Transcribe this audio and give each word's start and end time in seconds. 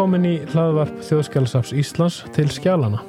Velkomin 0.00 0.24
í 0.24 0.38
hlaðvarp 0.48 1.02
Þjóðskjálasafs 1.04 1.74
Íslands 1.76 2.14
til 2.32 2.46
skjálana. 2.48 3.02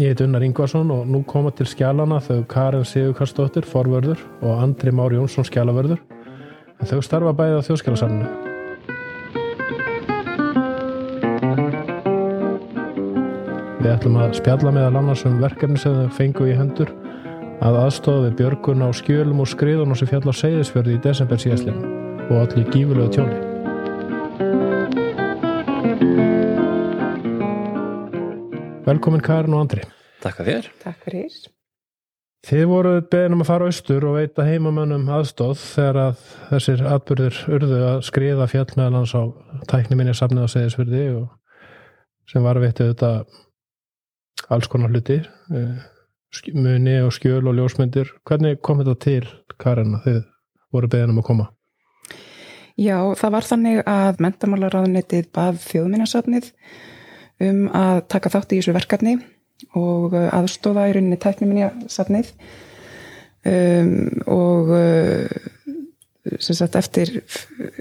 Ég 0.00 0.14
heit 0.14 0.22
Unnar 0.24 0.40
Ingvarsson 0.46 0.88
og 0.88 1.02
nú 1.04 1.18
koma 1.28 1.50
til 1.52 1.66
skjálana 1.68 2.16
þau 2.24 2.46
Karin 2.48 2.86
Sigurkarsdóttir, 2.88 3.66
forvörður 3.68 4.22
og 4.40 4.62
Andri 4.64 4.88
Már 4.88 5.12
Jónsson, 5.12 5.44
skjálavörður. 5.44 6.00
En 6.80 6.88
þau 6.88 7.02
starfa 7.04 7.34
bæðið 7.36 7.60
á 7.60 7.66
Þjóðskjálasafninu. 7.66 8.28
Við 13.82 13.90
ætlum 13.98 14.16
að 14.22 14.32
spjalla 14.40 14.72
meðal 14.78 14.96
annars 15.02 15.26
um 15.28 15.36
verkefni 15.44 15.76
sem 15.84 15.92
þau 16.06 16.16
fengu 16.22 16.48
í 16.48 16.56
hendur 16.56 16.94
að 17.60 17.82
aðstofa 17.82 18.30
við 18.30 18.40
björgun 18.40 18.80
á 18.80 18.88
skjölum 18.96 19.44
og 19.44 19.52
skriðunum 19.52 20.00
sem 20.00 20.08
fjall 20.08 20.24
á 20.24 20.32
Seyðisfjörði 20.40 20.96
í 20.96 21.04
desember 21.04 21.44
síðastlinu 21.44 21.84
og 22.30 22.46
allir 22.46 22.72
gífulegu 22.72 23.12
tjóni. 23.18 23.47
Velkomin 28.88 29.20
Karin 29.20 29.52
og 29.52 29.66
Andri. 29.66 29.82
Takk 30.22 30.38
að 30.40 30.46
þér. 30.48 30.68
Takk 30.80 31.02
fyrir. 31.04 31.34
Þið 32.48 32.62
voruð 32.70 33.02
beðin 33.12 33.34
um 33.36 33.42
að 33.44 33.48
fara 33.50 33.66
austur 33.68 34.06
og 34.08 34.14
veita 34.16 34.46
heimamönnum 34.46 35.04
aðstóð 35.12 35.58
þegar 35.60 35.98
að 36.06 36.22
þessir 36.52 36.84
atbyrðir 36.94 37.40
urðu 37.58 37.82
að 37.84 37.98
skriða 38.08 38.46
fjall 38.48 38.70
meðal 38.78 38.96
hans 39.02 39.12
á 39.12 39.22
tækni 39.68 39.98
minni 39.98 40.16
safnið 40.16 40.48
á 40.48 40.52
Seyðisfjörði 40.54 41.04
og 41.18 41.28
sem 42.32 42.48
var 42.48 42.62
veitið 42.62 42.94
þetta 42.94 43.12
alls 44.56 44.72
konar 44.72 44.94
hluti 44.94 45.20
eh, 45.20 45.86
muni 46.56 46.98
og 47.04 47.12
skjöl 47.18 47.44
og 47.44 47.58
ljósmyndir. 47.58 48.16
Hvernig 48.24 48.62
kom 48.64 48.80
þetta 48.80 48.98
til 49.04 49.22
Karin 49.60 49.98
að 49.98 50.06
þið 50.08 50.20
voru 50.72 50.94
beðin 50.94 51.12
um 51.12 51.20
að 51.20 51.28
koma? 51.28 51.50
Já, 52.78 53.02
það 53.20 53.36
var 53.36 53.52
þannig 53.52 53.88
að 53.90 54.22
mentamálaráðunitið 54.24 55.34
bað 55.34 55.66
þjóðminnarsafnið 55.66 56.54
um 57.44 57.66
að 57.76 58.00
taka 58.12 58.32
þátt 58.34 58.54
í 58.54 58.60
þessu 58.60 58.74
verkefni 58.76 59.18
og 59.78 60.14
aðstóða 60.16 60.88
í 60.88 60.96
rauninni 60.96 61.18
tækniminjasafnið. 61.22 62.32
Um, 63.48 63.92
og 64.26 64.72
sem 66.42 66.56
sagt 66.58 66.76
eftir, 66.76 67.12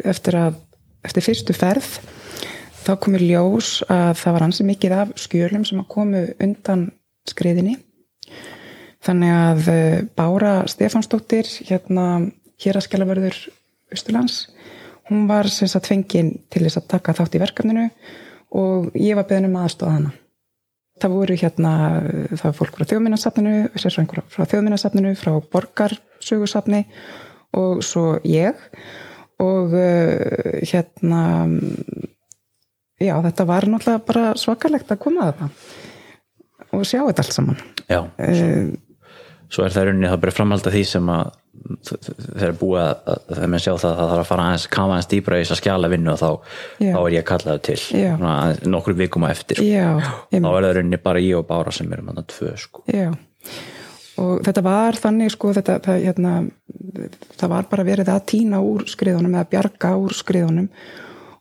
eftir, 0.06 0.38
að, 0.38 0.60
eftir 1.06 1.26
fyrstu 1.26 1.56
ferð 1.58 1.98
þá 2.86 2.94
komur 3.04 3.24
ljós 3.26 3.82
að 3.92 4.14
það 4.22 4.36
var 4.36 4.46
hansi 4.46 4.66
mikið 4.68 4.96
af 4.96 5.14
skjölum 5.20 5.66
sem 5.68 5.82
að 5.82 5.90
komu 5.92 6.24
undan 6.44 6.86
skriðinni. 7.28 7.76
Þannig 9.04 9.34
að 9.34 9.68
Bára 10.18 10.54
Stefánsdóttir 10.70 11.50
hérna 11.68 12.08
hér 12.62 12.80
að 12.80 12.88
skjálaförður 12.88 13.42
Östurlands 13.94 14.46
hún 15.08 15.28
var 15.30 15.48
sem 15.52 15.70
sagt 15.72 15.88
fenginn 15.88 16.34
til 16.52 16.66
þess 16.66 16.82
að 16.82 16.90
taka 16.96 17.16
þátt 17.16 17.38
í 17.38 17.44
verkefninu 17.44 17.86
og 18.56 18.96
ég 18.96 19.18
var 19.18 19.28
beðin 19.30 19.50
um 19.50 19.60
aðstofa 19.62 19.98
hana. 19.98 20.14
Það 20.98 21.14
voru 21.14 21.38
hérna, 21.38 21.72
það 22.32 22.46
var 22.48 22.56
fólk 22.58 22.78
frá 22.78 22.88
þjóðminnarsafninu, 22.90 23.58
sérsvæðingur 23.78 24.24
frá 24.34 24.48
þjóðminnarsafninu 24.50 25.12
frá 25.20 25.34
borgarsögursafni 25.54 26.86
og 27.58 27.84
svo 27.86 28.16
ég. 28.26 28.58
Og 29.38 29.76
uh, 29.78 30.58
hérna 30.66 31.22
já, 32.98 33.14
þetta 33.28 33.46
var 33.46 33.68
náttúrulega 33.70 34.06
bara 34.08 34.32
svakalegt 34.40 34.92
að 34.94 35.04
koma 35.04 35.28
að 35.30 35.44
það 35.44 35.62
og 36.78 36.86
sjá 36.88 37.00
þetta 37.06 37.24
allt 37.24 37.36
saman. 37.36 37.60
Já, 37.88 38.00
svo, 38.18 38.48
svo 39.54 39.66
er 39.68 39.76
það 39.76 39.90
rauninni 39.90 40.10
það 40.12 40.24
bara 40.26 40.36
framhald 40.36 40.68
af 40.68 40.76
því 40.76 40.84
sem 40.90 41.12
að 41.14 41.30
eru 42.38 42.58
búið 42.60 42.82
að 42.84 43.24
þegar 43.30 43.52
maður 43.54 43.64
sjá 43.64 43.72
það 43.72 43.88
að 43.90 43.98
það 43.98 44.12
þarf 44.12 44.24
að 44.24 44.30
fara 44.32 44.48
aðeins 44.48 44.68
kama 44.74 44.96
aðeins 44.96 45.10
dýbra 45.14 45.40
í 45.40 45.46
þess 45.46 45.56
að 45.56 45.62
skjala 45.62 45.92
vinnu 45.94 46.14
og 46.14 46.20
þá, 46.22 46.30
þá 46.82 47.00
er 47.00 47.16
ég 47.16 47.24
að 47.24 47.30
kalla 47.32 47.50
það 47.54 47.64
til. 47.68 47.80
Ná, 48.22 48.30
nokkur 48.76 48.98
vikum 49.00 49.26
á 49.26 49.28
eftir 49.32 49.62
sko. 49.62 49.72
Já, 49.72 49.90
þá 50.34 50.50
er 50.52 50.68
það 50.68 50.78
rauninni 50.78 51.02
bara 51.08 51.24
ég 51.24 51.40
og 51.40 51.50
Bára 51.50 51.74
sem 51.76 51.90
erum 51.94 52.12
þannig 52.12 52.30
tvö 52.34 52.54
sko. 52.62 52.86
Og 54.18 54.46
þetta 54.46 54.64
var 54.66 54.98
þannig 54.98 55.34
sko 55.34 55.52
þetta, 55.54 55.80
það, 55.86 56.06
hérna, 56.08 56.38
það 57.38 57.52
var 57.54 57.68
bara 57.70 57.86
verið 57.86 58.14
að 58.14 58.24
týna 58.34 58.62
úr 58.66 58.88
skriðunum 58.90 59.36
eða 59.38 59.50
bjarga 59.52 59.92
úr 60.02 60.16
skriðunum 60.18 60.72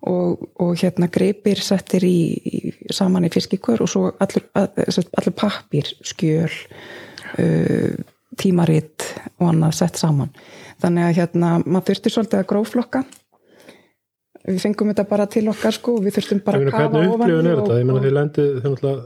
og, 0.06 0.42
og 0.62 0.74
hérna 0.80 1.08
greipir 1.12 1.62
settir 1.64 2.04
í, 2.06 2.18
í 2.36 2.74
saman 2.94 3.26
í 3.26 3.32
fiskikur 3.32 3.80
og 3.84 3.90
svo 3.90 4.10
allur, 4.12 4.44
allur 4.52 5.34
pappir 5.36 5.88
skjöl 6.04 6.52
uh, 6.52 7.96
tímaritt 8.40 9.06
og 9.38 9.50
annað 9.50 9.76
sett 9.80 10.00
saman. 10.00 10.32
Þannig 10.82 11.08
að 11.08 11.18
hérna 11.20 11.52
maður 11.64 11.90
þurfti 11.90 12.12
svolítið 12.14 12.42
að 12.42 12.48
gróflokka. 12.52 13.02
Við 14.46 14.62
fengum 14.62 14.92
þetta 14.92 15.06
bara 15.10 15.26
til 15.30 15.46
okkar 15.50 15.74
sko 15.74 15.96
við 16.04 16.18
þurftum 16.18 16.42
bara 16.46 16.62
að 16.62 16.74
kafa 16.74 17.04
ofan 17.10 17.32
er? 17.34 17.62
Ég 17.80 17.86
menna 17.88 18.02
því 18.04 18.12
lendið 18.14 18.58
þegar 18.64 18.98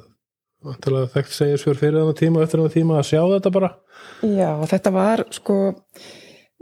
náttúrulega 0.60 1.12
þekkt 1.14 1.36
segir 1.36 1.60
svör 1.60 1.78
fyrir 1.80 2.02
þannig 2.02 2.18
tíma 2.18 2.40
og 2.40 2.46
eftir 2.46 2.60
þannig 2.60 2.74
tíma 2.76 2.98
að 3.00 3.06
sjá 3.08 3.20
þetta 3.22 3.52
bara. 3.54 3.70
Já, 4.26 4.50
þetta 4.68 4.92
var 4.92 5.22
sko 5.32 5.56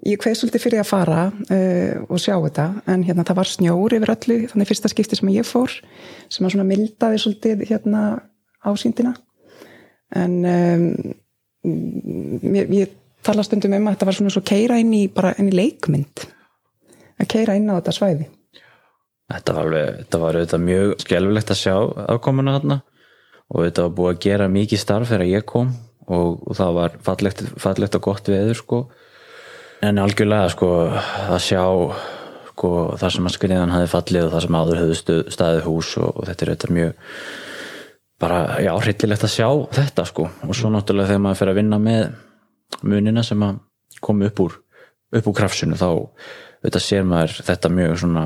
ég 0.06 0.20
hveð 0.22 0.36
svolítið 0.38 0.62
fyrir 0.62 0.82
að 0.84 0.90
fara 0.92 1.22
uh, 1.26 1.94
og 2.06 2.20
sjá 2.22 2.36
þetta 2.36 2.68
en 2.92 3.04
hérna 3.06 3.26
það 3.26 3.40
var 3.40 3.50
snjór 3.50 3.96
yfir 3.98 4.12
öllu 4.14 4.36
þannig 4.52 4.70
fyrsta 4.70 4.90
skipti 4.92 5.18
sem 5.18 5.32
ég 5.34 5.48
fór 5.48 5.74
sem 6.30 6.46
að 6.46 6.54
svona 6.54 6.68
mildaði 6.68 7.22
svolítið 7.24 7.64
hérna 7.72 8.04
ásýndina. 8.62 9.16
En 10.16 10.38
um, 10.46 10.86
ég, 11.66 12.74
ég 12.74 12.92
tala 13.24 13.44
stundum 13.46 13.74
um 13.76 13.88
að 13.88 13.96
þetta 13.96 14.08
var 14.08 14.18
svona 14.18 14.34
svo 14.34 14.42
keira 14.46 14.78
inn 14.80 14.92
í, 14.94 15.04
inn 15.08 15.50
í 15.50 15.56
leikmynd. 15.56 16.26
Að 17.18 17.30
keira 17.32 17.56
inn 17.58 17.70
á 17.70 17.78
þetta 17.78 17.96
svæði. 17.96 18.28
Þetta 19.28 19.54
var 19.56 19.66
alveg, 19.66 19.88
þetta 20.02 20.20
var 20.22 20.38
auðvitað 20.38 20.64
mjög 20.64 20.92
skjálfilegt 21.04 21.50
að 21.52 21.60
sjá 21.60 21.74
ákomuna 22.14 22.54
þarna. 22.56 22.78
Og 23.48 23.64
þetta 23.64 23.84
var 23.84 23.96
búið 23.96 24.14
að 24.14 24.22
gera 24.24 24.52
mikið 24.52 24.82
starf 24.82 25.10
þegar 25.10 25.28
ég 25.28 25.44
kom 25.48 25.72
og, 26.08 26.38
og 26.44 26.56
það 26.56 26.78
var 26.78 26.96
fallegt, 27.04 27.42
fallegt 27.60 27.98
og 27.98 28.04
gott 28.04 28.30
veður 28.30 28.60
sko. 28.60 28.80
En 29.84 30.00
algjörlega 30.02 30.48
sko 30.52 30.70
að 30.88 31.42
sjá 31.44 31.64
sko 32.58 32.70
það 32.98 33.12
sem 33.14 33.28
að 33.28 33.36
skriðan 33.36 33.74
hafi 33.74 33.90
fallið 33.92 34.26
og 34.26 34.32
það 34.34 34.44
sem 34.44 34.58
áður 34.58 34.80
höfðu 34.82 35.18
staðið 35.34 35.66
hús 35.68 35.92
og, 36.00 36.08
og 36.16 36.26
þetta 36.28 36.44
er 36.44 36.52
auðvitað 36.52 36.74
mjög 36.78 37.12
bara, 38.20 38.58
já, 38.64 38.72
hryllilegt 38.74 39.26
að 39.26 39.34
sjá 39.34 39.48
þetta 39.78 40.06
sko. 40.08 40.28
Og 40.46 40.56
svo 40.56 40.72
náttúrulega 40.74 41.12
þegar 41.12 41.24
maður 41.26 41.40
fer 41.42 41.52
að 41.52 41.60
vinna 41.60 41.78
með 41.82 42.02
munina 42.82 43.24
sem 43.26 43.44
að 43.46 43.62
koma 44.04 44.28
upp 44.28 44.42
úr 44.44 44.58
upp 45.18 45.30
úr 45.30 45.36
krafsunu 45.38 45.78
þá 45.78 45.88
auðvitað 45.88 46.84
sér 46.84 47.06
maður 47.08 47.38
þetta 47.46 47.70
mjög 47.72 47.94
svona 48.02 48.24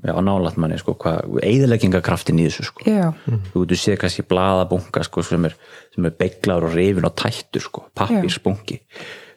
já, 0.00 0.12
nálat 0.24 0.58
manni 0.60 0.78
sko, 0.80 0.94
hvað 1.00 1.40
eðileggingakraftin 1.44 2.40
í 2.40 2.46
þessu 2.48 2.68
sko. 2.70 2.84
Já. 2.88 3.10
þú 3.50 3.64
veitur 3.64 3.80
séð 3.80 3.98
kannski 4.04 4.24
bladabunga 4.30 5.02
sko 5.06 5.24
sem 5.26 5.48
er, 5.48 5.56
er 5.98 6.14
beiglar 6.16 6.66
og 6.66 6.76
reyfin 6.76 7.08
og 7.08 7.16
tættur 7.18 7.66
sko, 7.66 7.84
pappirsbungi 7.98 8.80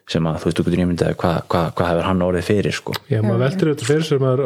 sem 0.09 0.25
að 0.27 0.39
þú 0.41 0.47
veist, 0.49 0.57
þú 0.57 0.65
getur 0.67 0.81
nýmyndið 0.81 1.13
hvað 1.21 1.37
hva, 1.51 1.61
hva 1.77 1.87
hefur 1.89 2.07
hann 2.09 2.23
orðið 2.25 2.47
fyrir 2.49 2.75
sko. 2.75 2.95
Já, 3.07 3.19
maður 3.23 3.43
veldur 3.45 3.69
auðvitað 3.71 3.89
fyrir 3.91 4.07
sem 4.07 4.23
maður 4.23 4.43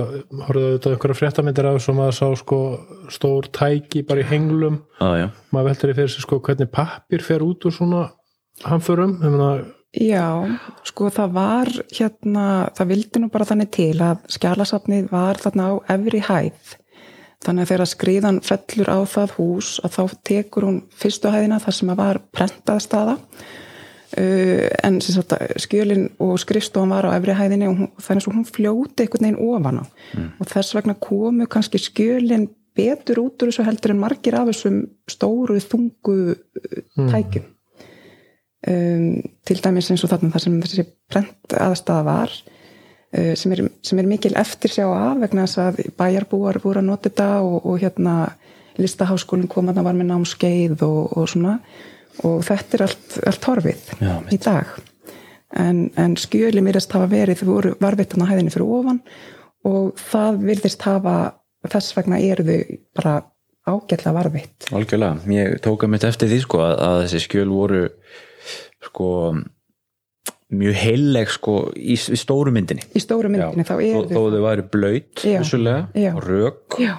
horfið 0.48 0.68
auðvitað 0.68 0.94
einhverja 0.94 1.20
fréttamindir 1.22 1.70
af 1.70 1.80
sem 1.84 1.98
maður 1.98 2.18
sá 2.20 2.28
sko 2.44 2.60
stór 3.14 3.50
tæki 3.58 4.04
bara 4.08 4.22
í 4.22 4.28
henglum. 4.30 4.78
Ah, 5.02 5.26
maður 5.56 5.72
veldur 5.72 5.96
fyrir 5.98 6.14
sig 6.14 6.26
sko 6.28 6.42
hvernig 6.46 6.72
pappir 6.74 7.26
fer 7.26 7.46
út 7.46 7.66
úr 7.66 7.74
svona 7.74 8.06
hamförum. 8.68 9.18
Já, 9.98 10.28
sko 10.86 11.10
það 11.14 11.38
var 11.38 11.72
hérna, 11.90 12.48
það 12.78 12.92
vildi 12.92 13.22
nú 13.24 13.32
bara 13.34 13.48
þannig 13.50 13.72
til 13.74 13.94
að 14.04 14.28
skjálasafnið 14.36 15.08
var 15.10 15.40
þarna 15.42 15.72
á 15.72 15.74
efri 15.96 16.22
hæð. 16.28 16.76
Þannig 17.46 17.64
að 17.64 17.72
þegar 17.72 17.90
skriðan 17.90 18.40
fellur 18.46 18.90
á 18.94 19.00
það 19.10 19.34
hús 19.38 19.78
að 19.86 19.94
þá 19.96 20.04
tekur 20.26 20.66
hún 20.68 20.80
fyrstu 20.98 21.32
hæðina 21.34 21.60
þar 21.64 21.76
sem 21.78 21.92
að 21.94 22.00
var 22.02 22.20
prentað 22.34 22.84
staða 22.86 23.18
en 24.16 25.02
sagt, 25.04 25.34
skjölin 25.60 26.06
og 26.24 26.38
skrifstofan 26.40 26.94
var 26.96 27.10
á 27.12 27.18
efri 27.18 27.34
hæðinni 27.36 27.68
og 27.68 27.82
þannig 28.00 28.28
að 28.30 28.38
hún 28.38 28.46
fljóti 28.48 29.04
einhvern 29.04 29.26
veginn 29.26 29.42
ofan 29.44 29.82
á 29.82 29.86
mm. 29.86 30.30
og 30.40 30.52
þess 30.54 30.78
vegna 30.78 30.96
komu 30.96 31.48
kannski 31.52 31.82
skjölin 31.82 32.48
betur 32.78 33.20
út 33.26 33.44
úr 33.44 33.52
þessu 33.52 33.66
heldur 33.68 33.92
en 33.94 34.00
margir 34.00 34.38
af 34.40 34.48
þessum 34.52 34.78
stóru 35.12 35.60
þungu 35.60 36.18
mm. 36.38 37.10
tækjum 37.12 37.50
um, 38.72 39.10
til 39.48 39.60
dæmis 39.66 39.92
eins 39.92 40.06
og 40.06 40.14
þarna 40.14 40.32
þar 40.36 40.46
sem 40.46 40.56
þessi 40.64 40.88
prent 41.12 41.58
aðstæða 41.68 42.08
var 42.08 42.32
uh, 42.32 43.34
sem, 43.36 43.58
er, 43.58 43.66
sem 43.84 44.00
er 44.00 44.10
mikil 44.10 44.34
eftir 44.40 44.72
sjá 44.78 44.86
af 44.88 45.20
vegna 45.26 45.48
þess 45.50 45.64
að 45.66 45.84
bæjarbúar 46.00 46.62
voru 46.64 46.84
að 46.84 46.90
nota 46.94 47.10
þetta 47.10 47.30
og, 47.44 47.60
og 47.66 47.84
hérna 47.84 48.18
listaháskólinn 48.78 49.52
kom 49.52 49.68
að 49.68 49.80
það 49.80 49.90
var 49.90 50.00
með 50.00 50.12
námskeið 50.14 50.88
og, 50.88 51.04
og 51.18 51.32
svona 51.32 51.60
og 52.26 52.44
þetta 52.48 52.78
er 52.78 52.86
allt, 52.88 53.18
allt 53.30 53.50
horfið 53.50 53.90
Já, 54.02 54.14
í 54.34 54.40
dag. 54.42 54.76
En, 55.58 55.88
en 56.00 56.18
skjöli 56.20 56.64
mérist 56.66 56.94
hafa 56.96 57.10
verið 57.12 57.42
þau 57.42 57.50
voru 57.50 57.74
varvittan 57.82 58.26
á 58.26 58.30
hæðinni 58.30 58.54
fyrir 58.54 58.72
ofan. 58.80 59.02
Og 59.68 59.94
það 60.00 60.42
virðist 60.48 60.86
hafa 60.88 61.18
þess 61.68 61.96
vegna 61.98 62.22
eru 62.24 62.46
þau 62.48 62.80
bara 62.98 63.18
ágætla 63.68 64.14
varvitt 64.16 64.70
Algjörlega, 64.72 65.18
ég 65.34 65.58
tóka 65.64 65.90
mitt 65.92 66.06
eftir 66.08 66.30
því 66.32 66.40
sko 66.46 66.62
að, 66.64 66.74
að 66.88 67.00
þessi 67.04 67.24
skjöl 67.26 67.50
voru 67.52 67.82
sko 68.88 69.10
mjög 70.56 70.78
heileg 70.80 71.32
sko 71.32 71.58
í, 71.76 71.98
í 71.98 72.20
stóru 72.20 72.54
myndinni. 72.56 72.86
Í 72.96 73.02
stóru 73.04 73.32
myndinni 73.32 73.66
þá 73.68 73.74
þó, 73.74 73.82
eru 73.84 74.04
þó 74.14 74.22
þau 74.32 74.44
væri 74.46 74.66
blöyt 74.72 75.26
Já. 75.28 75.42
Já. 75.44 76.14
og 76.14 76.22
rök. 76.24 76.78
Já. 76.80 76.94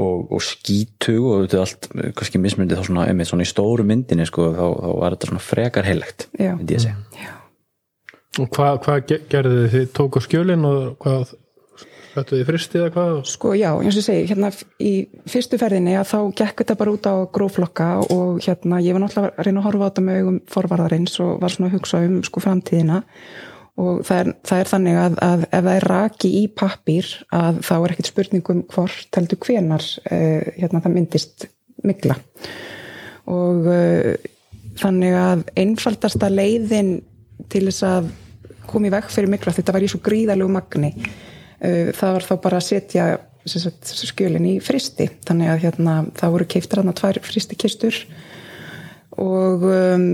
Og, 0.00 0.30
og 0.32 0.42
skítug 0.44 1.26
og 1.30 1.42
þetta 1.44 1.58
er 1.58 1.64
allt 1.66 1.90
kannski 2.18 2.40
mismyndið 2.42 2.80
þá 2.80 2.88
svona, 2.88 3.04
einmitt 3.10 3.30
svona 3.30 3.46
í 3.46 3.50
stóru 3.50 3.84
myndinni 3.86 4.26
sko, 4.28 4.48
þá, 4.56 4.64
þá 4.80 4.88
var 5.02 5.16
þetta 5.16 5.30
svona 5.32 5.44
frekar 5.44 5.88
heilegt 5.90 6.26
Já. 6.40 6.54
myndi 6.56 6.78
ég 6.78 6.86
segja 6.88 7.36
Og 8.38 8.46
hvað, 8.54 8.76
hvað 8.84 8.98
ge- 9.10 9.22
gerðu 9.32 9.54
þið? 9.64 9.70
Þið 9.74 9.86
tóku 9.98 10.20
skjölin 10.22 10.66
og 10.68 10.82
hvað 11.02 11.32
Þetta 12.10 12.34
þið 12.34 12.46
fristi 12.48 12.78
eða 12.80 12.90
hvað? 12.94 13.10
Sko 13.30 13.50
já, 13.54 13.68
eins 13.78 13.94
og 13.94 14.00
ég 14.00 14.06
segi, 14.06 14.22
hérna 14.32 14.48
í 14.82 14.92
fyrstu 15.30 15.58
ferðinni 15.60 15.92
að 15.94 16.08
þá 16.10 16.16
gekk 16.40 16.62
þetta 16.64 16.74
bara 16.80 16.94
út 16.96 17.06
á 17.06 17.14
gróflokka 17.30 17.86
og 18.10 18.40
hérna 18.42 18.80
ég 18.82 18.96
var 18.96 19.04
náttúrulega 19.04 19.30
að 19.38 19.46
reyna 19.46 19.62
að 19.62 19.66
horfa 19.68 19.86
á 19.86 19.88
þetta 19.92 20.04
með 20.08 20.18
augum 20.24 20.40
forvarðarins 20.56 21.14
og 21.22 21.36
var 21.44 21.54
svona 21.54 21.68
að 21.70 21.76
hugsa 21.76 22.00
um 22.08 22.16
sko 22.26 22.42
framtíðina 22.42 22.98
og 23.80 24.02
það 24.06 24.22
er, 24.22 24.32
það 24.48 24.62
er 24.62 24.70
þannig 24.72 24.98
að, 25.00 25.16
að 25.26 25.46
ef 25.46 25.64
það 25.66 25.70
er 25.74 25.86
raki 25.92 26.32
í 26.40 26.42
pappír 26.62 27.12
að 27.36 27.62
þá 27.66 27.72
er 27.78 27.94
ekkit 27.94 28.10
spurningum 28.10 28.64
hvort 28.72 29.18
heldur 29.18 29.40
hvenar 29.46 29.86
uh, 30.10 30.50
hérna 30.58 30.82
það 30.84 30.96
myndist 30.96 31.48
mikla 31.86 32.18
og 33.30 33.70
uh, 33.70 34.12
þannig 34.80 35.16
að 35.20 35.46
einfaldasta 35.60 36.30
leiðin 36.32 36.98
til 37.50 37.66
þess 37.68 37.86
að 37.88 38.12
koma 38.70 38.90
í 38.90 38.94
veg 38.94 39.08
fyrir 39.10 39.32
mikla 39.32 39.56
þetta 39.56 39.74
var 39.74 39.86
í 39.86 39.90
svo 39.90 40.02
gríðalegu 40.04 40.52
magni 40.52 40.92
uh, 41.00 41.90
það 41.96 42.16
var 42.18 42.28
þá 42.28 42.34
bara 42.44 42.60
að 42.60 42.68
setja 42.68 43.10
sagt, 43.48 43.92
skjölin 43.94 44.48
í 44.48 44.56
fristi. 44.62 45.08
Þannig 45.26 45.52
að 45.52 45.62
hérna, 45.64 45.94
það 46.18 46.34
voru 46.34 46.48
keiftar 46.50 46.82
hann 46.82 46.96
tvær 46.96 47.20
fristikistur. 47.24 47.96
Og 49.20 49.64
um, 49.66 50.06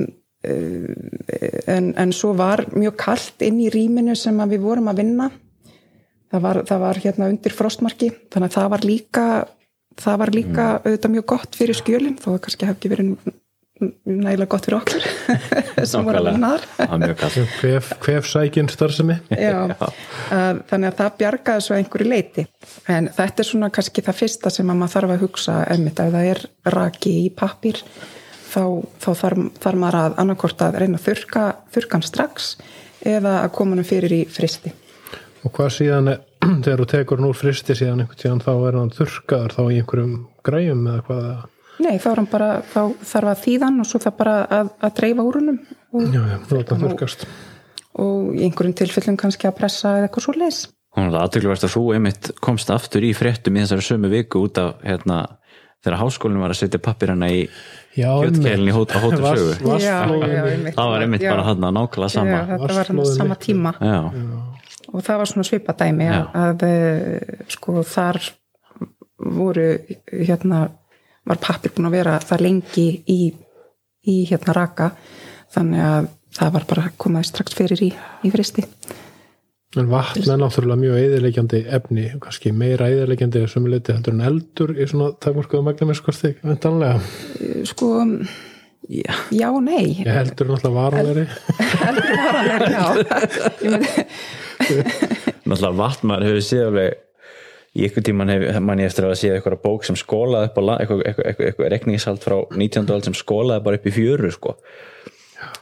en, 0.47 1.91
en 1.97 2.15
svo 2.15 2.33
var 2.39 2.65
mjög 2.75 2.97
kallt 3.01 3.45
inn 3.47 3.59
í 3.65 3.71
rýminu 3.73 4.17
sem 4.19 4.39
að 4.43 4.57
við 4.57 4.67
vorum 4.67 4.93
að 4.93 5.03
vinna. 5.03 5.31
Það 6.33 6.43
var, 6.43 6.63
það 6.69 6.83
var 6.83 7.03
hérna 7.05 7.29
undir 7.31 7.55
frostmarki 7.55 8.11
þannig 8.35 8.51
að 8.51 8.57
það 8.59 8.71
var 8.75 8.87
líka 8.87 9.27
það 9.97 10.23
var 10.23 10.33
líka 10.35 10.69
auðvitað 10.85 11.13
mjög 11.15 11.27
gott 11.33 11.59
fyrir 11.59 11.79
skjölin 11.79 12.17
þó 12.21 12.31
að 12.35 12.41
kannski 12.47 12.69
hef 12.69 12.77
ekki 12.77 12.91
verið 12.93 13.35
nægilega 13.77 14.49
gott 14.49 14.67
fyrir 14.67 14.79
okkur 14.79 15.05
sem 15.91 16.05
voru 16.07 16.21
að 16.23 16.29
vinna 16.31 16.51
þar. 16.55 16.67
Það 16.79 16.91
var 16.93 17.01
mjög 17.03 17.19
kallt 17.21 17.57
Hvef, 17.61 17.91
hvef 18.07 18.29
sækin 18.31 18.71
starfsemi? 18.73 19.17
Já, 19.47 19.59
að, 19.77 20.63
þannig 20.71 20.89
að 20.89 20.99
það 21.01 21.17
bjargaði 21.23 21.67
svo 21.67 21.77
einhverju 21.77 22.09
leiti 22.09 22.47
en 22.93 23.11
þetta 23.17 23.45
er 23.45 23.51
svona 23.51 23.73
kannski 23.79 24.05
það 24.07 24.21
fyrsta 24.23 24.53
sem 24.55 24.73
að 24.73 24.81
maður 24.81 24.95
þarf 24.97 25.15
að 25.17 25.25
hugsa 25.27 25.59
að 25.69 25.91
það 26.01 26.21
er 26.23 26.45
raki 26.77 27.17
í 27.27 27.27
pappir 27.37 27.83
þá, 28.57 28.63
þá 29.05 29.09
þarf, 29.21 29.43
þarf 29.63 29.81
maður 29.85 29.99
að 30.01 30.17
annarkort 30.25 30.65
að 30.67 30.79
reyna 30.83 30.99
að 31.01 31.07
þurka, 31.11 31.45
þurka 31.77 31.99
hann 32.01 32.07
strax 32.09 32.51
eða 33.07 33.35
að 33.45 33.53
koma 33.59 33.77
hann 33.77 33.87
fyrir 33.87 34.15
í 34.17 34.23
fristi. 34.33 34.73
Og 35.47 35.53
hvað 35.55 35.69
síðan, 35.77 36.09
er, 36.15 36.23
þegar 36.65 36.81
þú 36.83 36.87
tekur 36.95 37.21
hann 37.21 37.29
úr 37.31 37.39
fristi 37.39 37.77
síðan 37.79 38.03
einhvern 38.07 38.23
tíðan 38.25 38.43
þá 38.47 38.53
er 38.71 38.79
hann 38.81 38.95
þurrkaður 38.97 39.57
þá 39.59 39.61
í 39.67 39.77
einhverjum 39.83 40.15
græjum 40.49 40.87
eða 40.91 41.05
hvað? 41.11 41.29
Nei, 41.77 41.99
þá, 42.01 42.07
er 42.15 42.21
hann 42.23 42.31
bara, 42.33 42.47
þá 42.73 42.81
þarf 43.05 43.31
að 43.35 43.43
þýðan 43.45 43.83
og 43.83 43.89
svo 43.91 44.01
þarf 44.01 44.17
bara 44.17 44.37
að, 44.59 44.71
að 44.89 44.95
dreifa 44.97 45.27
úr 45.29 45.37
húnum 45.43 45.59
og, 45.93 46.07
Já, 46.09 46.23
já, 46.33 46.39
láta 46.57 46.73
hann 46.73 46.87
þurrkast. 46.87 47.27
og 48.01 48.31
í 48.33 48.47
einhverjum 48.47 48.77
tilfellum 48.81 49.19
kannski 49.21 49.51
að 49.51 49.59
pressa 49.61 49.93
eða 49.99 50.09
eitthvað 50.09 50.25
svo 50.27 50.35
leis 50.41 50.63
Hún 50.97 51.11
var 51.13 51.27
aðtökluverst 51.27 51.67
að 51.69 51.75
þú 51.75 51.83
einmitt 51.93 52.31
komst 52.41 52.71
aftur 52.73 53.05
í 53.05 53.11
fréttum 53.13 53.59
í 53.59 53.61
þessari 53.61 53.85
sömu 53.85 54.09
viku 54.09 54.41
út 54.47 54.57
af 54.63 54.79
hérna, 54.81 55.19
þegar 55.87 56.01
háskólinn 56.03 56.43
var 56.43 56.53
að 56.53 56.61
setja 56.61 56.81
pappirana 56.83 57.29
í 57.33 57.45
Já, 57.97 58.11
kjötkeilin 58.21 58.69
í 58.69 58.75
hóta 58.75 59.01
einmitt. 59.01 60.75
það 60.77 60.91
var 60.93 61.05
einmitt 61.07 61.25
Já. 61.25 61.31
bara 61.33 61.47
hann 61.47 61.69
að 61.69 61.77
nákvæmlega 61.79 62.13
sama. 62.13 62.33
Já, 62.35 62.41
þetta 62.51 62.59
var 62.61 62.75
hann 62.75 62.77
á 62.77 62.83
Vatnsflóðið 62.83 63.21
sama 63.23 63.39
tíma. 63.47 63.73
Já, 63.81 64.01
og 64.93 65.07
það 65.07 65.23
var 65.23 65.31
svona 65.33 65.47
svipadæmi 65.51 66.09
Já. 66.11 66.17
að, 66.17 66.27
að 66.43 66.67
eh, 66.69 67.47
sko 67.55 67.87
þar 67.87 68.21
voru 69.39 69.69
hérna 70.11 70.67
var 71.27 71.41
pappir 71.43 71.73
búin 71.75 71.89
að 71.89 71.97
vera 71.97 72.19
það 72.23 72.45
lengi 72.45 72.87
í, 73.09 73.21
í 74.07 74.19
hérna 74.29 74.59
raka. 74.59 74.91
Þannig 75.57 75.87
að 75.87 76.13
það 76.37 76.55
var 76.59 76.69
bara 76.69 76.89
komaði 77.01 77.31
strax 77.31 77.57
fyrir 77.57 77.83
í, 77.87 77.91
í 78.27 78.35
fristi 78.35 78.67
En 79.77 79.91
vatn 79.93 80.25
er 80.33 80.39
náttúrulega 80.41 80.81
mjög 80.81 80.99
eðilegjandi 81.03 81.59
efni, 81.77 82.07
kannski 82.25 82.53
meira 82.57 82.87
eðilegjandi 82.89 83.43
sem 83.53 83.67
er 83.69 83.75
litið 83.75 83.99
heldur 83.99 84.15
en 84.17 84.23
eldur 84.31 84.71
í 84.73 84.87
svona 84.89 85.11
takmörkuðu 85.21 85.67
magnamiskosti, 85.67 86.31
vendanlega. 86.41 86.97
sko, 87.69 87.91
já. 88.89 89.13
já 89.37 89.49
nei 89.61 89.99
Ég 90.01 90.09
heldur 90.17 90.49
náttúrulega 90.55 90.77
varanlegri. 90.79 91.27
heldur 91.83 92.17
var 92.17 92.41
hann 92.41 92.53
er, 92.57 92.65
já 92.73 92.85
náttúrulega 95.47 95.77
vatnmaður 95.83 96.29
hefur 96.31 96.47
séð 96.49 96.65
alveg 96.71 97.03
í 97.77 97.85
ykkur 97.91 98.07
tíman 98.09 98.33
hef 98.33 98.61
mann 98.65 98.81
ég 98.81 98.89
eftir 98.89 99.05
að 99.11 99.19
séð 99.21 99.37
eitthvað 99.37 99.61
bók 99.67 99.85
sem 99.85 99.99
skólaði 100.01 100.49
upp 100.49 100.57
á 100.57 100.63
eitthvað, 100.81 101.03
eitthvað, 101.05 101.27
eitthvað, 101.29 101.47
eitthvað 101.51 101.73
rekningshald 101.75 102.23
frá 102.25 102.37
19. 102.57 102.89
öld 102.97 103.09
sem 103.11 103.17
skólaði 103.19 103.67
bara 103.67 103.81
upp 103.81 103.89
í 103.91 103.93
fjöru 103.93 104.33
sko 104.33 104.57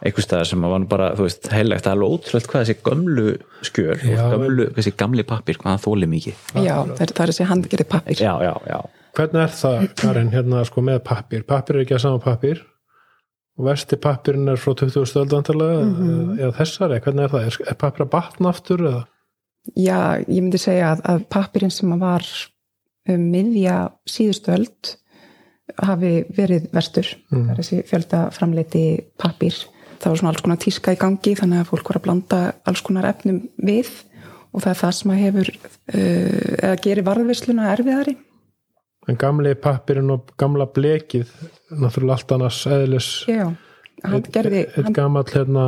eitthvað 0.01 0.27
staðar 0.27 0.51
sem 0.51 0.67
var 0.67 0.83
nú 0.83 0.91
bara, 0.91 1.13
þú 1.19 1.29
veist, 1.29 1.49
heilegt 1.53 1.89
alveg 1.91 2.17
ótrúlega 2.17 2.51
hvað 2.51 2.67
þessi 2.67 2.85
gömlu 2.89 3.31
skjör 3.67 4.05
gömlu, 4.35 4.69
þessi 4.77 4.93
gamli 4.99 5.25
pappir, 5.27 5.59
hvað 5.61 5.75
hann 5.75 5.83
þóli 5.85 6.11
mikið 6.11 6.45
já, 6.63 6.77
það 6.85 7.01
er, 7.07 7.15
það 7.15 7.25
er 7.25 7.33
þessi 7.33 7.49
handgerði 7.51 7.89
pappir 7.95 8.23
já, 8.23 8.35
já, 8.45 8.55
já 8.71 8.79
Hvernig 9.15 9.45
er 9.45 9.53
það, 9.55 9.85
Karin, 9.95 10.31
hérna 10.33 10.61
sko 10.67 10.83
með 10.83 10.97
pappir? 11.07 11.45
Pappir 11.47 11.77
er 11.77 11.85
ekki 11.85 11.95
að 11.95 12.01
sama 12.03 12.19
pappir 12.23 12.65
og 13.55 13.69
vesti 13.69 13.99
pappirinn 14.03 14.51
er 14.51 14.59
frá 14.59 14.75
20. 14.81 15.05
stöldvandarlega 15.07 15.85
eða 16.41 16.55
þessari, 16.57 16.99
hvernig 17.05 17.29
er 17.29 17.35
það? 17.35 17.45
Er, 17.47 17.59
er 17.71 17.79
pappir 17.79 18.07
að 18.07 18.11
batna 18.17 18.51
aftur 18.51 18.83
eða? 18.83 19.05
Já, 19.79 19.99
ég 20.27 20.41
myndi 20.41 20.59
segja 20.61 20.91
að, 20.97 21.05
að 21.13 21.23
pappirinn 21.31 21.73
sem 21.73 21.95
var 22.01 22.27
um, 22.27 23.29
miðja 23.31 23.77
síðustöld 24.11 24.97
hafi 25.83 26.13
verið 26.37 26.69
verstur. 26.75 27.09
Það 27.31 27.53
er 27.53 27.61
þessi 27.61 27.81
fjölda 27.89 28.21
framleiti 28.35 28.85
pappir. 29.21 29.57
Það 29.99 30.11
var 30.11 30.21
svona 30.21 30.33
alls 30.35 30.45
konar 30.45 30.61
tíska 30.63 30.95
í 30.95 31.01
gangi 31.01 31.35
þannig 31.39 31.63
að 31.63 31.71
fólk 31.71 31.91
var 31.91 32.01
að 32.01 32.05
blanda 32.07 32.41
alls 32.69 32.83
konar 32.85 33.09
efnum 33.09 33.41
við 33.65 33.91
og 34.55 34.63
það 34.63 34.71
er 34.71 34.81
það 34.81 34.95
sem 34.99 35.13
að 35.13 35.21
hefur 35.23 35.51
uh, 35.51 35.99
eða 36.61 36.79
gerir 36.85 37.07
varðvisluna 37.09 37.71
erfiðari. 37.73 38.17
En 39.11 39.21
gamli 39.21 39.53
pappirinn 39.61 40.13
og 40.15 40.31
gamla 40.41 40.67
blekið, 40.73 41.29
náttúrulega 41.77 42.17
allt 42.17 42.35
annars 42.39 42.61
eðlis 42.73 43.09
Já, 43.29 43.51
hann 44.01 44.25
gerði, 44.33 44.63
eitt 44.79 44.95
gamall 44.97 45.27
hérna, 45.29 45.65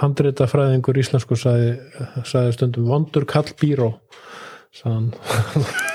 handrita 0.00 0.48
fræðingur 0.50 0.98
íslensku 0.98 1.38
sagði, 1.38 1.76
sagði 2.26 2.56
stundum 2.56 2.88
vondur 2.90 3.28
kall 3.30 3.52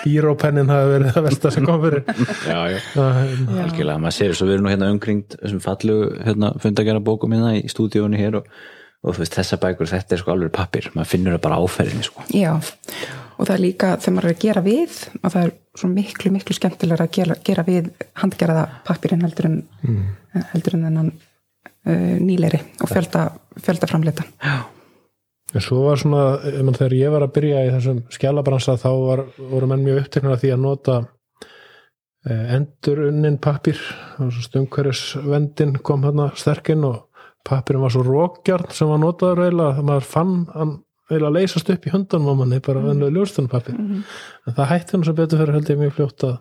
bírópennin 0.03 0.69
hafi 0.74 0.89
verið 0.93 1.13
það 1.15 1.25
versta 1.27 1.51
sem 1.55 1.65
kom 1.67 1.81
fyrir 1.81 2.03
já, 2.46 2.60
já. 2.74 2.79
Það- 2.96 3.22
Já. 3.27 3.62
algjörlega, 3.65 4.00
maður 4.03 4.17
sér 4.17 4.34
þess 4.34 4.43
að 4.46 4.50
við 4.51 4.55
erum 4.57 4.67
nú 4.67 4.74
hérna 4.74 4.89
umkringt 4.93 5.38
þessum 5.41 5.62
fallu 5.65 5.96
hérna, 6.27 6.51
fundagjara 6.62 7.01
bókum 7.07 7.34
hérna 7.36 7.53
í 7.57 7.63
stúdíónu 7.74 8.19
hér 8.22 8.38
og, 8.41 8.50
og 9.03 9.15
þú 9.17 9.24
veist, 9.24 9.38
þessa 9.39 9.60
bækur, 9.63 9.89
þetta 9.91 10.15
er 10.17 10.22
sko 10.24 10.34
alveg 10.36 10.53
pappir 10.57 10.89
maður 10.93 11.12
finnur 11.15 11.38
það 11.38 11.43
bara 11.48 11.60
áferðinni 11.65 12.05
sko 12.05 12.27
já, 12.38 12.53
og 13.38 13.43
það 13.50 13.55
er 13.57 13.63
líka 13.65 13.91
þegar 14.01 14.15
maður 14.19 14.29
er 14.29 14.36
að 14.38 14.46
gera 14.46 14.65
við 14.65 15.00
að 15.24 15.34
það 15.38 15.41
er 15.50 15.55
svo 15.81 15.89
miklu, 15.93 16.34
miklu 16.38 16.57
skemmtilega 16.57 17.05
að 17.10 17.15
gera, 17.19 17.39
gera 17.50 17.65
við 17.67 17.89
handgerða 18.22 18.63
pappirinn 18.88 19.25
heldur 19.25 19.50
en 19.51 19.60
heldur 20.53 20.77
en 20.77 20.88
þennan 20.88 21.12
uh, 21.12 22.17
nýleiri 22.22 22.62
og 22.81 22.89
fjölda, 22.93 23.27
fjölda 23.62 23.89
framleita. 23.89 24.25
En 25.56 25.63
svo 25.63 25.86
var 25.86 26.00
svona, 26.01 26.24
mann 26.60 26.75
þegar 26.75 26.94
ég 26.98 27.13
var 27.13 27.24
að 27.24 27.36
byrja 27.38 27.66
í 27.68 27.70
þessum 27.72 28.01
skjálabransa 28.12 28.75
þá 28.82 28.89
var, 29.00 29.22
voru 29.51 29.70
menn 29.72 29.86
mjög 29.86 30.01
uppteknar 30.01 30.36
af 30.36 30.42
því 30.42 30.50
að 30.54 30.63
nota 30.66 30.98
eh, 32.27 32.56
endurunnin 32.58 33.38
pappir 33.39 33.80
stumkværisvendin 34.44 35.77
kom 35.88 36.04
hérna 36.04 36.32
sterkinn 36.36 36.84
og 36.88 37.06
pappirinn 37.48 37.86
var 37.86 37.96
svo 37.96 38.04
rókjarn 38.04 38.75
sem 38.75 38.92
var 38.92 39.00
notaður 39.00 39.46
eiginlega, 39.46 39.88
maður 39.88 40.10
fann 40.12 40.36
hann 40.51 40.75
eiginlega 41.08 41.34
leysast 41.38 41.70
upp 41.72 41.88
í 41.88 41.94
höndunum 41.94 42.34
á 42.36 42.39
manni 42.42 42.60
bara 42.60 42.82
mm. 42.84 42.88
venlega 42.92 43.16
ljóstunarpappir 43.16 43.77
Mhm. 43.80 44.01
en 44.48 44.54
það 44.58 44.72
hætti 44.74 44.92
hann 44.98 45.04
svo 45.08 45.13
betur 45.16 45.39
fyrir 45.39 45.54
held 45.56 45.70
ég 45.72 45.80
mjög 45.80 45.94
fljótt 45.96 46.24
að 46.27 46.38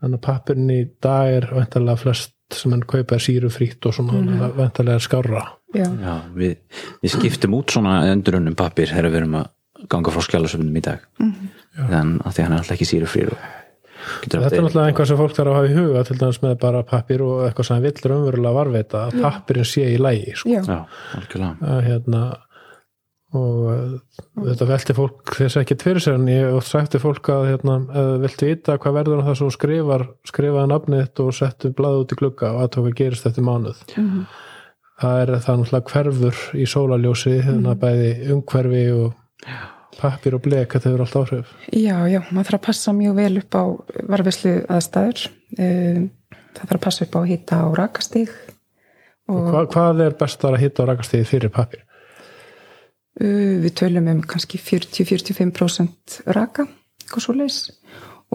þannig 0.00 0.16
að 0.16 0.24
pappirinn 0.24 0.70
í 0.72 0.80
dag 1.04 1.34
er 1.36 1.50
vendalega 1.52 2.00
flest 2.00 2.32
sem 2.56 2.74
hann 2.74 2.84
kaupa 2.88 3.16
er 3.16 3.24
sírufrýtt 3.24 3.86
og 3.88 3.96
svona 3.96 4.18
mm. 4.18 4.44
vendalega 4.58 5.04
skárra. 5.04 5.46
Já, 5.76 5.86
já, 5.86 6.14
við, 6.34 6.58
við 7.02 7.14
skiptum 7.14 7.56
út 7.60 7.74
svona 7.74 8.00
endurunnum 8.10 8.58
pappir 8.58 8.90
þegar 8.90 9.12
við 9.12 9.22
erum 9.22 9.40
að 9.40 9.88
ganga 9.90 10.12
frá 10.12 10.26
skjálasöfnum 10.26 10.76
í 10.76 10.84
dag. 10.84 11.06
Þannig 11.20 12.22
að 12.26 12.36
því 12.36 12.46
hann 12.46 12.54
er 12.54 12.62
alltaf 12.62 12.76
ekki 12.76 12.90
síru 12.90 13.08
frýr 13.10 13.34
Þetta 14.00 14.38
er 14.38 14.44
náttúrulega 14.44 14.90
einhvað 14.90 15.08
sem 15.10 15.18
fólk 15.18 15.34
þarf 15.36 15.50
að 15.50 15.56
hafa 15.58 15.70
í 15.70 15.74
huga 15.76 16.02
til 16.08 16.16
dæmis 16.20 16.38
með 16.42 16.54
bara 16.62 16.82
pappir 16.88 17.24
og 17.24 17.42
eitthvað 17.46 17.68
sem 17.68 17.82
vill 17.84 18.10
raunverulega 18.12 18.56
varveita 18.56 19.02
að 19.06 19.18
pappirinn 19.24 19.68
sé 19.68 19.86
í 19.92 19.98
lægi 20.00 20.36
sko. 20.40 20.54
já, 20.56 20.78
algjörlega. 21.18 21.74
Hérna, 21.86 22.22
og 23.36 23.58
uh, 23.70 23.96
þetta 24.42 24.66
velti 24.66 24.94
fólk 24.96 25.34
þess 25.38 25.60
ekki 25.60 25.76
sér 25.78 26.16
en 26.16 26.28
ég 26.30 26.56
oft 26.56 26.70
sagt 26.70 26.92
til 26.94 27.02
fólk 27.02 27.30
að 27.30 27.48
hérna, 27.52 27.76
eða 27.94 28.20
viltu 28.24 28.48
vita 28.48 28.78
hvað 28.82 28.96
verður 28.98 29.22
á 29.22 29.26
það 29.28 29.40
svo 29.40 29.50
skrifar 29.54 30.06
skrifaði 30.26 30.70
nafnið 30.72 31.02
þitt 31.04 31.24
og 31.24 31.34
settu 31.38 31.72
blaði 31.78 32.04
út 32.04 32.14
í 32.14 32.20
glugga 32.20 32.52
og 32.54 32.62
aðtók 32.64 32.90
að 32.90 32.96
gerist 33.02 33.28
eftir 33.30 33.46
mánuð. 33.46 33.82
Það 35.00 35.20
er 35.22 35.34
það 35.46 35.60
náttúrulega 35.60 35.92
hverfur 35.94 36.40
í 36.58 36.66
sólaljósi 36.68 37.36
þannig 37.46 37.70
að 37.70 37.82
bæði 37.84 38.10
umhverfi 38.34 38.84
og 38.98 39.12
pappir 40.00 40.36
og 40.36 40.42
blek 40.44 40.74
þetta 40.74 40.90
hefur 40.90 41.04
allt 41.04 41.18
áhrif. 41.20 41.52
Já, 41.72 41.96
já, 42.10 42.20
maður 42.30 42.50
þarf 42.50 42.58
að 42.58 42.66
passa 42.66 42.94
mjög 42.96 43.18
vel 43.20 43.32
upp 43.40 43.56
á 43.56 43.64
varfislu 44.10 44.54
aðstæður. 44.68 45.26
Um, 45.56 46.08
það 46.56 46.64
þarf 46.64 46.78
að 46.78 46.84
passa 46.86 47.06
upp 47.06 47.16
á 47.16 47.20
hýta 47.30 47.60
á 47.62 47.66
rakastíg 47.78 48.34
og 49.30 49.50
Hva, 49.52 49.64
hvað 49.70 50.02
er 50.06 50.16
best 50.18 50.44
að 50.46 50.58
hitta 50.62 50.84
á 50.86 50.88
rakastíði 50.90 51.28
fyrir 51.28 51.52
pappir? 51.54 51.84
Uh, 53.20 53.56
við 53.62 53.74
tölum 53.80 54.08
um 54.12 54.22
kannski 54.26 54.60
40-45% 54.60 56.20
raka 56.36 56.66
eitthvað 56.66 57.26
svoleiðis. 57.26 57.60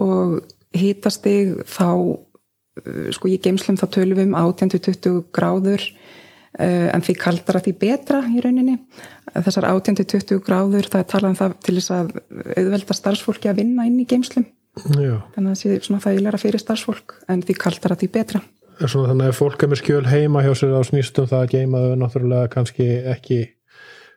Og 0.02 0.40
hýtastig 0.76 1.56
þá 1.70 1.88
uh, 1.92 3.08
sko 3.16 3.32
í 3.32 3.40
geimslum 3.42 3.78
þá 3.80 3.86
tölum 3.98 4.20
við 4.20 4.30
um 4.30 4.38
18-20 4.40 5.22
gráður 5.36 5.86
uh, 5.86 6.88
en 6.92 7.06
því 7.06 7.16
kaldara 7.22 7.62
því 7.64 7.76
betra 7.82 8.24
í 8.30 8.42
rauninni. 8.44 8.78
Þessar 9.36 9.70
18-20 9.72 10.44
gráður 10.44 10.90
það 10.92 11.02
er 11.02 11.10
talað 11.14 11.32
um 11.32 11.40
það 11.40 11.56
til 11.66 11.78
þess 11.80 11.96
að 11.96 12.14
auðvelda 12.56 13.00
starfsfólki 13.00 13.50
að 13.50 13.64
vinna 13.64 13.88
inn 13.88 13.98
í 14.00 14.08
geimslum 14.08 14.46
Já, 14.76 15.22
þannig 15.32 15.48
að 15.48 15.52
það 15.54 15.60
sé 15.60 15.76
svona 15.86 16.02
þægilega 16.04 16.40
fyrir 16.40 16.60
starfsfólk 16.60 17.14
en 17.32 17.42
því 17.46 17.54
kaldara 17.62 17.96
því 17.96 18.08
betra. 18.12 18.40
Svona 18.76 19.12
þannig 19.12 19.30
að 19.30 19.38
fólk 19.38 19.62
er 19.64 19.70
með 19.72 19.80
skjöl 19.80 20.08
heima 20.10 20.42
hjá 20.44 20.50
sér 20.60 20.74
á 20.76 20.82
snýstum 20.84 21.28
það 21.30 21.44
að 21.44 21.52
geima 21.54 21.80
þau 21.80 21.94
náttúrulega 22.02 22.50
kannski 22.52 22.88
ekki 23.14 23.38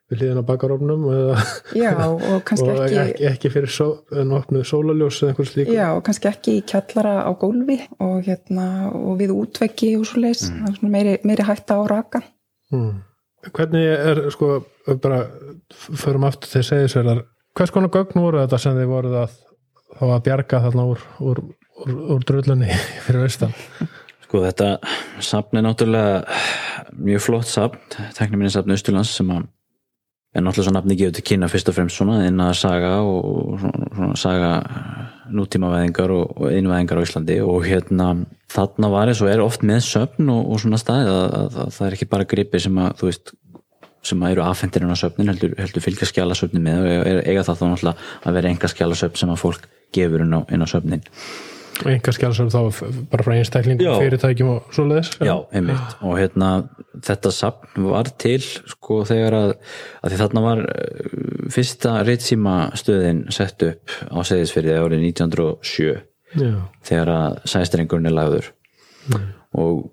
við 0.09 0.23
hliðin 0.23 0.41
á 0.41 0.49
bakarofnum 0.49 1.03
eða, 1.13 1.41
já 1.77 1.91
og 2.01 2.39
kannski 2.47 2.69
og 2.69 2.81
ekki, 2.85 2.99
ekki, 3.03 3.25
ekki 3.29 3.51
fyrir 3.53 3.73
só, 3.73 3.87
opnuð 4.39 4.65
sólaljós 4.69 5.19
eða 5.21 5.33
einhver 5.33 5.49
slík 5.49 5.71
já, 5.73 5.85
og 5.93 6.01
kannski 6.07 6.31
ekki 6.31 6.55
í 6.59 6.63
kjallara 6.69 7.15
á 7.29 7.31
gólfi 7.39 7.77
og, 7.99 8.15
hérna, 8.25 8.67
og 8.95 9.19
við 9.21 9.35
útveggi 9.35 9.93
og 9.99 10.07
svo 10.09 10.23
er 10.25 10.39
svona 10.39 10.89
meiri, 10.89 11.19
meiri 11.27 11.45
hætta 11.45 11.77
á 11.77 11.83
raka. 11.89 12.23
Hmm. 12.73 13.03
Hvernig 13.55 13.85
er 13.87 14.25
sko 14.33 14.59
bara 14.99 15.21
förum 15.77 16.25
aftur 16.27 16.51
til 16.51 16.65
segðisverðar 16.65 17.23
hvers 17.57 17.73
konar 17.75 17.91
gögn 17.93 18.21
voru 18.21 18.41
þetta 18.41 18.59
sem 18.61 18.77
þið 18.77 18.89
voruð 18.89 19.15
að 19.23 19.37
þá 19.99 20.03
að 20.07 20.25
bjarga 20.27 20.61
þarna 20.65 20.85
úr, 20.91 21.05
úr, 21.19 21.41
úr, 21.83 21.95
úr 22.15 22.27
drullunni 22.27 22.69
fyrir 23.05 23.25
austan? 23.27 23.55
Sko 24.25 24.43
þetta 24.45 24.73
safn 25.25 25.59
er 25.59 25.65
náttúrulega 25.65 26.39
mjög 26.99 27.25
flott 27.25 27.49
safn, 27.49 27.79
tekniminni 28.17 28.51
safn 28.53 28.75
Östurlands 28.75 29.13
sem 29.15 29.31
að 29.33 29.47
er 30.35 30.43
náttúrulega 30.45 30.67
svo 30.69 30.75
nafni 30.75 30.97
gefið 30.99 31.17
til 31.17 31.25
kynna 31.31 31.49
fyrst 31.49 31.71
og 31.71 31.77
fremst 31.77 31.97
svona 31.97 32.19
inn 32.27 32.41
að 32.43 32.53
saga 32.59 32.91
og 33.01 33.55
svona, 33.61 33.89
svona 33.95 34.19
saga 34.19 34.51
nútímavæðingar 35.33 36.13
og, 36.13 36.37
og 36.37 36.53
einvæðingar 36.53 37.01
á 37.01 37.05
Íslandi. 37.05 37.39
Og 37.45 37.65
hérna 37.65 38.11
þarna 38.51 38.91
var 38.93 39.11
eins 39.11 39.21
og 39.25 39.31
er 39.31 39.43
oft 39.43 39.65
með 39.65 39.83
söfn 39.87 40.31
og, 40.33 40.41
og 40.53 40.63
svona 40.63 40.81
staðið 40.81 41.11
að, 41.13 41.27
að, 41.41 41.59
að 41.65 41.75
það 41.77 41.87
er 41.87 41.97
ekki 41.97 42.09
bara 42.13 42.29
gripir 42.29 42.65
sem 42.65 42.81
að 42.81 42.95
þú 43.01 43.11
veist 43.11 43.35
sem 44.09 44.23
að 44.23 44.35
eru 44.35 44.45
afhendirinn 44.47 44.95
á 44.95 44.97
söfnin 45.01 45.29
heldur, 45.33 45.53
heldur 45.59 45.83
fylgja 45.83 46.07
skjálasöfnin 46.07 46.63
með 46.63 46.85
og 46.85 47.07
eiga, 47.27 47.43
það 47.43 47.59
þá 47.59 47.65
náttúrulega 47.65 48.29
að 48.29 48.37
vera 48.39 48.51
enga 48.53 48.71
skjálasöfn 48.71 49.21
sem 49.21 49.33
að 49.33 49.41
fólk 49.41 49.65
gefur 49.95 50.23
inn 50.23 50.37
á, 50.37 50.39
inn 50.47 50.63
á 50.63 50.67
söfnin 51.79 51.95
einhver 51.95 52.15
skjálsar 52.15 52.49
þá 52.51 52.59
bara 53.09 53.23
frá 53.23 53.35
einstaklingum 53.35 53.85
Já. 53.85 53.93
fyrirtækjum 53.99 54.49
og 54.49 54.73
svoleiðis 54.73 55.11
Já, 55.23 55.35
einmitt. 55.53 55.95
Og 56.01 56.17
hérna 56.19 56.69
þetta 57.05 57.31
sapn 57.31 57.87
var 57.89 58.09
til 58.17 58.41
sko 58.41 59.03
þegar 59.07 59.33
að, 59.37 59.53
að 60.03 60.11
því 60.11 60.19
þarna 60.23 60.43
var 60.45 60.63
uh, 60.65 61.45
fyrsta 61.49 61.95
reytsíma 62.07 62.57
stöðin 62.79 63.25
sett 63.31 63.63
upp 63.63 63.95
á 64.11 64.19
seðisfyrði 64.27 64.75
árið 64.79 65.05
1907 65.13 65.95
Já. 66.39 66.51
þegar 66.85 67.13
að 67.15 67.39
sæstrengurinn 67.49 68.09
er 68.09 68.17
lagður. 68.17 68.51
Og 69.57 69.87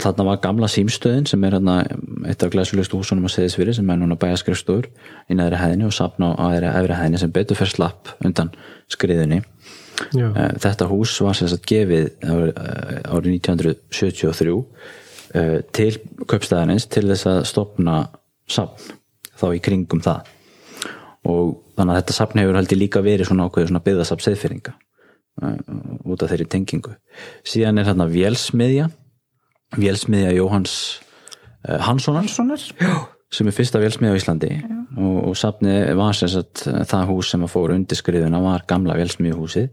þarna 0.00 0.26
var 0.28 0.42
gamla 0.44 0.68
símstöðin 0.70 1.26
sem 1.26 1.44
er 1.44 1.56
hérna 1.56 1.80
eitt 2.28 2.44
af 2.44 2.52
glæsulegustu 2.52 3.00
húsunum 3.00 3.26
á 3.26 3.30
seðisfyrði 3.32 3.80
sem 3.80 3.90
er 3.90 3.98
núna 3.98 4.18
bæjaskrifstofur 4.20 4.86
í 5.26 5.38
neðri 5.38 5.58
hæðinni 5.58 5.88
og 5.88 5.96
sapna 5.96 6.34
á 6.38 6.46
efri 6.54 6.94
hæðinni 6.94 7.22
sem 7.22 7.32
betur 7.34 7.58
fyrir 7.58 7.74
slapp 7.74 8.12
undan 8.22 8.52
skriðunni 8.92 9.40
Já. 10.16 10.26
Eh, 10.30 10.52
Þetta 10.62 10.88
hús 10.90 11.14
var 11.24 11.36
sem 11.38 11.50
sagt 11.50 11.66
gefið 11.68 12.10
árið 12.24 12.50
eh, 12.50 13.00
árið 13.10 13.34
1973 13.38 14.54
eh, 15.34 15.56
til 15.76 15.90
köpstæðanins 16.30 16.88
til 16.90 17.06
þess 17.10 17.28
að 17.30 17.40
stopna 17.50 17.96
safn 18.50 18.94
þá 19.40 19.46
í 19.56 19.62
kringum 19.64 20.02
það. 20.04 20.30
Og 21.30 21.58
þannig 21.76 21.94
að 21.94 22.00
þetta 22.00 22.16
safn 22.16 22.40
hefur 22.40 22.58
heldur 22.58 22.80
líka 22.80 23.04
verið 23.04 23.28
svona 23.28 23.46
ákveður 23.48 23.70
svona 23.70 23.84
byggðasafn 23.84 24.24
seðfyrringa 24.24 24.74
út 25.40 26.20
af 26.24 26.32
þeirri 26.32 26.46
tengingu. 26.52 26.96
Síðan 27.46 27.80
er 27.80 27.86
hérna 27.88 28.06
vélsmiðja 28.10 28.90
vélsmiðja 29.78 30.34
Jóhanns 30.34 30.74
uh, 31.68 31.78
Hanssonar 31.86 32.28
Sonar? 32.28 32.60
sem 33.30 33.48
er 33.48 33.54
fyrsta 33.54 33.80
vélsmiðja 33.80 34.16
á 34.16 34.18
Íslandi. 34.18 34.50
Og, 34.98 35.18
og 35.30 35.36
safnið 35.38 35.92
var 36.00 36.16
sem 36.18 36.32
sagt 36.32 36.64
það 36.66 37.12
hús 37.12 37.30
sem 37.30 37.44
að 37.46 37.52
fór 37.52 37.76
undir 37.76 38.00
skriðuna 38.00 38.40
var 38.42 38.66
gamla 38.68 38.96
vélsmiðjuhúsið 38.98 39.70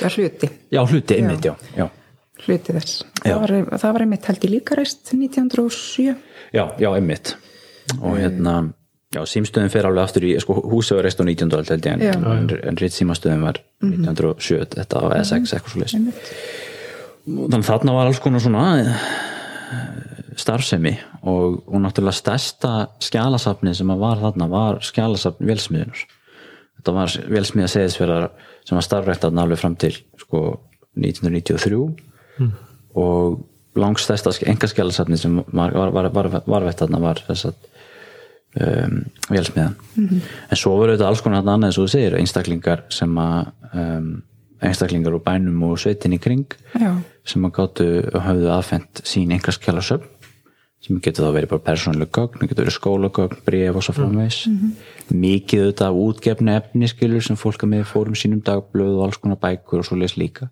Já, 0.00 0.08
hluti, 0.12 0.50
Já, 0.72 0.80
hluti 0.86 1.16
einmitt, 1.16 1.44
já. 1.48 1.54
Já, 1.76 1.86
hluti 2.46 2.74
þess 2.76 2.98
Já. 3.24 3.34
það 3.34 3.40
var, 3.42 3.54
það 3.80 3.92
var 3.96 4.04
einmitt 4.06 4.26
held 4.30 4.44
í 4.44 4.50
líka 4.52 4.76
reist 4.78 5.12
1907 5.14 6.14
já, 6.54 6.64
já 6.80 6.88
einmitt. 6.94 7.36
Og 8.02 8.18
hérna, 8.18 8.56
já, 9.14 9.22
símstöðin 9.30 9.70
fer 9.72 9.86
alveg 9.88 10.04
aftur 10.08 10.26
í, 10.26 10.34
sko, 10.42 10.58
húsið 10.72 10.98
var 10.98 11.06
reist 11.08 11.22
á 11.22 11.24
19. 11.24 11.54
öld 11.58 11.70
held 11.72 11.86
ég, 11.88 12.04
en, 12.10 12.24
en, 12.32 12.50
en 12.70 12.80
ritt 12.80 12.96
símastöðin 12.96 13.44
var 13.46 13.60
1907, 13.84 14.64
þetta 14.76 15.02
á 15.02 15.04
SX, 15.22 15.54
eitthvað 15.56 15.72
svo 15.74 15.82
leys. 15.84 15.96
einmitt. 15.98 16.32
Þannig 17.26 17.66
þarna 17.66 17.94
var 17.96 18.10
alls 18.10 18.20
konar 18.22 18.42
svona 18.44 18.64
eh, 18.82 19.06
starfsemi 20.38 20.92
og, 21.26 21.62
og 21.66 21.80
náttúrulega 21.82 22.14
stærsta 22.20 22.74
skjálasafni 23.02 23.72
sem 23.74 23.90
að 23.90 24.02
var 24.04 24.20
þarna 24.22 24.46
var 24.52 24.78
skjálasafn 24.84 25.48
velsmiðunar. 25.48 26.04
Þetta 26.86 27.00
var 27.00 27.14
velsmiða 27.34 27.68
seðisverðar 27.72 28.26
sem 28.62 28.76
var 28.78 28.84
starfrækt 28.86 29.24
þarna 29.24 29.42
alveg 29.42 29.58
fram 29.58 29.72
til 29.82 29.90
sko 30.20 30.42
1993 30.94 31.80
og 33.02 33.40
langstæsta 33.74 34.30
engaskjálasafni 34.52 35.18
sem 35.18 35.40
var, 35.50 35.74
var, 35.74 36.30
var, 36.46 37.18
þess 37.26 37.48
að 37.50 37.56
um, 38.62 39.00
velsmiðan. 39.34 39.74
En 39.98 40.60
svo 40.62 40.76
voru 40.78 40.94
þetta 40.94 41.10
alls 41.10 41.24
konar 41.26 41.42
þarna 41.42 41.56
annað 41.58 41.72
eins 41.72 41.80
og 41.80 41.88
þú 41.88 41.94
segir, 41.96 42.16
einstaklingar 42.20 42.86
sem 42.94 43.18
að 43.18 43.50
um, 43.82 44.08
einstaklingar 44.62 45.18
úr 45.18 45.26
bænum 45.26 45.66
og 45.66 45.80
sveitin 45.82 46.14
í 46.14 46.22
kring 46.22 46.54
Já, 46.78 46.92
sem 47.26 47.50
að 47.50 47.56
gáttu 47.58 47.88
og 48.14 48.22
höfðu 48.30 48.52
aðfend 48.54 49.02
sín 49.02 49.34
einhverskjálasöfn 49.34 50.06
sem 50.86 51.00
getur 51.02 51.26
þá 51.26 51.32
verið 51.36 51.50
bara 51.52 51.64
persónuleg 51.66 52.10
gögn, 52.14 52.38
það 52.38 52.50
getur 52.52 52.64
verið 52.64 52.76
skólagögn, 52.76 53.40
bref 53.46 53.78
og 53.80 53.84
svo 53.86 53.94
framvegs 53.96 54.38
mikið 55.10 55.64
auðvitað 55.64 55.88
af 55.90 55.98
útgefni 56.06 56.54
efni 56.56 56.88
skilur 56.90 57.24
sem 57.26 57.38
fólk 57.40 57.66
að 57.66 57.72
með 57.74 57.84
fórum 57.90 58.16
sínum 58.18 58.40
dagblöð 58.46 58.94
og 59.00 59.04
alls 59.08 59.18
konar 59.22 59.40
bækur 59.42 59.82
og 59.82 59.88
svo 59.88 59.98
leis 60.00 60.14
líka 60.20 60.48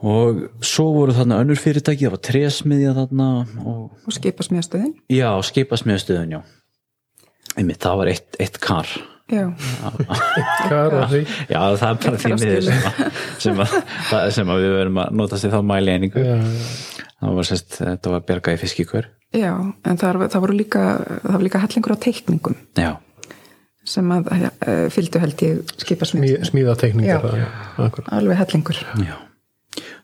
og 0.00 0.38
svo 0.64 0.86
voru 0.96 1.12
þarna 1.12 1.42
önnur 1.42 1.58
fyrirtæki, 1.60 2.06
það 2.06 2.14
var 2.14 2.22
tresmiðja 2.24 2.92
þarna 2.96 3.26
og 3.68 3.82
og 4.08 4.14
skipasmiðastöðin 4.16 4.94
já, 5.12 5.28
skipasmiðastöðun 5.50 6.36
já. 6.38 6.40
Einmitt, 7.58 7.80
það 7.82 7.98
var 8.00 8.08
eitt, 8.12 8.36
eitt 8.40 8.56
kar. 8.62 8.86
Já, 9.30 9.44
því? 11.10 11.20
já, 11.50 11.60
það 11.78 11.84
er 11.90 11.98
bara 12.04 12.18
því 12.22 12.30
miður 12.38 12.64
sem, 12.66 12.80
sem, 13.44 13.60
að, 13.62 13.74
það- 14.08 14.30
sem 14.38 14.48
að 14.54 14.62
við 14.64 14.72
verum 14.78 14.98
að 15.04 15.12
notast 15.20 15.46
í 15.46 15.50
þá 15.52 15.60
mæli 15.68 15.92
einingu 15.94 16.24
Já, 16.24 16.32
já. 16.40 16.99
Það 17.20 17.38
var 17.38 17.48
sérst, 17.50 17.78
þetta 17.78 18.14
var 18.16 18.26
bjarga 18.28 18.56
í 18.56 18.60
fiskikver 18.60 19.10
já 19.36 19.52
en 19.54 20.00
það, 20.00 20.26
það 20.32 20.44
voru 20.46 20.58
líka 20.58 20.84
það 21.22 21.32
var 21.36 21.46
líka 21.46 21.62
hellingur 21.62 21.94
á 21.94 21.98
teikningum. 22.02 22.56
Já, 22.80 22.92
sem 23.86 24.12
að 24.12 24.30
uh, 24.34 24.86
fylgdu 24.92 25.22
held 25.22 25.42
ég 25.46 25.58
Smí, 25.64 25.82
skipasmiðastöðin 25.84 26.50
smíðatekningar 26.50 27.26
Já. 27.40 27.48
akkurat. 27.80 28.12
alveg 28.12 28.40
hellingur. 28.42 28.80
Já. 29.00 29.16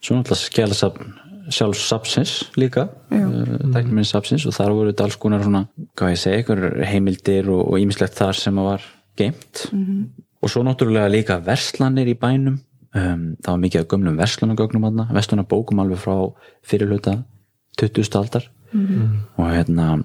Svo 0.01 0.17
náttúrulega 0.17 0.43
skjálasafn 0.47 1.15
sjálfs 1.53 1.85
sapsins 1.87 2.33
líka 2.59 2.89
tæknuminn 3.11 4.07
sapsins 4.07 4.47
og 4.49 4.55
þar 4.57 4.75
voru 4.75 4.95
alls 5.05 5.19
konar 5.23 5.45
svona, 5.45 5.67
hvað 5.99 6.15
ég 6.15 6.23
segi, 6.23 6.41
einhver 6.41 6.87
heimildir 6.91 7.51
og 7.55 7.77
ýmislegt 7.79 8.17
þar 8.19 8.41
sem 8.41 8.59
að 8.59 8.71
var 8.73 8.87
geimt 9.17 9.63
-hmm. 9.71 10.01
og 10.43 10.51
svo 10.51 10.65
náttúrulega 10.67 11.13
líka 11.13 11.39
verslanir 11.39 12.09
í 12.11 12.19
bænum 12.19 12.59
um, 12.97 13.25
það 13.43 13.53
var 13.53 13.63
mikið 13.63 13.83
af 13.83 13.89
gömlum 13.93 14.19
verslunagögnum 14.21 14.89
aðna, 14.89 15.09
verslunabókum 15.15 15.81
alveg 15.83 16.03
frá 16.03 16.17
fyrirluta 16.67 17.19
20. 17.81 18.09
aldar 18.17 18.51
-hmm. 18.73 19.09
og 19.37 19.51
hérna 19.53 20.05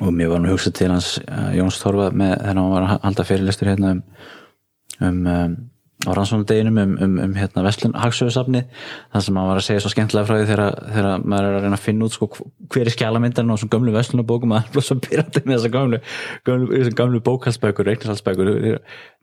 og 0.00 0.12
mér 0.12 0.28
var 0.28 0.40
nú 0.40 0.52
hugsað 0.52 0.72
til 0.72 0.90
hans 0.90 1.18
uh, 1.18 1.52
Jóns 1.56 1.80
Torfa 1.82 2.10
með 2.10 2.38
þegar 2.38 2.56
hann 2.56 2.70
var 2.70 2.82
að 2.82 3.02
halda 3.02 3.24
fyrirlestur 3.24 3.68
hérna 3.68 3.90
um, 3.90 4.02
um, 5.00 5.26
um 5.26 5.56
á 6.02 6.10
rannsónadeginum 6.16 6.78
um, 6.82 6.94
um, 7.04 7.18
um 7.22 7.34
hérna 7.38 7.62
Vestlun 7.66 7.92
Hagsöðusafni 7.94 8.64
þar 9.12 9.22
sem 9.26 9.36
maður 9.36 9.52
var 9.52 9.60
að 9.60 9.66
segja 9.68 9.82
svo 9.84 9.92
skemmtilega 9.92 10.26
frá 10.26 10.38
því 10.40 10.48
þegar, 10.50 10.62
þegar 10.96 11.26
maður 11.30 11.46
er 11.48 11.56
að 11.58 11.66
reyna 11.66 11.78
að 11.78 11.84
finna 11.86 12.08
út 12.08 12.16
sko, 12.16 12.28
hver 12.74 12.88
er 12.90 12.94
skjálamyndarinn 12.96 13.54
á 13.54 13.56
svona 13.60 13.74
gömlu 13.76 13.94
Vestlunabókum 13.94 14.50
maður 14.52 14.66
er 14.66 14.76
bara 14.76 14.86
svo 14.88 14.96
pyrrandi 15.06 15.42
með 15.46 15.56
þessar 15.58 15.74
gamlu, 15.76 16.00
gamlu, 16.48 16.82
gamlu 16.98 17.22
bókalsbækur, 17.28 17.88
reiknisalsbækur 17.92 18.50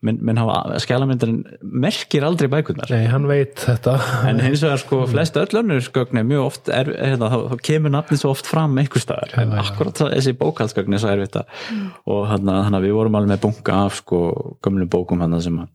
menn, 0.08 0.20
menn 0.24 0.40
hafa 0.40 0.80
skjálamyndarinn 0.86 1.42
merkir 1.84 2.24
aldrei 2.24 2.48
bækurnar. 2.52 2.88
Nei, 2.94 3.10
hann 3.12 3.28
veit 3.28 3.60
þetta. 3.60 3.98
En 4.30 4.40
hins 4.44 4.64
vegar 4.64 4.80
sko 4.80 5.02
flest 5.12 5.36
öll 5.42 5.60
önnur 5.60 5.84
skögn 5.84 6.22
er 6.22 6.28
mjög 6.30 6.46
oft, 6.46 6.72
er, 6.72 6.94
er, 6.96 7.16
hérna, 7.18 7.28
þá, 7.34 7.40
þá 7.52 7.66
kemur 7.68 7.94
nafnið 7.98 8.22
svo 8.24 8.32
oft 8.32 8.48
fram 8.48 8.78
einhver 8.80 9.04
staðar. 9.04 9.36
En 9.44 9.52
akkurat 9.60 10.00
það- 10.00 10.14
þessi 10.16 10.36
bókalsgögn 10.40 10.96
er 10.96 11.04
svo 11.04 11.12
erfitt 11.12 11.36
að 11.42 11.60
og 12.08 12.24
hann 12.32 12.48
að 12.80 12.88
við 12.88 12.96
vorum 12.96 13.20
alveg 13.20 13.36
með 13.36 13.44
bunga 13.50 13.82
af 13.90 14.00
sko 14.00 14.22
gömlu 14.64 14.88
bókum 14.88 15.20
hann 15.26 15.36
sem, 15.44 15.60
að- 15.60 15.68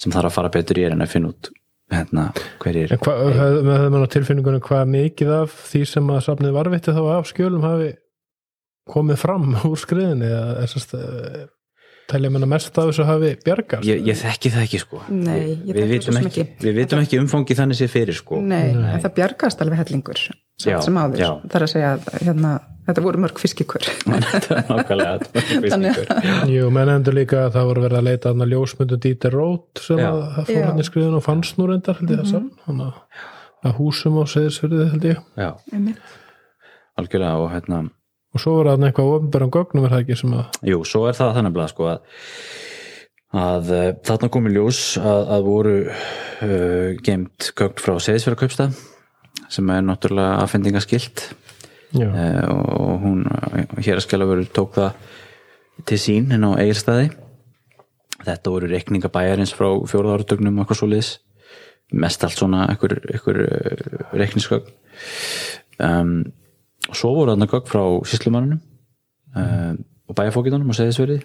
sem 0.00 0.12
þarf 0.14 0.30
að 0.30 0.36
fara 0.38 0.52
betur 0.54 0.80
í 0.80 0.86
er 0.86 0.96
en 0.96 1.04
að 1.04 1.12
finna 1.14 1.32
út 1.34 1.50
hérna 1.90 2.26
hverjir 2.62 2.94
mann 3.02 4.06
á 4.06 4.12
tilfinningunum 4.14 4.62
hvað 4.64 4.92
mikið 4.94 5.32
af 5.40 5.56
því 5.70 5.82
sem 5.90 6.12
að 6.14 6.22
safnið 6.26 6.56
varvitti 6.56 6.94
þá 6.94 7.02
af 7.16 7.30
skjölum 7.30 7.66
hafi 7.66 7.90
komið 8.90 9.22
fram 9.22 9.48
úr 9.70 9.80
skriðinni 9.80 10.30
eða 10.30 10.68
telja 12.10 12.30
manna 12.34 12.48
mest 12.50 12.78
af 12.78 12.88
þessu 12.90 13.06
hafi 13.08 13.30
bjargast 13.46 13.86
ég, 13.88 14.02
ég 14.10 14.18
þekki 14.20 14.52
það 14.54 14.64
ekki 14.66 14.80
sko. 14.82 15.00
Nei, 15.08 15.40
ég 15.66 15.74
við, 15.74 15.80
við, 15.80 15.80
þekki 15.80 15.80
það 15.80 15.90
vitum 15.90 16.04
svo 16.06 16.16
sem 16.18 16.28
ekki, 16.30 16.44
ekki. 16.46 16.66
við 16.66 16.78
vitum 16.80 17.02
ekki 17.04 17.20
umfangi 17.22 17.56
þannig 17.60 17.78
sér 17.80 17.90
fyrir 17.94 18.18
sko. 18.20 18.40
Nei, 18.42 18.66
en 18.74 19.02
það 19.04 19.14
bjargast 19.20 19.64
alveg 19.64 19.82
hellingur 19.84 20.22
Já, 20.60 20.76
sem 20.84 20.98
áður, 21.00 21.22
já. 21.22 21.30
það 21.48 21.56
er 21.56 21.64
að 21.64 21.70
segja 21.72 21.90
að 21.96 22.08
hérna, 22.20 22.48
þetta 22.84 23.02
voru 23.06 23.20
mörg 23.22 23.38
fiskikur. 23.40 23.86
Nákvæmlega 24.68 25.44
Þannig, 25.72 26.00
Jú, 26.52 26.66
menn 26.76 26.90
endur 26.92 27.16
líka 27.16 27.46
að 27.46 27.54
það 27.54 27.68
voru 27.70 27.84
verið 27.86 28.00
að 28.02 28.08
leita 28.10 28.32
að 28.34 28.50
ljósmyndu 28.52 28.98
Dieter 29.00 29.32
Roth 29.38 29.80
sem 29.86 30.02
Já. 30.02 30.10
að 30.10 30.50
fór 30.50 30.66
hann 30.66 30.82
í 30.82 30.86
skriðin 30.90 31.16
og 31.16 31.24
fannst 31.24 31.56
nú 31.56 31.70
reyndar 31.70 31.96
held 32.02 32.12
ég 32.12 32.20
það 32.20 32.28
saman 32.34 32.50
þannig 32.66 32.90
að- 32.90 33.24
að 33.70 33.78
húsum 33.80 34.20
á 34.20 34.24
seðisverðið 34.34 34.92
held 34.92 35.08
ég. 35.08 35.24
Já, 35.40 35.50
algjörlega 37.00 37.40
og 37.40 37.50
hérna 37.54 37.80
og 38.30 38.42
svo 38.42 38.56
var 38.58 38.70
það 38.70 38.88
eitthvað 38.88 39.12
ofnbærum 39.16 39.52
gögnum 39.54 39.86
er 39.86 39.94
það 39.94 40.02
ekki 40.04 40.18
sem 40.20 40.34
að 40.38 40.58
Jú, 40.70 40.80
svo 40.88 41.04
er 41.08 41.18
það 41.18 41.36
þannig 41.38 41.60
að 41.62 41.70
sko 41.72 41.88
að, 41.90 42.02
að 43.44 43.72
uh, 43.76 43.86
þarna 44.08 44.32
komi 44.36 44.54
ljós 44.54 44.82
að, 45.00 45.22
að 45.36 45.46
voru 45.48 45.76
uh, 45.86 46.88
geimt 47.06 47.50
gögn 47.58 47.82
frá 47.82 47.94
Seyðisverðarkaupstað 48.06 48.84
sem 49.50 49.72
er 49.74 49.86
náttúrulega 49.86 50.44
aðfendingaskilt 50.44 51.24
uh, 51.98 52.44
og 52.50 52.92
hún 53.02 53.24
hér 53.80 53.98
að 53.98 54.06
skjala 54.06 54.30
verið 54.30 54.52
tók 54.54 54.76
það 54.78 55.08
til 55.88 55.98
sín 55.98 56.30
en 56.34 56.46
á 56.46 56.50
eigirstaði 56.60 57.10
þetta 58.20 58.52
voru 58.52 58.68
reikninga 58.68 59.10
bæjarins 59.12 59.54
frá 59.56 59.68
fjóruð 59.88 60.18
áratögnum 60.18 60.58
og 60.58 60.64
eitthvað 60.64 60.80
svo 60.82 60.90
liðs 60.90 61.14
mest 61.92 62.24
allt 62.24 62.38
svona 62.38 62.66
uh, 62.70 64.04
reikningsgögn. 64.14 64.70
Um, 65.80 66.12
og 66.90 66.98
svo 66.98 67.14
voru 67.16 67.34
þarna 67.34 67.50
gögn 67.50 67.70
frá 67.70 67.84
síslumannunum 68.10 68.60
um, 69.38 69.80
og 70.10 70.18
bæjarfókitunum 70.18 70.72
og 70.72 70.78
segðisverði 70.78 71.20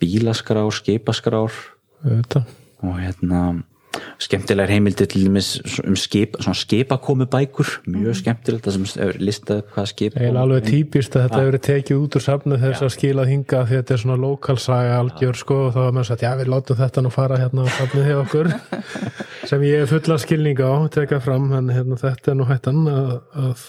bílaskrár, 0.00 0.68
skipaskrár. 0.76 1.52
Auðvitað. 2.04 2.52
Og 2.84 2.98
hérna 3.00 3.40
skemmtilegar 4.20 4.68
heimildir 4.68 5.06
til 5.08 5.24
dæmis 5.24 5.60
um 5.84 5.96
skip, 5.96 6.36
skipakomubækur 6.40 7.68
mjög 7.88 8.18
skemmtilegt 8.20 8.66
það 8.66 8.74
sem 8.76 9.04
er 9.06 9.18
listað 9.20 9.62
upp 9.62 9.70
hvað 9.74 9.88
skip 9.92 10.18
eiginlega 10.18 10.42
alveg 10.42 10.66
típist 10.68 11.16
að 11.16 11.26
þetta 11.26 11.38
hefur 11.38 11.50
verið 11.50 11.64
tekið 11.68 12.02
út 12.02 12.18
úr 12.18 12.24
safnu 12.26 12.58
þess 12.60 12.84
að 12.84 12.92
skila 12.96 13.26
hinga 13.28 13.62
því 13.62 13.62
að 13.62 13.72
þetta 13.72 13.96
er 13.96 14.02
svona 14.02 14.18
lokalsaga 14.20 14.98
algjör 15.00 15.40
sko 15.40 15.58
og 15.66 15.72
þá 15.74 15.80
var 15.80 15.96
maður 15.96 16.10
sagt 16.10 16.26
já 16.26 16.30
við 16.40 16.52
látum 16.52 16.80
þetta 16.82 17.04
nú 17.04 17.14
fara 17.14 17.40
hérna 17.40 17.64
á 17.64 17.68
safnið 17.78 18.10
hjá 18.10 18.18
okkur. 18.20 18.52
Sem 19.50 19.66
ég 19.66 19.84
er 19.84 19.90
fulla 19.90 20.18
skilninga 20.20 20.68
á 20.68 20.76
teka 20.92 21.20
fram 21.22 21.52
en 21.54 21.72
hérna, 21.72 22.00
þetta 22.00 22.32
er 22.32 22.38
nú 22.40 22.48
hættan 22.48 22.84
að, 22.90 23.12
að 23.46 23.66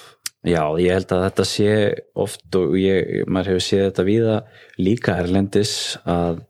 Já, 0.47 0.63
ég 0.79 0.93
held 0.95 1.11
að 1.11 1.23
þetta 1.25 1.45
sé 1.49 1.71
oft 2.15 2.57
og 2.59 2.77
ég, 2.79 3.25
maður 3.27 3.53
hefur 3.53 3.65
séð 3.65 3.85
þetta 3.89 4.05
víða 4.07 4.37
líka 4.79 5.17
erlendis 5.19 5.73
að, 6.07 6.41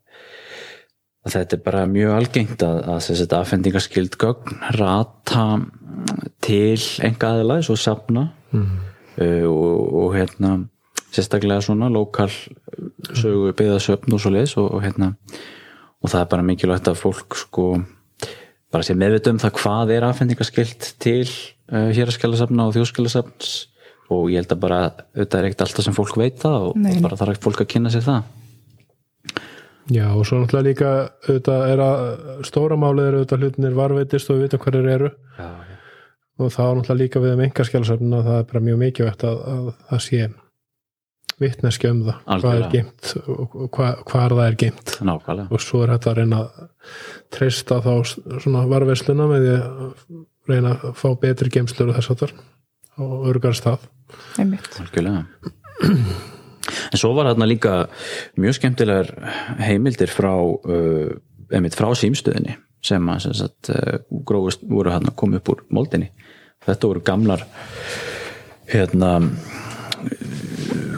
að 1.26 1.36
þetta 1.38 1.58
er 1.58 1.64
bara 1.66 1.86
mjög 1.90 2.14
algengt 2.14 2.66
að, 2.68 2.80
að 2.94 3.10
þetta 3.10 3.42
aðfendingarskild 3.42 4.18
gögn 4.22 4.60
rata 4.78 5.46
til 6.46 6.80
enga 7.06 7.34
aðeins 7.34 7.72
og 7.74 7.82
safna. 7.82 8.30
Uh, 9.18 9.46
og, 9.50 9.94
og 9.98 10.12
hérna 10.14 10.52
sérstaklega 11.10 11.64
svona 11.66 11.90
lokal 11.90 12.30
sögu 13.18 13.54
byggðasöfn 13.58 14.14
og 14.14 14.22
svo 14.22 14.32
leis 14.34 14.54
og, 14.60 14.68
og 14.78 14.84
hérna 14.84 15.14
og 16.04 16.12
það 16.12 16.20
er 16.22 16.30
bara 16.34 16.46
mikilvægt 16.46 16.90
að 16.92 17.00
fólk 17.00 17.38
sko 17.40 17.66
bara 18.74 18.86
sé 18.86 18.94
meðvita 18.98 19.34
um 19.34 19.40
það 19.42 19.56
hvað 19.58 19.94
er 19.96 20.06
aðfendingarskilt 20.06 20.92
til 21.02 21.26
uh, 21.26 21.90
héraskjálasafna 21.96 22.68
og 22.68 22.78
þjóðskjálasafns 22.78 23.56
og 24.14 24.30
ég 24.32 24.42
held 24.42 24.54
að 24.56 24.64
bara 24.64 24.80
þetta 25.18 25.40
er 25.40 25.48
ekkert 25.50 25.64
alltaf 25.66 25.86
sem 25.88 25.96
fólk 25.96 26.18
veit 26.20 26.40
það 26.42 26.70
og, 26.70 26.80
Nei. 26.80 26.96
og 26.96 27.06
bara 27.08 27.20
þarf 27.20 27.44
fólk 27.44 27.64
að 27.64 27.72
kynna 27.74 27.92
sér 27.94 28.06
það 28.08 28.34
já 29.92 30.06
og 30.14 30.26
svo 30.28 30.42
náttúrulega 30.42 30.68
líka 30.68 30.92
auðvitað 31.28 31.70
er 31.74 31.84
að 31.84 32.02
stóra 32.48 32.80
málið 32.80 33.10
er 33.10 33.20
auðvitað 33.20 33.46
hlutinir 33.46 33.78
varveitist 33.78 34.32
og 34.32 34.40
við 34.40 34.48
vitum 34.48 34.66
hverjir 34.66 34.90
eru 34.96 35.14
Já, 35.38 35.48
og 36.38 36.52
það 36.56 36.72
er 36.72 36.82
náttúrulega 36.82 37.02
líka 37.04 37.24
við 37.24 37.38
um 37.38 37.46
engarskjálasafnina 37.48 38.26
það 38.28 38.42
er 38.42 38.52
bara 38.52 38.66
mjög 38.68 38.84
mikilvægt 38.84 39.28
að, 39.28 39.40
að 39.54 39.72
það 39.92 40.04
sé 40.08 40.28
vitneskja 41.38 41.94
um 41.94 42.00
það 42.08 42.18
hvað 42.18 42.32
er 42.32 42.48
Algjörlega. 42.48 42.72
geimt 42.74 43.12
og, 43.28 43.56
og 43.62 43.72
hvað, 43.78 44.04
hvar 44.10 44.36
það 44.40 44.48
er 44.48 44.60
geimt 44.64 44.94
nákvæmlega 45.06 45.54
og 45.54 45.64
svo 45.64 45.84
er 45.84 45.94
þetta 45.94 46.14
að 46.14 46.20
reyna 46.22 46.40
að 46.42 46.68
treysta 47.38 47.80
þá 47.86 47.92
svona 48.42 48.64
varvesluna 48.72 49.28
með 49.30 49.46
því 49.46 49.56
að 49.58 50.22
reyna 50.48 50.78
að 50.80 50.96
fá 50.98 51.10
betri 51.22 51.52
geimslur 51.54 51.92
og 51.92 52.00
þess 52.00 52.14
að 52.16 52.24
það 52.24 52.38
og 52.98 53.28
örgar 53.32 53.58
stað. 53.58 53.86
Algjörlega. 54.82 55.26
En 56.92 57.00
svo 57.00 57.14
var 57.16 57.30
þarna 57.30 57.48
líka 57.48 57.74
mjög 58.40 58.58
skemmtilegar 58.58 59.12
heimildir 59.64 60.12
frá, 60.12 60.34
uh, 60.36 61.12
einmitt 61.54 61.78
frá 61.78 61.90
símstöðinni 61.96 62.58
sem 62.88 63.08
að 63.12 63.24
sem 63.26 63.38
sagt, 63.40 63.72
uh, 63.74 64.02
grófust 64.28 64.66
voru 64.68 64.94
hann 64.94 65.08
að 65.10 65.18
koma 65.20 65.40
upp 65.40 65.54
úr 65.54 65.64
moldinni. 65.74 66.12
Þetta 66.68 66.92
voru 66.92 67.04
gamlar 67.08 67.46
hérna 68.68 69.14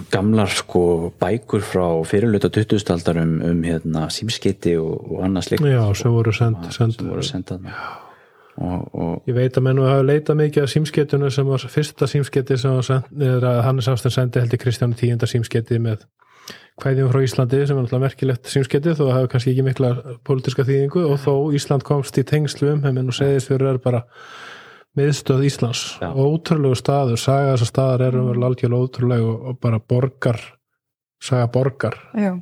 gamlar 0.09 0.51
sko 0.51 0.83
bækur 1.21 1.63
frá 1.63 1.85
fyrirluta 2.07 2.49
20. 2.49 2.91
aldar 2.93 3.21
um, 3.21 3.35
um 3.45 3.63
hérna 3.63 4.07
símskeiti 4.13 4.75
og, 4.81 4.95
og 5.11 5.25
annars 5.27 5.51
líka 5.53 5.69
Já, 5.69 5.83
sem 5.95 6.13
voru 6.13 6.33
send, 6.35 6.69
send, 6.75 7.01
voru 7.05 7.25
sendað 7.25 7.69
og, 8.59 8.85
og 8.93 9.29
Ég 9.29 9.35
veit 9.37 9.57
að 9.57 9.65
menn 9.65 9.81
og 9.81 9.89
hafa 9.89 10.05
leitað 10.05 10.39
mikið 10.39 10.65
af 10.65 10.71
símskettinu 10.73 11.31
sem 11.33 11.47
var 11.47 11.65
fyrsta 11.73 12.07
símsketti 12.09 12.57
sem 12.59 12.75
var 12.75 12.85
send, 12.87 13.09
eða 13.15 13.53
Hannes 13.65 13.89
Afsten 13.91 14.13
sendi 14.13 14.41
held 14.41 14.55
í 14.55 14.59
Kristjánu 14.61 14.97
tíunda 14.99 15.29
símsketti 15.29 15.79
með 15.83 16.05
kvæðjum 16.79 17.09
frá 17.11 17.23
Íslandi 17.25 17.63
sem 17.67 17.77
er 17.77 17.85
alltaf 17.85 18.03
merkilegt 18.03 18.51
símsketti 18.51 18.95
þó 18.97 19.03
að 19.09 19.15
hafa 19.17 19.31
kannski 19.33 19.53
ekki 19.53 19.65
mikla 19.67 19.91
pólitíska 20.27 20.65
þýðingu. 20.67 21.03
Og 21.11 21.19
þó 21.23 21.33
Ísland 21.55 21.85
komst 21.87 22.17
í 22.19 22.25
tengslu 22.27 22.71
um 22.73 22.85
heiminn 22.85 23.11
og 23.11 23.17
segðist 23.17 23.51
fyrir 23.51 23.73
er 23.73 23.81
bara 23.83 24.05
miðstöð 24.97 25.43
Íslands. 25.47 25.83
Já. 26.01 26.09
ótrúlegu 26.15 26.77
staður, 26.79 27.19
saga 27.21 27.53
þessar 27.53 27.73
staðar 27.73 28.05
er 28.07 28.19
um 28.19 28.31
algjörlega 28.31 28.87
ótrúlegu 28.87 29.27
og, 29.33 29.43
og 29.51 29.59
bara 29.61 29.79
borgar 29.79 30.39
saga 31.23 31.47
borgar. 31.51 31.97
Já, 32.17 32.33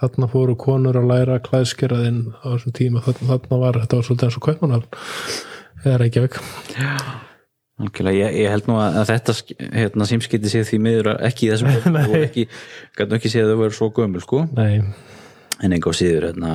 þarna 0.00 0.30
fóru 0.32 0.56
konur 0.58 0.98
að 1.00 1.10
læra 1.10 1.38
klæðskeraðinn 1.44 2.22
á 2.40 2.46
þessum 2.54 2.76
tíma, 2.76 3.04
þarna, 3.04 3.30
þarna 3.34 3.60
var 3.64 3.80
þetta 3.82 3.98
var 3.98 4.08
svolítið 4.08 4.28
eins 4.28 4.38
og 4.38 4.46
eða 4.46 4.92
Reykjavík. 5.84 6.40
Ég, 7.80 8.34
ég 8.36 8.50
held 8.52 8.66
nú 8.68 8.76
að 8.76 8.98
að 9.00 9.10
þetta 9.14 9.34
hérna, 9.72 10.06
símskipti 10.08 10.50
sé 10.52 10.60
því 10.68 10.78
miður 10.84 11.14
ekki 11.16 11.46
í 11.46 11.54
þessum 11.54 11.96
og 12.02 12.16
ekki, 12.18 12.44
gætu 12.98 13.16
ekki 13.16 13.30
séð 13.32 13.46
að 13.46 13.54
þau 13.54 13.60
verður 13.62 13.78
svo 13.78 13.88
gömul 13.96 14.20
sko, 14.20 14.42
Nei, 14.52 14.82
en 15.64 15.76
enga 15.76 15.88
á 15.88 15.94
síður 15.96 16.26
hérna, 16.28 16.50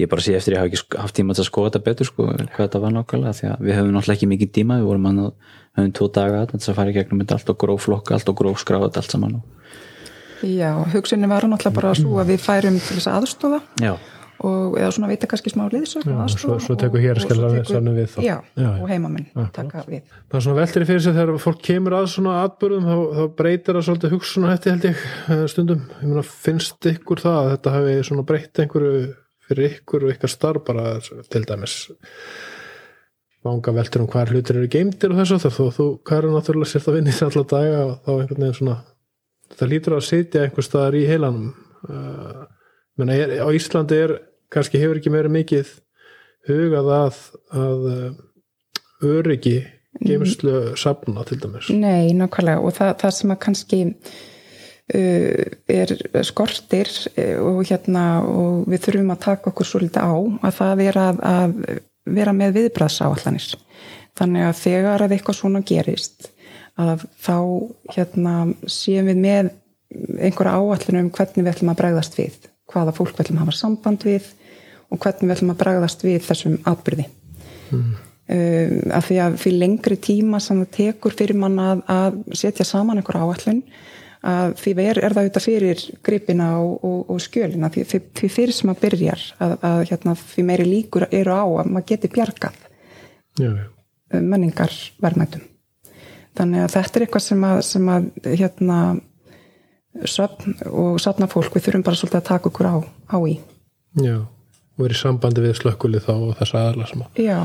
ég 0.00 0.08
bara 0.08 0.24
sé 0.24 0.32
eftir 0.38 0.56
ég 0.56 0.62
hafa 0.62 0.70
ekki 0.70 1.00
haft 1.02 1.16
tíma 1.18 1.36
til 1.36 1.44
að 1.44 1.50
skoða 1.50 1.68
þetta 1.68 1.82
betur 1.90 2.08
sko, 2.08 2.28
hvað 2.40 2.62
þetta 2.62 2.80
var 2.86 2.94
nákvæmlega, 2.96 3.34
því 3.36 3.50
að 3.50 3.66
við 3.66 3.76
höfum 3.76 3.92
náttúrulega 3.98 4.16
ekki 4.16 4.30
mikið 4.32 4.52
tíma, 4.56 4.78
við 4.80 4.88
vorum 4.88 5.08
hann 5.10 5.20
að 5.26 5.52
höfum 5.76 5.92
tvo 5.98 6.08
daga 6.16 6.40
að 6.48 6.70
fara 6.78 6.94
í 6.94 6.96
gegnum 6.96 7.20
þetta 7.20 7.36
allt 7.36 7.52
og 7.52 7.60
gróf 7.60 7.84
flokka 7.84 8.16
allt 8.16 8.32
og 8.32 8.40
gróf 8.40 8.64
skráða 8.64 8.88
þetta 8.88 9.04
allt 9.04 9.16
saman 9.16 9.36
og, 9.42 9.76
já 10.40 10.70
hugsunni 10.94 11.28
var 11.28 11.44
náttúrulega 11.44 11.76
bara 11.76 11.92
svo 11.98 12.16
að 12.22 12.32
við 12.32 12.44
færum 12.46 12.80
til 12.80 12.96
þess 12.96 13.10
að 13.10 13.20
aðstofa 13.20 13.60
já, 13.84 13.92
og 14.40 14.76
eða 14.80 14.90
svona 14.96 15.08
veita 15.10 15.28
kannski 15.28 15.50
smá 15.52 15.66
liðsögn 15.72 16.14
svo- 16.32 16.58
svo 16.64 16.76
tekur 16.80 17.00
tekur- 17.60 17.68
safnið 17.70 17.96
við. 18.00 18.14
Já, 18.24 18.36
Já, 18.56 18.68
og 18.80 18.88
heimamenn 18.88 19.26
taka 19.52 19.82
við. 19.88 20.02
Það 20.30 20.36
er 20.38 20.44
svona 20.46 20.60
veltir 20.60 20.86
fyrir 20.88 21.02
sig 21.04 21.14
þegar 21.18 21.38
fólk 21.44 21.60
kemur 21.62 21.96
að 21.98 22.06
svona 22.14 22.36
atbyrðum 22.46 22.86
þá, 22.88 22.96
þá 23.18 23.22
breytir 23.36 23.74
það 23.78 23.86
svolítið 23.88 24.14
hugsunahætti 24.14 24.70
held 24.70 24.86
ég 24.88 25.02
eh, 25.28 25.46
stundum, 25.52 25.82
ég 26.00 26.08
meina 26.08 26.22
finnst 26.24 26.90
ykkur 26.94 27.20
það 27.20 27.40
að 27.42 27.50
þetta 27.56 27.74
hefði 27.76 27.98
svona 28.10 28.26
breytt 28.30 28.62
einhverju 28.64 28.94
fyrir 29.50 29.74
ykkur 29.74 30.04
og 30.06 30.14
ykkar 30.14 30.30
starf 30.32 30.64
bara 30.64 30.86
til 31.28 31.44
dæmis? 31.44 31.76
Vanga 33.44 33.72
veltur 33.72 34.02
um 34.04 34.08
hvar 34.12 34.28
hlutir 34.28 34.58
eru 34.60 34.68
geimdir 34.68 35.12
og 35.14 35.20
þessu 35.22 35.38
þá 35.40 35.48
þú, 35.56 35.66
þú 35.80 35.86
er 36.16 36.26
náttúrulega 36.28 36.68
sért 36.74 36.88
að 36.90 36.96
vinna 36.98 37.12
í 37.12 37.16
þetta 37.16 37.28
alla 37.30 37.44
daga 37.52 37.78
og 37.86 37.94
þá 38.04 38.10
einhvern 38.20 38.42
veginn 38.44 38.58
svona 38.58 38.74
þetta 39.50 39.68
lítur 39.70 39.96
að 39.96 40.04
sitja 40.08 40.42
einhver 40.44 40.66
staðar 40.66 40.96
í 41.00 41.06
heilanum. 41.08 41.46
Uh, 41.88 42.42
menna, 43.00 43.16
er, 43.16 43.32
á 43.40 43.48
Íslandi 43.56 43.96
er 43.96 44.12
kannski 44.52 44.80
hefur 44.82 45.00
ekki 45.00 45.12
meira 45.12 45.30
mikið 45.32 45.70
hugað 46.48 46.90
að, 46.96 47.20
að 47.54 47.86
uh, 47.90 48.08
öryggi 49.10 49.58
geimslu 50.00 50.74
safna 50.78 51.24
til 51.28 51.40
dæmis. 51.42 51.70
Nei, 51.74 52.12
nákvæmlega. 52.16 52.62
Og 52.62 52.74
það, 52.76 52.92
það 53.02 53.14
sem 53.16 53.34
að 53.34 53.40
kannski 53.44 53.80
uh, 53.86 55.44
er 55.76 55.94
skortir 56.26 56.90
uh, 57.14 57.38
og 57.52 57.62
hérna 57.68 58.04
og 58.24 58.66
við 58.70 58.86
þurfum 58.86 59.14
að 59.14 59.24
taka 59.28 59.52
okkur 59.52 59.70
svolítið 59.70 60.02
á 60.06 60.12
að 60.48 60.58
það 60.60 60.84
er 60.88 61.00
að, 61.04 61.24
að 61.30 61.56
vera 62.10 62.34
með 62.34 62.58
viðbræðsáallanir 62.58 63.48
þannig 64.18 64.46
að 64.48 64.60
þegar 64.60 65.04
að 65.04 65.16
eitthvað 65.16 65.38
svona 65.38 65.62
gerist 65.66 66.30
að 66.80 67.04
þá 67.20 67.36
hérna 67.94 68.34
séum 68.70 69.10
við 69.10 69.20
með 69.20 69.50
einhverja 70.20 70.56
áallinu 70.56 71.04
um 71.04 71.10
hvernig 71.12 71.44
við 71.44 71.52
ætlum 71.52 71.72
að 71.72 71.80
bregðast 71.82 72.16
við 72.18 72.36
hvaða 72.70 72.94
fólk 72.96 73.14
við 73.14 73.24
ætlum 73.24 73.40
að 73.40 73.46
hafa 73.46 73.56
samband 73.58 74.06
við 74.06 74.28
og 74.90 75.00
hvernig 75.00 75.28
við 75.28 75.36
ætlum 75.36 75.52
að 75.54 75.60
bregðast 75.62 76.04
við 76.06 76.18
þessum 76.26 76.56
atbyrði 76.70 77.06
mm. 77.70 77.84
um, 78.34 78.74
af 78.98 79.08
því 79.08 79.20
að 79.26 79.38
fyrir 79.44 79.62
lengri 79.64 79.98
tíma 80.02 80.42
sem 80.42 80.60
það 80.64 80.74
tekur 80.76 81.16
fyrir 81.16 81.38
mann 81.40 81.58
að, 81.62 81.84
að 81.90 82.20
setja 82.42 82.66
saman 82.68 83.00
einhverja 83.00 83.26
áallin 83.26 83.62
að 84.20 84.56
því 84.60 84.72
er, 84.84 84.98
er 85.00 85.14
það 85.14 85.22
auðvitað 85.22 85.46
fyrir 85.46 85.84
gripina 86.04 86.48
og, 86.60 86.72
og, 86.84 86.98
og 87.14 87.20
skjölina. 87.24 87.70
Því, 87.72 88.00
því 88.18 88.28
fyrir 88.28 88.52
sem 88.52 88.68
að 88.68 88.82
byrjar 88.82 89.22
að, 89.40 89.54
að 89.64 89.84
hérna, 89.88 90.12
því 90.34 90.44
meiri 90.50 90.66
líkur 90.68 91.06
eru 91.08 91.38
á 91.40 91.44
að 91.62 91.70
maður 91.72 91.86
geti 91.94 92.10
bjargað 92.12 92.66
Já, 93.40 93.54
menningar 94.12 94.74
verðmættum 95.00 95.46
þannig 96.38 96.64
að 96.64 96.74
þetta 96.74 96.98
er 96.98 97.04
eitthvað 97.06 97.24
sem 97.24 97.46
að, 97.46 97.62
sem 97.66 97.88
að 97.94 98.10
hérna 98.28 98.80
söfn 100.06 100.58
og 100.70 101.00
safna 101.02 101.28
fólk 101.30 101.56
við 101.56 101.66
þurfum 101.66 101.86
bara 101.86 101.98
svolítið 101.98 102.20
að 102.20 102.28
taka 102.28 102.50
okkur 102.50 102.68
á, 102.70 102.76
á 103.10 103.18
í. 103.26 103.34
Já, 104.00 104.16
og 104.80 104.86
verið 104.88 105.00
sambandi 105.04 105.44
við 105.44 105.58
slökkulið 105.60 106.06
þá 106.08 106.14
og 106.16 106.32
þess 106.40 106.56
aðla 106.60 106.88
sem 106.90 107.04
að 107.04 107.20
Já, 107.26 107.40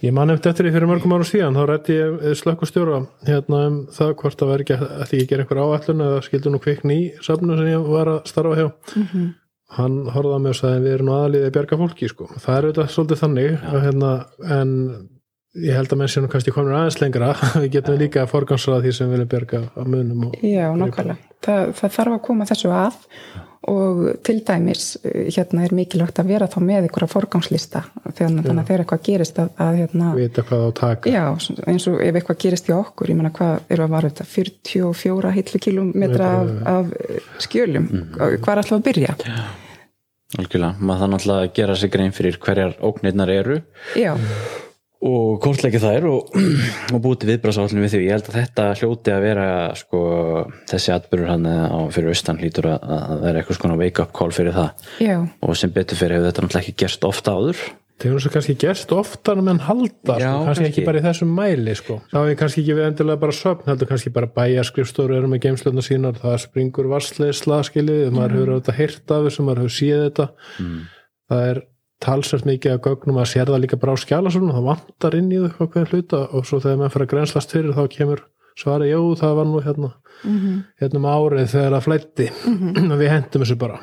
Ég 0.00 0.14
man 0.16 0.30
eftir 0.32 0.48
eftir 0.54 0.64
því 0.64 0.70
fyrir 0.72 0.88
mörgum 0.88 1.12
árum 1.12 1.26
síðan 1.28 1.56
þá 1.58 1.64
rætti 1.68 1.92
ég 1.98 2.22
slökkustjóra 2.40 3.00
hérna 3.28 3.58
um 3.68 3.74
það 3.92 4.14
hvort 4.22 4.40
að 4.46 4.48
vera 4.54 4.64
ekki 4.64 4.76
að 4.80 5.02
því 5.10 5.18
ég 5.20 5.26
ger 5.28 5.42
einhver 5.42 5.60
áallun 5.60 6.00
eða 6.06 6.22
skildu 6.24 6.52
nú 6.54 6.60
kvikn 6.64 6.92
í 6.94 7.00
safnu 7.20 7.58
sem 7.58 7.68
ég 7.68 7.84
var 7.84 8.08
að 8.14 8.22
starfa 8.30 8.56
hjá 8.56 8.70
Mhm. 8.96 9.26
hann 9.76 9.98
horfði 10.14 10.34
á 10.34 10.40
mig 10.40 10.50
og 10.54 10.56
sagði 10.56 10.80
við 10.86 10.94
erum 10.96 11.10
aðaliðið 11.14 11.46
að 11.50 11.52
bjarga 11.58 11.76
fólki 11.82 12.08
sko. 12.08 12.24
það 12.40 12.56
er 12.56 12.64
auðvitað 12.70 12.88
svolítið 12.96 13.20
þannig 13.20 13.60
að, 13.60 13.78
hérna, 13.84 14.12
en 14.56 14.72
ég 15.58 15.74
held 15.74 15.90
að 15.90 16.00
menn 16.00 16.10
séu 16.10 16.24
nú 16.24 16.30
kannski 16.30 16.54
komin 16.54 16.76
aðeins 16.78 17.00
lengra. 17.02 17.34
Við 17.62 17.70
getum 17.76 18.00
líka 18.00 18.24
að 18.24 18.32
forgansraða 18.34 18.86
því 18.86 18.96
sem 18.96 19.10
við 19.10 19.16
viljum 19.16 19.30
bjarga 19.34 19.62
á 19.74 19.82
munum 19.82 20.26
og 20.28 20.42
já, 20.46 20.66
nákvæmlega. 20.78 21.30
það, 21.46 21.70
það 21.80 21.94
þarf 21.98 22.16
að 22.16 22.26
koma 22.28 22.50
þessu 22.50 22.74
að 22.74 23.00
og 23.70 23.98
til 24.24 24.38
dæmis 24.46 24.84
eh, 25.04 25.26
hérna 25.28 25.66
er 25.66 25.74
mikilvægt 25.76 26.20
að 26.22 26.30
vera 26.32 26.46
þá 26.48 26.56
með 26.64 26.86
einhverja 26.86 27.10
forgangslista 27.12 27.82
þannig 28.16 28.46
þannig 28.46 28.62
að 28.62 28.70
þegar 28.70 28.84
eitthvað 28.84 29.02
gerist 29.04 29.40
að, 29.42 29.50
að 29.60 29.80
hérna, 29.82 30.12
vita 30.16 30.44
hvað 30.48 30.62
á 30.64 30.66
að 30.66 30.76
taka. 30.78 31.12
Já, 31.12 31.24
eins 31.68 31.88
og 31.90 31.98
ef 32.00 32.20
eitthvað 32.20 32.40
gerist 32.46 32.70
í 32.70 32.76
okkur, 32.76 33.12
ég 33.12 33.18
meina 33.18 33.32
hvað 33.36 33.74
eru 33.76 33.84
að 33.84 33.92
vara 33.96 34.12
þetta? 34.12 34.28
44 34.32 35.34
hillu 35.36 35.60
kilometra 35.66 36.30
af, 36.38 36.54
af 36.72 37.44
skjölum, 37.44 37.90
hvað 38.16 38.54
er 38.54 38.62
alltaf 38.62 38.78
að 38.78 38.86
byrja? 38.88 39.18
algjörlega, 40.38 40.78
maður 40.78 41.04
þannig 41.04 41.30
að 41.34 41.46
gera 41.58 41.76
sig 41.76 41.92
grein 41.92 42.12
fyrir 42.16 42.40
hverjar 42.40 42.76
óknirnar 42.86 43.32
eru. 43.34 43.60
Já, 43.98 44.14
og 45.00 45.38
kortleiki 45.40 45.80
þær 45.80 46.06
og, 46.10 46.34
og 46.94 47.00
búið 47.00 47.22
til 47.22 47.30
viðbráðsállinu 47.32 47.84
við 47.86 47.94
því. 47.94 48.00
Ég 48.04 48.16
held 48.18 48.30
að 48.30 48.38
þetta 48.40 48.66
hljóti 48.80 49.14
að 49.14 49.24
vera 49.24 49.46
sko, 49.80 50.00
þessi 50.70 50.92
atbyrður 50.96 51.30
hann 51.32 51.46
á 51.48 51.80
fyrir 51.94 52.12
austan 52.12 52.40
hlýtur 52.42 52.68
að, 52.74 52.88
að 53.08 53.22
vera 53.26 53.40
eitthvað 53.42 53.60
svona 53.62 53.78
wake 53.80 54.04
up 54.04 54.12
call 54.16 54.32
fyrir 54.36 54.56
það. 54.56 54.88
Já, 55.00 55.16
og 55.40 55.56
sem 55.56 55.72
betur 55.72 56.00
fyrir 56.00 56.18
hefur 56.18 56.28
þetta 56.30 56.44
náttúrulega 56.44 56.66
ekki 56.66 56.80
gerst 56.84 57.06
ofta 57.08 57.36
áður. 57.38 57.62
Það 58.00 58.08
hefur 58.08 58.22
svo 58.24 58.30
kannski 58.32 58.54
gerst 58.56 58.92
oftar 58.96 59.36
en 59.40 59.44
menn 59.44 59.58
halda, 59.60 60.14
Já, 60.16 60.30
sko, 60.30 60.44
kannski, 60.46 60.46
kannski. 60.48 60.68
ekki 60.70 60.84
bara 60.86 61.00
í 61.00 61.02
þessum 61.04 61.32
mæli 61.36 61.74
sko. 61.76 61.96
þá 62.08 62.16
er 62.22 62.38
kannski 62.40 62.62
ekki 62.62 62.76
við 62.78 62.86
endilega 62.86 63.20
bara 63.20 63.34
söfn 63.36 63.68
heldur 63.68 63.90
kannski 63.90 64.12
bara 64.14 64.30
bæjarskrifstóru 64.38 65.18
eru 65.18 65.28
með 65.28 65.42
geimslöfna 65.44 65.84
sínar, 65.84 66.16
það 66.16 66.38
springur 66.46 66.88
varsleisla 66.88 67.58
skiljið, 67.68 68.06
maður 68.16 68.38
hefur 68.38 68.52
auðvitað 68.54 68.78
heyrt 68.80 69.12
af 69.18 69.26
þessu, 69.28 69.44
maður 69.44 69.60
hefur 69.66 69.76
séð 69.76 70.00
þetta. 70.06 70.26
Það 71.28 71.44
er 71.50 71.60
talsvært 72.00 72.48
mikið 72.48 72.74
að 72.74 72.82
gögnum 72.88 73.20
að 73.20 73.30
sér 73.32 73.50
það 73.50 73.62
líka 73.64 73.78
bara 73.80 73.94
á 73.96 74.02
skjálasöfnum 74.02 74.56
það 74.56 74.68
vantar 74.68 75.16
inn 75.18 75.32
í 75.32 75.40
þau 75.40 75.66
hver 75.74 75.90
hluta 75.94 76.20
og 76.30 76.46
svo 76.48 76.60
þegar 76.62 76.78
menn 76.80 76.92
fyrir 76.94 77.06
að 77.06 77.12
grenslast 77.14 77.54
fyrir 77.54 77.76
þá 77.76 77.82
kemur 77.92 78.22
svari, 78.58 78.90
jú 78.90 79.14
það 79.20 79.34
var 79.38 79.48
nú 79.48 79.64
hérna 79.64 79.90
hérna 80.80 81.00
um 81.00 81.08
árið 81.08 81.50
þegar 81.54 81.76
það 81.76 81.86
flætti 81.88 82.30
við 83.00 83.12
hendum 83.14 83.44
þessu 83.44 83.58
bara 83.60 83.82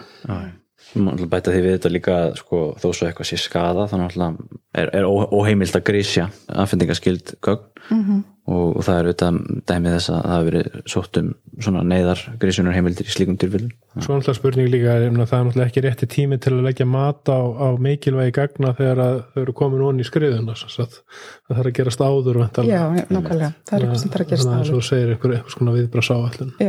maður 1.04 1.30
bæta 1.32 1.54
því 1.54 1.62
við 1.66 1.76
þetta 1.78 1.92
líka 1.94 2.16
sko, 2.40 2.64
þó 2.80 2.88
svo 2.92 3.10
eitthvað 3.10 3.30
sé 3.32 3.42
skada 3.42 3.88
þannig 3.92 4.18
að 4.18 4.40
er, 4.78 4.90
er 5.02 5.08
óheimilt 5.08 5.78
að 5.78 5.86
grísja 5.92 6.32
aðfendingaskild 6.48 7.38
gögn. 7.46 8.26
Og, 8.48 8.78
og 8.80 8.84
það 8.88 8.98
er 8.98 9.08
auðvitað 9.10 9.38
dæmið 9.68 9.94
þess 9.98 10.10
að 10.10 10.18
það 10.18 10.32
hafi 10.32 10.46
verið 10.48 10.76
sótt 10.88 11.18
um 11.20 11.32
svona 11.66 11.82
neyðar 11.84 12.22
grísunar 12.40 12.76
heimildir 12.78 13.10
í 13.10 13.12
slíkum 13.12 13.36
tilfellum 13.42 13.74
Svo 13.98 14.16
náttúrulega 14.16 14.38
spurning 14.38 14.70
líka 14.72 14.94
er 14.94 15.08
um 15.10 15.20
að 15.20 15.28
það 15.34 15.40
er 15.40 15.48
náttúrulega 15.48 15.68
ekki 15.68 15.84
rétti 15.84 16.08
tími 16.14 16.38
til 16.40 16.54
að 16.54 16.64
leggja 16.70 16.88
mat 16.88 17.28
á, 17.28 17.40
á 17.44 17.68
mikilvægi 17.76 18.36
gagna 18.38 18.72
þegar 18.78 19.02
að 19.04 19.20
þau 19.34 19.42
eru 19.44 19.56
komin 19.60 19.84
onni 19.90 20.06
í 20.06 20.08
sagt. 20.08 21.02
það 21.44 21.58
þarf 21.58 21.72
að 21.72 21.78
gerast 21.82 22.06
áður 22.08 22.40
væntanlega. 22.44 22.86
já, 23.02 23.06
nákvæmlega. 23.18 23.52
Það 23.68 23.76
er 23.78 23.84
eitthvað 23.84 24.02
sem 24.04 24.14
þarf 24.16 24.24
að 24.24 24.32
gerast 24.32 24.48
Þannig 24.48 24.64
að 24.64 24.72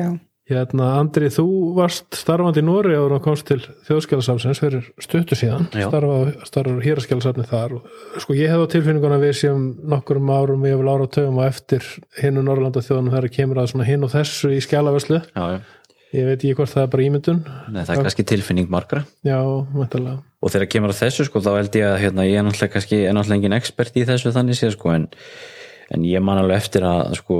áður 0.02 0.18
Hérna 0.48 0.94
Andri, 0.96 1.28
þú 1.28 1.46
varst 1.76 2.16
starfandi 2.16 2.62
í 2.62 2.64
Nóri 2.64 2.94
áður 2.96 3.18
og 3.18 3.24
komst 3.26 3.44
til 3.50 3.58
þjóðskjálasafsins 3.84 4.60
fyrir 4.62 4.86
stuttu 5.02 5.36
síðan, 5.36 5.66
starfaði 5.68 6.78
héraskjálasafni 6.86 7.44
þar 7.50 7.74
og 7.78 8.22
sko 8.24 8.36
ég 8.38 8.48
hef 8.48 8.64
á 8.64 8.72
tilfinninguna 8.72 9.18
við 9.20 9.34
séum 9.42 9.66
nokkurum 9.92 10.32
árum 10.32 10.64
við 10.64 10.72
hefur 10.76 10.88
ára 10.94 11.10
tögum 11.18 11.42
og 11.42 11.50
eftir 11.50 11.84
hinn 12.22 12.40
og 12.40 12.48
Norrlanda 12.48 12.84
þjóðanum 12.86 13.12
þegar 13.16 13.34
kemur 13.34 13.60
að 13.60 13.68
svona 13.74 13.88
hinn 13.90 14.08
og 14.08 14.14
þessu 14.14 14.54
í 14.56 14.62
skjálaveslu 14.64 15.20
já, 15.20 15.44
já. 15.52 15.60
ég 16.16 16.30
veit 16.30 16.38
ekki 16.38 16.56
hvort 16.62 16.72
það 16.72 16.86
er 16.86 16.90
bara 16.96 17.06
ímyndun. 17.10 17.44
Nei, 17.68 17.82
það 17.82 17.94
er 17.98 18.08
kannski 18.08 18.28
tilfinning 18.32 18.72
margra. 18.72 19.04
Já, 19.28 19.42
mæntalega 19.76 20.22
og 20.38 20.54
þegar 20.54 20.70
kemur 20.72 20.94
að 20.94 21.00
þessu 21.02 21.26
sko 21.26 21.42
þá 21.42 21.50
held 21.56 21.78
ég 21.78 21.86
að 21.88 22.00
hérna, 22.04 22.26
ég 22.28 22.38
er 22.38 22.44
er 22.46 23.14
náttúrulega 23.16 23.36
engin 23.36 23.56
expert 23.56 23.96
í 23.98 24.04
þessu 24.06 24.32
þannig 24.34 24.58
séð 24.58 24.76
sko 24.76 24.92
en, 24.94 25.08
en 25.94 26.04
ég 26.04 26.20
man 26.24 26.40
alveg 26.40 26.60
eftir 26.60 26.84
að 26.84 27.14
sko 27.22 27.36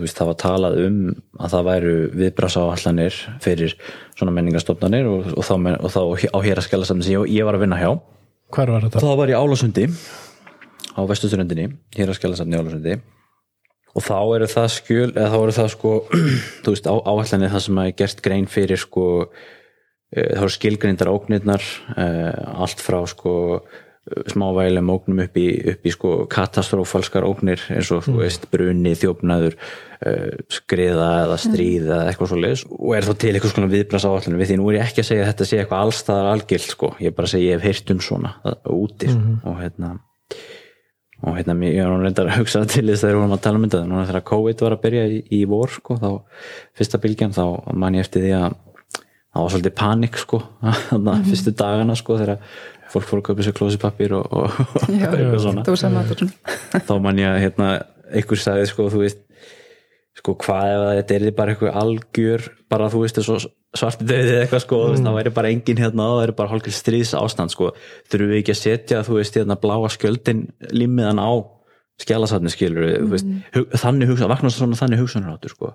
veist 0.00 0.18
það 0.18 0.30
var 0.32 0.38
talað 0.42 0.78
um 0.82 0.98
að 1.38 1.54
það 1.54 1.68
væru 1.68 1.94
viðbrasáallanir 2.20 3.20
fyrir 3.44 3.76
svona 4.12 4.34
menningastofnanir 4.36 5.08
og, 5.08 5.30
og, 5.32 5.46
þá, 5.46 5.54
og 5.78 5.94
þá 5.94 6.02
á 6.36 6.38
héraskjálasafni 6.44 7.06
sem 7.06 7.16
ég, 7.16 7.32
ég 7.38 7.48
var 7.48 7.56
að 7.56 7.64
vinna 7.64 7.80
hjá 7.80 7.90
hvar 8.52 8.74
var 8.74 8.86
þetta? 8.86 9.00
það 9.06 9.18
var 9.22 9.32
í 9.32 9.38
Álasundi 9.38 9.86
á 10.92 11.00
vestusturöndinni, 11.08 11.70
héraskjálasafni 11.96 12.58
í 12.58 12.60
Álasundi 12.60 12.98
og 13.92 14.04
þá 14.04 14.18
eru 14.36 14.48
það 14.52 14.68
skjöl 14.76 15.08
eða 15.10 15.30
þá 15.32 15.38
eru 15.38 15.56
það 15.56 15.72
sko 15.76 15.94
þú 16.64 16.74
veist 16.74 16.90
áallanir 16.92 17.54
það 17.54 17.66
sem 17.66 17.80
að 17.80 17.88
er 17.88 17.98
gert 18.02 18.22
grein 18.24 18.48
fyrir 18.52 18.80
sko 18.80 19.06
eh, 20.12 20.32
þá 20.36 20.44
eru 20.44 20.52
skilgrindar 20.58 21.12
ógnirnar 21.12 21.64
eh, 21.96 22.44
allt 22.52 22.84
frá 22.84 23.00
sko 23.08 23.34
smávægilegum 24.02 24.90
ógnum 24.90 25.20
upp 25.22 25.36
í, 25.38 25.46
upp 25.72 25.86
í 25.86 25.92
sko 25.94 26.12
katastrófalskar 26.30 27.26
ógnir 27.26 27.62
eins 27.70 27.90
og 27.94 28.02
þú 28.08 28.16
veist 28.18 28.48
bruni, 28.50 28.96
þjófnaður 28.98 29.54
uh, 29.54 30.40
skriða 30.50 31.10
eða 31.26 31.36
stríð 31.38 31.86
eða 31.86 32.08
eitthvað 32.10 32.32
svo 32.32 32.40
leis 32.42 32.64
og 32.66 32.96
er 32.98 33.06
þá 33.06 33.12
til 33.22 33.30
eitthvað 33.32 33.54
svona 33.54 33.70
viðbrans 33.70 34.08
áallinu 34.08 34.40
við 34.40 34.50
því 34.50 34.56
nú 34.58 34.72
er 34.72 34.80
ég 34.80 34.88
ekki 34.88 35.04
að 35.04 35.08
segja 35.12 35.26
að 35.26 35.30
þetta 35.30 35.48
sé 35.50 35.60
eitthvað 35.60 35.84
allstaðar 35.86 36.32
algilt 36.32 36.66
sko, 36.74 36.90
ég 36.98 37.12
er 37.12 37.16
bara 37.20 37.30
að 37.30 37.36
segja 37.36 37.52
ég 37.52 37.60
hef 37.60 37.68
heyrt 37.70 37.94
um 37.94 38.02
svona 38.08 38.34
úti 38.74 39.12
sko. 39.12 39.36
og 39.52 39.62
hérna 39.62 39.92
og 41.22 41.38
hérna 41.38 41.56
ég 41.68 41.86
var 41.86 41.94
nú 41.94 42.02
reyndar 42.02 42.32
að 42.32 42.40
hugsa 42.40 42.64
til 42.66 42.88
þess 42.88 43.04
þegar 43.04 43.14
við 43.14 43.20
vorum 43.20 43.36
að 43.36 43.42
tala 43.44 43.60
um 43.60 43.64
þetta. 43.68 43.82
Núna 43.86 44.06
þegar 44.08 44.24
COVID 44.32 44.64
var 44.64 44.74
að 44.74 44.82
byrja 44.82 45.04
í, 45.06 45.20
í 45.38 45.40
vor 45.46 45.70
sko, 45.70 45.94
þá 46.02 46.08
fyrsta 46.78 46.98
bylgjan 47.02 47.34
þá 47.36 47.44
man 47.78 47.94
ég 47.94 48.06
eftir 48.08 48.24
því 48.26 48.32
að 48.40 48.56
það 49.32 49.44
var 49.44 49.52
svolítið 49.54 49.76
panik 49.78 50.18
sko 50.20 50.40
að 50.98 51.28
fyrstu 51.30 51.54
dagana 51.62 51.96
sko 51.98 52.18
þegar 52.20 52.42
fólk 52.92 53.08
fór 53.08 53.22
að 53.22 53.26
kaupa 53.30 53.46
sér 53.46 53.56
klósipapír 53.56 54.14
og, 54.18 54.28
og, 54.30 54.60
og 54.78 54.92
já, 54.92 55.08
eitthvað 55.08 55.42
svona. 55.46 55.64
þá 56.88 56.94
man 57.02 57.20
ég 57.22 57.32
að 57.32 57.42
hérna, 57.46 57.72
einhver 58.12 58.42
sagði 58.42 58.68
sko, 58.70 58.88
þú 58.92 59.04
veist 59.06 59.22
sko 60.18 60.36
hvað 60.42 60.68
ef 60.68 60.84
þetta 61.00 61.16
er 61.16 61.34
bara 61.36 61.54
eitthvað 61.54 61.78
algjör 61.82 62.46
bara 62.70 62.90
þú 62.92 63.04
veist 63.06 63.18
þessu 63.18 63.38
svarti 63.72 64.04
döði 64.04 64.34
eða 64.34 64.44
eitthvað 64.44 64.64
sko, 64.66 64.80
mm. 64.90 65.06
það 65.06 65.16
væri 65.16 65.32
bara 65.38 65.52
engin 65.54 65.80
hérna 65.80 66.08
það 66.10 66.18
væri 66.20 66.36
bara 66.40 66.52
hálfgeir 66.52 66.76
stríðs 66.76 67.14
ástand 67.16 67.54
sko. 67.54 67.70
Þurfum 68.12 68.32
við 68.34 68.40
ekki 68.42 68.52
að 68.52 68.60
setja 68.60 69.00
þú 69.06 69.16
veist 69.16 69.38
hérna 69.38 69.56
bláa 69.62 69.90
skjöldin 69.92 70.42
límiðan 70.76 71.22
á 71.22 71.32
skjálasafni 72.02 72.52
skilur 72.52 72.90
þú 72.90 73.08
veist, 73.14 73.30
hug, 73.54 73.72
þannig 73.80 74.12
hugsa, 74.12 74.28
vakna 74.28 74.52
svona 74.52 74.76
þannig 74.76 75.02
hugsanaráttur 75.02 75.54
sko. 75.54 75.72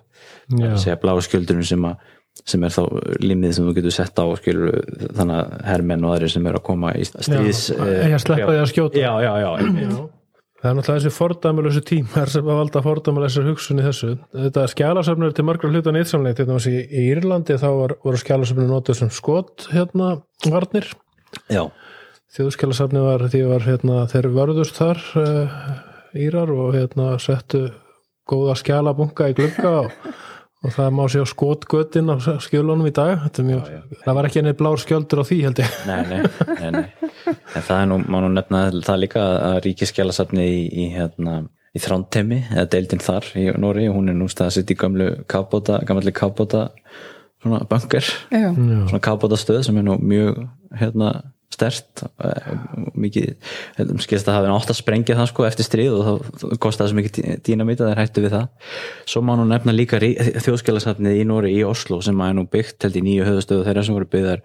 Já. 0.54 0.70
að 0.70 0.80
segja 0.84 1.00
bláa 1.02 1.24
skjöldunum 1.24 1.66
sem 1.66 1.88
að 1.88 2.14
sem 2.46 2.62
er 2.64 2.74
þá 2.74 2.82
límið 3.22 3.56
sem 3.56 3.66
þú 3.66 3.74
getur 3.78 3.94
sett 3.94 4.20
á 4.22 4.24
skilur 4.38 4.78
þannig 5.16 5.40
að 5.40 5.56
hermenn 5.68 6.06
og 6.06 6.14
aðri 6.14 6.30
sem 6.34 6.46
eru 6.46 6.60
að 6.60 6.68
koma 6.68 6.92
í 6.94 7.08
stríðs 7.08 7.64
Já, 7.72 7.82
eigi 7.82 8.14
að 8.14 8.22
sleppa 8.24 8.52
því 8.52 8.60
að 8.62 8.70
skjóta. 8.72 9.02
já, 9.02 9.12
já, 9.24 9.32
já. 9.48 10.06
Það 10.58 10.70
er 10.70 10.74
náttúrulega 10.74 10.98
þessi 10.98 11.14
fordæmulösu 11.14 11.80
tímar 11.86 12.30
sem 12.32 12.48
að 12.50 12.56
valda 12.58 12.80
fordæmulösu 12.82 13.42
hugsun 13.46 13.78
í 13.78 13.84
þessu. 13.84 14.08
Þetta 14.34 14.64
skjálasöfnur 14.72 15.34
til 15.36 15.44
margra 15.46 15.68
hluta. 15.70 15.92
Til 15.94 16.46
dæmis 16.48 16.66
í, 16.66 16.80
í 16.82 17.04
Írlandi 17.12 17.54
þá 17.62 17.68
var, 17.76 17.94
voru 18.02 18.18
skjálasöfnur 18.18 18.66
notuð 18.66 18.98
sem 18.98 19.12
skot 19.14 19.68
hérna 19.70 20.16
varnir 20.50 20.90
já. 21.46 21.62
þjóðskjálasafni 22.34 23.04
var 23.04 23.28
því 23.30 23.44
var 23.52 23.68
hérna, 23.68 24.00
þeir 24.10 24.30
vörðust 24.34 24.80
þar 24.80 25.04
uh, 25.22 25.60
Írar 26.18 26.50
og 26.50 26.74
hérna 26.74 27.12
settu 27.22 27.68
góða 28.28 28.58
skjálabunga 28.58 29.30
í 29.30 29.36
glugga 29.38 29.74
og, 29.84 29.94
og 30.64 30.74
það 30.74 30.94
má 30.96 31.02
sjá 31.12 31.22
skotgötin 31.28 32.10
á 32.10 32.16
skjölunum 32.42 32.88
í 32.88 32.94
dag. 32.94 33.14
Þetta 33.26 33.42
er 33.42 33.48
mjög, 33.48 33.68
það 34.04 34.18
var 34.18 34.28
ekki 34.28 34.40
enni 34.42 34.54
blár 34.58 34.82
skjöldur 34.82 35.22
á 35.22 35.24
því 35.28 35.38
held 35.46 35.62
ég. 35.62 35.76
Nei, 35.88 36.00
nei, 36.08 36.22
nei, 36.58 36.72
nei. 36.74 37.10
En 37.28 37.62
það 37.62 37.76
er 37.76 37.86
nú, 37.92 38.00
má 38.08 38.18
nú 38.24 38.32
nefna 38.32 38.64
það 38.80 39.00
líka 39.04 39.28
að 39.52 39.60
ríkiskjálasafni 39.68 40.48
í, 40.48 40.64
í 40.66 40.88
hérna 40.96 41.40
í 41.76 41.82
Þrántemi, 41.82 42.40
eða 42.54 42.66
deildin 42.72 43.04
þar 43.04 43.28
í 43.38 43.46
Nóri, 43.60 43.86
hún 43.92 44.10
er 44.10 44.16
nú 44.18 44.28
staðsitt 44.32 44.72
í 44.72 44.76
gamlu 44.78 45.10
kábóta, 45.30 45.82
gammalli 45.86 46.14
kábóta 46.16 46.68
svona 47.42 47.62
banker, 47.70 48.06
Já, 48.32 48.48
svona 48.56 49.02
kábóta 49.04 49.38
stöð 49.38 49.66
sem 49.68 49.78
er 49.78 49.86
nú 49.86 49.98
mjög 50.00 50.40
hérna 50.80 51.12
stert 51.58 52.04
mikið, 52.98 53.28
skilst 54.04 54.30
að 54.30 54.38
hafa 54.38 54.56
átt 54.56 54.72
að 54.72 54.80
sprengja 54.80 55.18
það 55.18 55.30
sko 55.32 55.46
eftir 55.48 55.68
stríð 55.68 55.98
og 55.98 56.08
þá 56.08 56.56
kosti 56.62 56.82
það 56.82 56.90
svo 56.92 56.98
mikið 57.00 57.30
dýnamít 57.46 57.82
að 57.82 57.88
það 57.88 57.94
er 57.94 58.02
hættu 58.02 58.24
við 58.24 58.36
það. 58.36 58.74
Svo 59.12 59.24
má 59.26 59.34
nú 59.38 59.46
nefna 59.50 59.74
líka 59.74 60.00
þjóðskjálasafnið 60.00 61.22
í 61.22 61.28
Nóri 61.28 61.54
í 61.56 61.64
Oslo 61.66 62.02
sem 62.04 62.26
er 62.26 62.36
nú 62.38 62.48
byggt 62.50 62.86
held 62.86 63.00
í 63.00 63.06
nýju 63.06 63.28
höfustöðu 63.28 63.66
þeirra 63.68 63.86
sem 63.86 63.98
voru 63.98 64.10
byggðar 64.12 64.44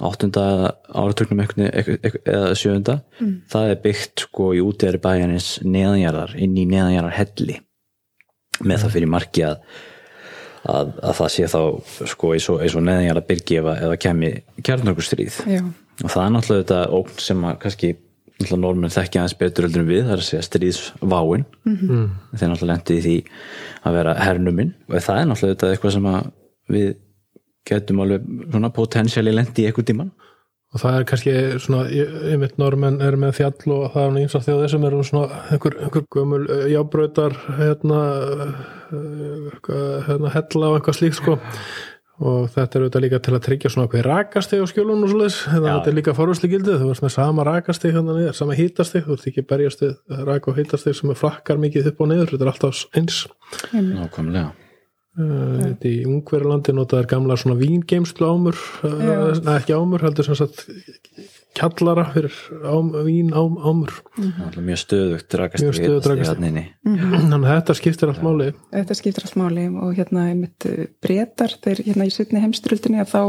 áttunda 0.00 0.44
áratögnum 0.88 1.42
eða 1.44 2.54
sjönda 2.58 3.00
mm. 3.20 3.34
það 3.52 3.72
er 3.72 3.80
byggt 3.84 4.24
sko 4.26 4.50
í 4.56 4.62
útæðari 4.64 5.00
bæjarins 5.02 5.50
neðanjarðar, 5.66 6.34
inn 6.40 6.56
í 6.56 6.66
neðanjarðar 6.70 7.16
helli 7.18 7.58
með 8.64 8.84
það 8.84 8.94
fyrir 8.96 9.12
marki 9.12 9.44
að, 9.46 9.60
að, 10.68 10.94
að 11.10 11.14
það 11.20 11.32
sé 11.34 11.50
þá 11.52 11.60
sko 12.14 12.32
eins 12.36 12.48
og, 12.52 12.64
og 12.64 12.86
neðanjarðar 12.86 13.28
byrgi 13.28 13.60
eða, 13.60 13.98
kemi 14.00 14.32
kjarnarkurstríð 14.66 15.40
já, 15.50 15.62
og 16.04 16.12
það 16.12 16.22
er 16.24 16.32
náttúrulega 16.34 16.62
þetta 16.62 16.80
ógn 16.98 17.20
sem 17.26 17.44
að 17.44 17.58
kannski 17.64 17.90
normin 18.56 18.92
þekkja 18.92 19.20
aðeins 19.20 19.36
betur 19.36 19.66
öllurum 19.68 19.90
við, 19.90 20.02
það 20.06 20.14
er 20.14 20.22
að 20.22 20.28
segja 20.30 20.46
stríðsváin. 20.46 21.44
Mm. 21.66 21.76
-hmm. 21.76 22.06
þeir 22.32 22.52
náttúrulega 22.52 22.72
lendi 22.72 22.96
í 22.96 23.04
því 23.04 23.16
að 23.84 23.98
vera 23.98 24.16
hernuminn 24.16 24.72
og 24.88 25.04
það 25.04 25.20
er 25.20 25.28
náttúrulega 25.28 25.56
þetta 25.56 25.70
eitthvað 25.74 25.96
sem 25.96 26.10
að 26.10 26.30
við 26.70 26.90
getum 27.68 28.00
alveg 28.00 28.26
svona 28.50 28.72
potensiali 28.72 29.34
lendi 29.34 29.62
í 29.62 29.68
eitthvað 29.68 29.90
tíman 29.90 30.10
og 30.70 30.78
það 30.78 30.96
er 30.96 31.06
kannski 31.10 31.32
svona, 31.58 31.80
einmitt 32.30 32.58
normenn 32.60 33.00
er 33.02 33.16
með 33.18 33.32
fjall 33.40 33.72
og 33.74 33.88
það 33.94 34.04
er 34.04 34.18
eins 34.20 34.36
af 34.38 34.44
þjóðir 34.46 34.70
sem 34.70 34.84
eru 34.86 35.00
svona 35.06 35.40
einhver, 35.50 35.76
einhver 35.82 36.04
gömul 36.14 36.44
jábröytar 36.70 37.34
hérna, 37.58 38.02
hérna 40.06 40.34
hella 40.36 40.70
og 40.70 40.78
eitthvað 40.78 40.98
slíkt 41.00 41.18
sko 41.18 41.38
og 42.20 42.50
þetta 42.52 42.76
er 42.76 42.84
auðvitað 42.84 43.04
líka 43.06 43.20
til 43.24 43.34
að 43.34 43.44
tryggja 43.46 43.72
svona 43.72 43.90
hvað 43.90 44.06
rakasti 44.06 44.60
á 44.60 44.64
skjólun 44.68 45.04
og 45.06 45.12
svoleiðis 45.12 45.38
þetta 45.48 45.90
er 45.90 45.96
líka 45.96 46.14
forvörsli 46.16 46.50
gildið, 46.52 46.80
þú 46.82 46.90
veist 46.90 47.04
með 47.04 47.14
sama 47.16 47.46
rakasti 47.48 47.92
hérna 47.94 48.16
niður, 48.16 48.36
sama 48.36 48.56
hítasti, 48.58 49.00
þú 49.06 49.16
ert 49.16 49.28
ekki 49.30 49.46
berjasti 49.48 49.92
rak 50.28 50.48
og 50.50 50.60
hítasti 50.60 50.94
sem 50.96 51.12
er 51.12 51.20
flakkar 51.20 51.60
mikið 51.62 51.92
upp 51.92 52.02
og 52.04 52.10
niður, 52.12 52.34
þetta 52.34 52.46
er 52.46 52.52
alltaf 52.52 52.82
eins. 53.00 53.22
Nákvæmlega. 53.72 54.50
Þetta 55.20 55.88
í 55.90 55.96
Ungverðarlandi 56.06 56.72
notaður 56.76 57.08
gamla 57.10 57.36
svona 57.40 57.58
víngeimslu 57.58 58.28
ámur 58.30 58.60
neða 58.84 59.56
ekki 59.56 59.74
ámur, 59.74 60.04
heldur 60.04 60.28
sem 60.28 60.38
sagt 60.38 60.68
kjallara 61.56 62.04
fyrir 62.14 62.34
ám, 62.62 62.90
vín 63.06 63.32
ám, 63.34 63.56
ámur. 63.58 63.92
Mm. 64.16 64.60
mjög 64.64 64.80
stöðugt 64.84 65.28
dragast 65.32 65.64
mjög 65.64 65.78
stöðugt 65.78 66.06
dragast 66.06 66.38
þannig 66.38 67.34
að 67.40 67.48
þetta 67.48 67.76
skiptir 67.78 68.12
allt 68.12 68.22
máli. 68.24 68.52
Þetta 68.70 68.96
skiptir 68.98 69.26
allt 69.26 69.38
máli 69.40 69.66
og 69.70 69.98
hérna 69.98 70.28
einmitt 70.30 70.68
breytar 71.02 71.56
þeir 71.64 71.82
hérna 71.88 72.06
í 72.06 72.14
setni 72.14 72.42
heimströldinni 72.44 73.02
að 73.02 73.12
þá 73.14 73.22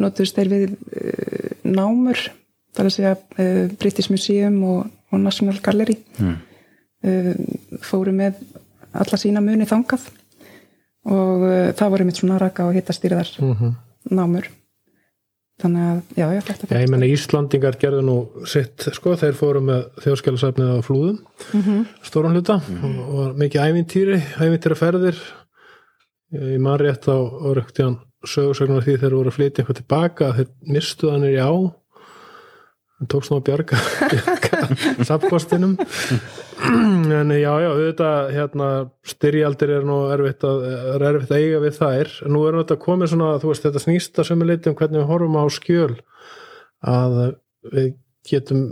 notuðist 0.00 0.40
þeir 0.40 0.50
við 0.54 0.66
uh, 0.72 1.52
námur 1.68 2.24
þar 2.74 2.88
að 2.88 2.96
segja 2.96 3.14
uh, 3.14 3.70
British 3.78 4.10
Museum 4.10 4.58
og, 4.66 4.90
og 5.12 5.22
National 5.22 5.60
Gallery. 5.62 6.00
Mm. 6.18 6.36
uh, 7.04 7.80
fóru 7.84 8.14
með 8.16 8.40
alla 8.94 9.18
sína 9.20 9.42
muni 9.44 9.66
þangað 9.68 10.08
og 11.04 11.42
það 11.76 11.90
voru 11.92 12.04
mitt 12.08 12.16
svona 12.16 12.38
raka 12.40 12.64
og 12.64 12.76
hittastýrðar 12.78 13.28
mm 13.36 13.50
-hmm. 13.52 13.72
námur 14.16 14.46
þannig 15.62 15.84
að, 15.86 16.00
já, 16.18 16.24
já, 16.34 16.40
þetta 16.48 16.68
Já, 16.70 16.80
ég 16.82 16.90
menna 16.90 17.10
Íslandingar 17.10 17.78
gerðu 17.78 18.02
nú 18.06 18.16
sitt, 18.50 18.88
sko, 18.96 19.14
þeir 19.20 19.36
fóru 19.38 19.62
með 19.64 19.84
þjóðskjálasafnið 20.02 20.72
á 20.74 20.78
flúðum 20.82 21.20
mm 21.20 21.62
-hmm. 21.62 21.84
stórun 22.02 22.34
hluta 22.34 22.58
mm 22.58 22.80
-hmm. 22.80 22.98
og, 22.98 23.14
og 23.14 23.38
mikið 23.38 23.66
ævintýri, 23.68 24.18
ævintýra 24.42 24.78
ferðir 24.80 25.20
ég 26.34 26.60
man 26.60 26.78
rétt 26.78 27.06
á 27.06 27.16
orðuktján 27.16 28.00
sögursögnar 28.26 28.82
því 28.82 28.98
þeir 28.98 29.14
voru 29.14 29.30
að 29.30 29.36
flytja 29.38 29.62
eitthvað 29.62 29.80
tilbaka, 29.80 30.32
þeir 30.34 30.48
mistuð 30.74 31.12
hann 31.12 31.26
er 31.28 31.36
í 31.36 31.42
á 31.44 31.52
hann 33.00 33.10
tókst 33.10 33.32
nú 33.32 33.40
að 33.40 33.46
bjarga, 33.48 33.78
bjarga 34.12 35.04
sapkostinum 35.08 35.76
en 36.64 37.32
já, 37.34 37.50
já, 37.60 37.68
auðvitað 37.72 38.30
hérna, 38.34 38.68
styrjaldir 39.06 39.72
er 39.78 39.88
nú 39.88 39.98
erfitt 40.14 40.46
að, 40.46 40.64
er 40.94 41.04
erfitt 41.10 41.34
að 41.34 41.42
eiga 41.42 41.60
við 41.64 41.76
þær. 41.80 42.12
Nú 42.30 42.44
við 42.44 42.60
þetta 42.60 42.78
komið 42.84 43.12
svona, 43.12 43.32
þú 43.42 43.50
veist, 43.50 43.66
þetta 43.66 43.82
snýsta 43.82 44.24
er 44.24 44.46
litið 44.48 44.70
um 44.72 44.78
hvernig 44.78 45.02
við 45.02 45.10
horfum 45.10 45.38
á 45.40 45.44
skjöl. 45.52 45.92
Að 46.84 47.18
við 47.74 47.90
getum 48.28 48.64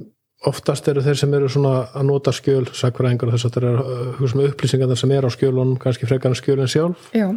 oftast 0.49 0.89
eru 0.91 1.03
þeir 1.05 1.19
sem 1.21 1.35
eru 1.39 1.49
svona 1.53 1.75
að 1.95 2.09
nota 2.09 2.33
skjöl, 2.35 2.65
sakfræðingar 2.75 3.31
og 3.31 3.37
þess 3.37 3.47
að 3.47 3.57
þetta 3.57 3.73
er 3.73 4.17
húsum 4.19 4.45
upplýsingar 4.47 4.99
sem 4.99 5.15
er 5.15 5.27
á 5.27 5.31
skjölunum 5.31 5.79
kannski 5.83 6.09
frekar 6.09 6.33
en 6.33 6.39
skjölun 6.39 6.71
sjálf. 6.71 7.11
Já, 7.15 7.29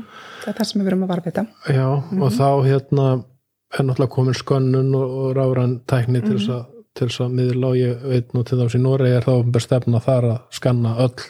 það 0.41 0.52
er 0.52 0.58
það 0.60 0.69
sem 0.69 0.82
við 0.82 0.89
verum 0.89 1.06
að 1.06 1.12
varfita 1.13 1.45
Já, 1.69 1.89
mm 1.89 2.08
-hmm. 2.10 2.24
og 2.24 2.32
þá 2.34 2.50
hérna 2.65 3.08
er 3.76 3.86
náttúrulega 3.86 4.15
komin 4.15 4.34
skönnun 4.34 4.95
og, 4.95 5.12
og 5.19 5.36
ráðrann 5.38 5.82
tækni 5.86 6.21
til 6.21 6.38
þess 6.38 6.48
mm 6.48 6.56
-hmm. 6.56 6.65
að 6.65 6.74
til 6.95 7.08
þess 7.10 7.23
að 7.25 7.34
miðla 7.39 7.71
og 7.71 7.79
ég 7.79 8.05
veit 8.12 8.36
nú 8.36 8.43
til 8.43 8.60
þess 8.60 8.75
að 8.75 8.79
í 8.79 8.84
Noregi 8.84 9.17
er 9.17 9.25
þá 9.25 9.34
um 9.36 9.58
stefna 9.63 10.01
þar 10.03 10.29
að 10.31 10.38
skanna 10.55 10.93
öll 11.05 11.25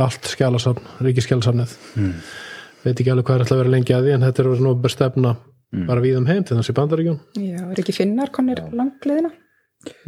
allt 0.00 0.30
skjálasafn, 0.32 0.88
ríkiskjálasafnið 1.04 1.76
mm. 2.00 2.16
veit 2.84 2.94
ekki 2.94 3.12
alveg 3.12 3.28
hvað 3.28 3.36
er 3.36 3.44
alltaf 3.44 3.56
að 3.56 3.62
vera 3.64 3.74
lengi 3.74 3.94
að 3.96 4.08
því 4.08 4.16
en 4.16 4.26
þetta 4.26 4.42
er 4.42 4.64
nú 4.64 4.72
um 4.72 4.90
stefna 4.94 5.36
mm. 5.36 5.86
bara 5.90 6.04
við 6.04 6.18
um 6.20 6.28
heim 6.30 6.46
til 6.46 6.58
þess 6.58 6.72
að 6.72 6.80
bandaríkjum 6.80 7.20
Já, 7.36 7.62
er 7.66 7.82
ekki 7.84 7.96
finnar 7.96 8.34
konir 8.34 8.64
langleðina? 8.70 9.32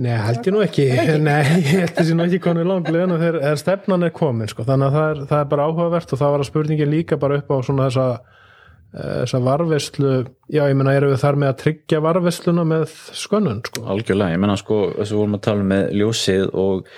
Nei, 0.05 0.12
held 0.20 0.44
ég 0.44 0.52
nú 0.52 0.61
ekki. 0.61 0.85
Nei, 1.28 1.38
ég 1.64 1.78
held 1.81 1.94
þessi 1.96 2.16
nú 2.16 2.26
ekki 2.26 2.42
konir 2.44 2.66
langleðina 2.68 3.16
þegar 3.20 3.57
stefnan 3.61 4.05
er 4.05 4.12
komin, 4.12 4.50
sko. 4.50 4.66
Þannig 4.68 4.90
að 4.90 4.98
það 4.98 5.07
er, 5.07 5.22
það 5.31 5.38
er 5.38 5.46
bara 5.55 5.68
áhugavert 5.68 6.12
og 6.12 6.20
það 6.20 6.35
var 6.35 6.44
að 6.44 6.48
spurningin 6.50 6.92
líka 6.92 7.16
bara 7.22 7.38
upp 7.40 7.48
á 7.48 7.57
svona 7.64 7.87
þessa 7.88 8.05
þessa 8.92 9.40
varveslu, 9.42 10.14
já 10.52 10.64
ég 10.68 10.76
menna 10.76 10.96
erum 10.96 11.14
við 11.14 11.22
þar 11.24 11.38
með 11.40 11.52
að 11.52 11.61
tryggja 11.64 12.00
varvesluna 12.05 12.64
með 12.68 12.88
skönun 13.16 13.62
sko. 13.64 13.85
Algjörlega, 13.92 14.35
ég 14.37 14.42
menna 14.42 14.57
sko 14.61 14.83
þess 14.98 15.14
að 15.14 15.22
vorum 15.22 15.38
að 15.38 15.46
tala 15.46 15.68
með 15.70 15.87
ljósið 15.96 16.44
og, 16.61 16.90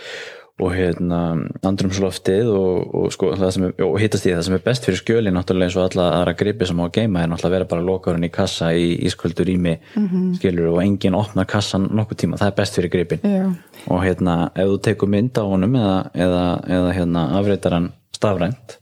og 0.65 0.75
hérna 0.75 1.21
andrumsloftið 1.67 2.51
og, 2.51 2.91
og 2.99 3.15
sko 3.15 3.31
það 3.39 3.55
sem 3.57 3.69
er, 3.69 3.77
og 3.87 3.97
hittast 4.03 4.27
í 4.27 4.35
það 4.35 4.45
sem 4.49 4.59
er 4.59 4.67
best 4.67 4.89
fyrir 4.89 5.01
skjölin 5.03 5.39
náttúrulega 5.39 5.71
eins 5.71 5.79
og 5.79 5.87
alla 5.87 6.11
aðra 6.19 6.37
gripi 6.43 6.69
sem 6.71 6.83
á 6.83 6.85
að 6.85 6.93
geima 6.99 7.23
er 7.23 7.31
náttúrulega 7.31 7.53
að 7.53 7.57
vera 7.59 7.71
bara 7.73 7.87
lokarinn 7.89 8.27
í 8.27 8.35
kassa 8.35 8.75
í 8.75 8.93
ískvöldur 9.07 9.55
ími 9.55 9.79
mm 9.79 10.07
-hmm. 10.09 10.29
skilur 10.39 10.75
og 10.75 10.83
enginn 10.83 11.19
opnar 11.19 11.47
kassan 11.47 11.89
nokkuð 11.91 12.23
tíma, 12.23 12.39
það 12.43 12.51
er 12.51 12.59
best 12.59 12.79
fyrir 12.79 12.91
gripin 12.91 13.21
já. 13.23 13.55
og 13.87 14.03
hérna 14.03 14.51
ef 14.55 14.67
þú 14.67 14.81
tekur 14.83 15.09
mynd 15.09 15.39
á 15.39 15.45
honum 15.47 15.75
eða, 15.75 15.99
eða, 16.15 16.47
eða 16.67 16.93
hérna 16.93 17.29
afreitaran 17.39 17.93
stafrænt 18.15 18.79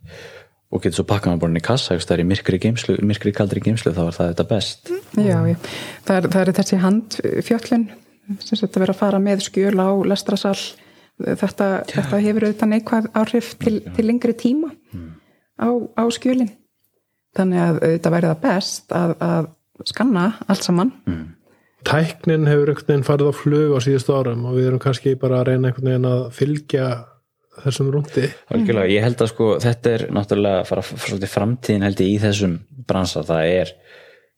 og 0.72 0.80
getur 0.80 1.02
svo 1.02 1.06
pakkað 1.08 1.40
bara 1.42 1.52
inn 1.52 1.60
í 1.60 1.64
kassa 1.64 1.98
það 2.00 2.14
er 2.14 2.22
í 2.22 2.28
myrkri, 2.30 2.60
geimslu, 2.62 2.96
myrkri 3.04 3.32
kaldri 3.36 3.60
geimslu 3.64 3.92
þá 3.92 4.02
er 4.06 4.16
það 4.16 4.30
þetta 4.30 4.46
best. 4.48 4.92
Já, 5.18 5.36
já. 5.50 5.56
Það, 6.06 6.14
er, 6.16 6.28
það 6.32 6.40
er 6.42 6.52
þessi 6.58 6.78
handfjöllun 6.82 7.84
sem 8.38 8.62
þetta 8.62 8.80
verður 8.80 8.94
að 8.94 9.02
fara 9.02 9.20
með 9.22 9.44
skjöl 9.48 9.76
á 9.76 9.90
lestrasal. 10.08 10.56
Þetta, 11.22 11.66
þetta 11.90 12.18
hefur 12.24 12.46
auðvitað 12.48 12.70
neikvæð 12.72 13.10
áhrif 13.20 13.52
til, 13.60 13.74
til 13.94 14.06
lengri 14.08 14.32
tíma 14.38 14.72
mm. 14.72 15.10
á, 15.60 15.68
á 15.76 16.04
skjölin. 16.14 16.50
Þannig 17.36 17.62
að 17.62 17.80
þetta 17.84 18.12
verður 18.14 18.32
það 18.32 18.42
best 18.46 18.96
að, 18.96 19.14
að 19.22 19.50
skanna 19.92 20.24
allt 20.48 20.66
saman. 20.66 20.92
Mm. 21.06 21.22
Tæknin 21.86 22.48
hefur 22.48 22.72
einhvern 22.72 22.88
veginn 22.88 23.06
farið 23.06 23.30
á 23.30 23.34
flug 23.34 23.76
á 23.76 23.78
síðustu 23.82 24.14
árum 24.14 24.44
og 24.48 24.56
við 24.56 24.70
erum 24.70 24.82
kannski 24.82 25.14
bara 25.18 25.40
að 25.42 25.48
reyna 25.50 25.68
einhvern 25.70 25.90
veginn 25.90 26.10
að 26.10 26.26
fylgja 26.36 26.88
þessum 27.60 27.90
rúndi 27.92 28.28
Algjörlega, 28.52 28.92
ég 28.92 29.04
held 29.04 29.20
að 29.24 29.32
sko 29.32 29.48
þetta 29.62 29.92
er 29.96 30.06
náttúrulega 30.14 30.64
fara 30.68 30.84
svolítið 30.86 31.32
framtíðin 31.32 31.86
held 31.86 32.00
ég 32.04 32.14
í 32.14 32.22
þessum 32.22 32.56
bransa, 32.88 33.24
það 33.26 33.50
er 33.58 33.74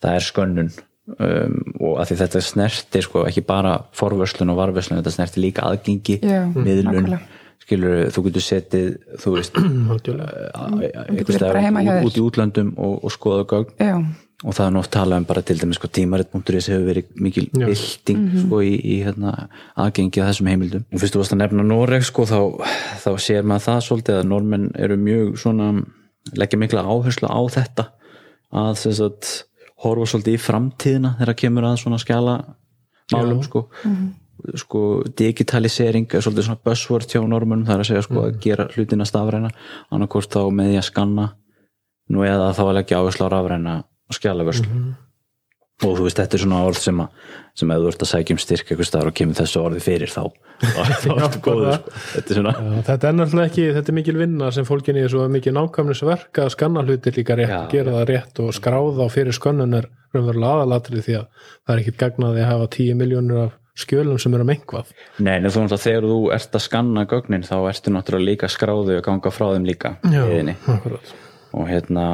það 0.03 0.18
er 0.18 0.27
skönnun 0.29 0.72
um, 0.72 1.55
og 1.79 2.03
að 2.03 2.11
því 2.11 2.18
þetta 2.24 2.44
snertir 2.48 3.07
sko 3.07 3.24
ekki 3.29 3.46
bara 3.46 3.77
forvörslun 3.96 4.53
og 4.55 4.61
varvörslun, 4.61 5.00
þetta 5.00 5.14
snertir 5.18 5.46
líka 5.46 5.68
aðgengi 5.68 6.18
Já, 6.24 6.42
miðlun, 6.57 7.16
skilur 7.64 8.11
þú 8.14 8.27
getur 8.29 8.46
setið, 8.48 8.90
þú 9.22 9.38
veist 9.38 9.62
út 12.05 12.18
í 12.18 12.24
útlandum 12.24 12.74
og, 12.77 12.98
og 13.07 13.14
skoða 13.14 13.48
gögn. 13.55 13.74
Já 13.81 13.96
og 14.44 14.52
það 14.52 14.66
er 14.66 14.74
nátt 14.74 14.90
talað 14.92 15.22
um 15.22 15.26
bara 15.28 15.42
til 15.42 15.57
dæmis 15.61 15.78
sko, 15.80 15.88
tímarit.is 15.88 16.68
hefur 16.68 16.85
verið 16.85 17.07
mikil 17.16 17.46
bilding 17.54 18.18
mm 18.18 18.28
-hmm. 18.28 18.46
sko, 18.46 18.61
í, 18.61 18.74
í 18.76 18.96
hérna, 19.04 19.48
aðgengi 19.76 20.20
að 20.20 20.28
þessum 20.30 20.50
heimildum. 20.52 20.85
Og 20.92 21.00
fyrst 21.00 21.14
þú 21.14 21.22
varst 21.22 21.33
að 21.33 21.40
nefna 21.40 21.62
Noreg 21.62 22.04
sko, 22.04 22.26
þá, 22.28 22.40
þá 23.04 23.11
sér 23.18 23.42
maður 23.42 23.66
það 23.68 23.80
svolítið 23.87 24.18
að 24.18 24.28
normenn 24.28 24.70
eru 24.74 24.96
mjög 24.96 25.38
svona 25.38 25.70
leggja 26.33 26.59
mikla 26.59 26.85
áherslu 26.85 27.28
á 27.28 27.40
þetta 27.57 27.87
að 28.52 28.74
sagt, 28.76 29.46
horfa 29.83 30.07
svolítið 30.07 30.37
í 30.37 30.42
framtíðina 30.42 31.16
þegar 31.18 31.35
kemur 31.40 31.64
að 31.64 31.80
svona 31.83 31.98
skjala 31.98 32.37
málum 33.12 33.42
sko. 33.42 33.68
Sko 34.61 35.02
digitalisering 35.16 36.07
er 36.12 36.20
svolítið 36.20 36.48
svona 36.48 36.64
buzzword 36.64 37.09
hjá 37.09 37.22
normunum 37.24 37.64
það 37.64 37.74
er 37.74 37.80
að 37.80 37.90
segja 37.90 38.02
sko 38.02 38.26
að 38.26 38.38
gera 38.44 38.68
hlutina 38.74 39.07
stafræna. 39.09 39.50
Annarkort 39.90 40.30
þá 40.30 40.50
með 40.52 40.70
því 40.70 40.78
að 40.78 40.88
skanna 40.90 41.26
nú 42.12 42.24
eða 42.24 42.52
þá 42.52 42.64
að 42.66 42.76
leggja 42.78 43.00
áherslu 43.00 43.28
á 43.28 43.33
rafræna 43.33 43.74
skjálaförslu 44.12 44.84
og 45.84 45.96
þú 45.98 46.04
veist 46.06 46.20
þetta 46.20 46.36
er 46.36 46.42
svona 46.44 46.60
orð 46.68 46.78
sem 46.80 47.00
að 47.02 47.30
sem 47.58 47.70
að 47.70 47.82
þú 47.82 47.88
ert 47.90 48.02
að 48.04 48.10
sækja 48.10 48.34
um 48.34 48.40
styrk 48.42 48.68
eitthvað 48.70 48.88
staðar 48.88 49.10
og 49.10 49.16
kemur 49.18 49.38
þessu 49.38 49.60
orði 49.62 49.80
fyrir 49.84 50.10
þá 50.12 50.22
þá 50.62 51.08
ertu 51.24 51.40
góður. 51.42 51.80
þetta 52.12 52.30
er 52.34 52.38
svona 52.38 52.52
Já, 52.54 52.84
þetta 52.88 53.08
er 53.10 53.16
náttúrulega 53.18 53.50
ekki, 53.50 53.64
þetta 53.76 53.92
er 53.92 53.98
mikil 53.98 54.14
vinna 54.20 54.50
sem 54.54 54.68
fólkin 54.68 54.98
í 55.00 55.02
þessu 55.04 55.26
mikið 55.34 55.56
nákvæmnisverk 55.58 56.40
að 56.44 56.52
skanna 56.54 56.84
hluti 56.86 57.14
líka 57.16 57.36
rétt, 57.38 57.52
Já. 57.52 57.60
gera 57.74 57.96
það 57.98 58.06
rétt 58.12 58.40
og 58.44 58.54
skráða 58.56 59.06
á 59.06 59.08
fyrir 59.12 59.36
skönnun 59.36 59.76
er 59.80 59.90
raunverulega 60.14 60.62
aðalatrið 60.62 61.06
því 61.08 61.18
að 61.18 61.26
það 61.50 61.74
er 61.74 61.82
ekkit 61.84 62.00
gagnaði 62.04 62.44
að 62.44 62.50
hafa 62.52 62.70
10 62.78 62.98
miljónur 63.02 63.42
af 63.48 63.60
skjölum 63.74 64.20
sem 64.22 64.34
eru 64.38 64.46
um 64.46 64.54
einhvað 64.54 64.94
Nei, 65.18 65.34
en 65.40 65.50
þú 65.50 65.64
náttúrulega 65.64 65.84
þegar 65.88 66.08
þú 66.12 66.18
ert 66.38 66.54
að 66.54 66.64
skanna 66.68 67.04
gögnin 67.10 67.46
þá 67.46 67.56
ertu 67.72 67.90
náttúrulega 67.94 68.30
líka 68.30 68.50
skráðu 68.52 68.98
og 69.00 69.06
ganga 69.08 69.34
frá 69.34 69.48
þeim 69.56 69.66
líka 69.66 69.96
akkurat. 70.70 71.14
Og 71.54 71.66
hérna 71.70 72.04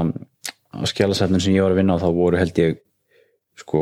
á 0.75 0.79
skjálasætnum 0.87 1.41
sem 1.43 1.55
ég 1.57 1.63
var 1.65 1.75
að 1.75 1.81
vinna 1.83 1.97
á 1.99 2.03
þá 2.03 2.09
voru 2.15 2.41
held 2.41 2.59
ég 2.63 2.79
sko 3.61 3.81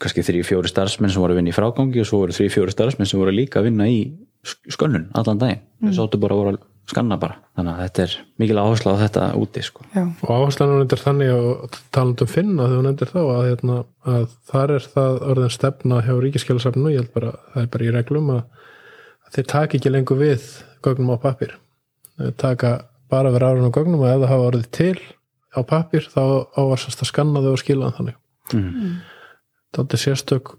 kannski 0.00 0.22
þrý, 0.24 0.40
fjóri 0.48 0.70
starfsmenn 0.70 1.12
sem 1.12 1.20
voru 1.20 1.34
að 1.34 1.40
vinna 1.42 1.52
í 1.52 1.56
frágangi 1.56 2.00
og 2.00 2.06
svo 2.08 2.22
voru 2.22 2.32
þrý, 2.36 2.46
fjóri 2.54 2.72
starfsmenn 2.72 3.08
sem 3.10 3.20
voru 3.20 3.34
líka 3.36 3.60
að 3.60 3.66
vinna 3.68 3.88
í 3.90 3.98
sk- 4.46 4.70
skönnun 4.76 5.08
allan 5.18 5.40
daginn, 5.40 5.60
þau 5.84 5.92
sáttu 5.98 6.20
bara 6.22 6.36
að 6.36 6.40
voru 6.40 6.52
að 6.54 6.62
skanna 6.90 7.18
bara, 7.22 7.36
þannig 7.54 7.74
að 7.76 7.82
þetta 7.84 8.02
er 8.06 8.14
mikil 8.40 8.56
áhersla 8.58 8.94
á 8.96 9.02
þetta 9.04 9.26
úti 9.38 9.62
sko. 9.62 9.84
Og 10.24 10.30
áherslan 10.34 10.72
hún 10.72 10.80
endur 10.86 11.02
þannig 11.04 11.28
og 11.36 11.76
talandum 11.94 12.30
finna 12.32 12.64
þegar 12.66 12.80
hún 12.80 12.88
endur 12.90 13.12
þá 13.12 13.20
að, 13.20 13.42
hérna, 13.50 13.76
að 14.14 14.24
þar 14.50 14.72
er 14.78 14.88
það 14.96 15.20
orðin 15.30 15.52
stefna 15.54 16.00
hjá 16.06 16.14
ríkiskjálasafninu, 16.24 16.94
ég 16.96 17.04
held 17.04 17.12
bara 17.14 17.34
það 17.52 17.62
er 17.62 17.70
bara 17.76 17.86
í 17.86 17.92
reglum 17.94 18.32
að, 18.34 18.40
að 19.28 19.36
þeir 19.36 19.48
taka 19.52 19.78
ekki 19.78 19.92
lengur 19.94 20.18
við 20.24 20.48
gögnum 20.82 21.12
á 21.14 21.16
pappir 21.22 21.54
taka 22.40 22.72
bara 23.12 23.30
við 23.34 23.42
rárun 23.44 23.68
á 23.70 23.76
gögnum 23.76 24.02
og 24.02 24.10
ef 24.10 24.18
það 24.24 24.32
hafa 24.32 24.48
orðið 24.50 24.70
til 24.80 24.98
á 25.56 25.60
pappir 25.66 26.06
þá 26.10 26.22
ávarsast 26.58 27.02
að 27.02 27.10
skanna 27.12 27.44
þau 27.44 27.52
og 27.54 27.62
skila 27.62 27.92
þannig 27.96 28.18
mm. 28.54 28.98
þetta 29.76 29.96
er 29.98 30.04
sérstök 30.04 30.52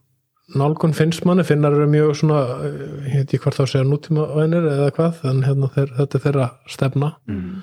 nálgun 0.58 0.96
finnst 0.96 1.24
manni, 1.28 1.46
finnar 1.48 1.76
eru 1.76 1.88
mjög 1.92 2.16
svona 2.22 2.42
eh, 2.66 2.80
ég 3.08 3.22
veit 3.22 3.28
ekki 3.28 3.42
hvort 3.46 3.60
þá 3.60 3.64
segja 3.66 3.88
nútíma 3.88 4.28
vænir 4.36 4.68
eða 4.68 4.90
hvað, 4.98 5.22
en 5.32 5.46
hérna 5.48 5.70
þeir, 5.76 5.94
þetta 6.00 6.18
er 6.20 6.26
þeirra 6.28 6.50
stefna 6.68 7.14
Mm. 7.30 7.62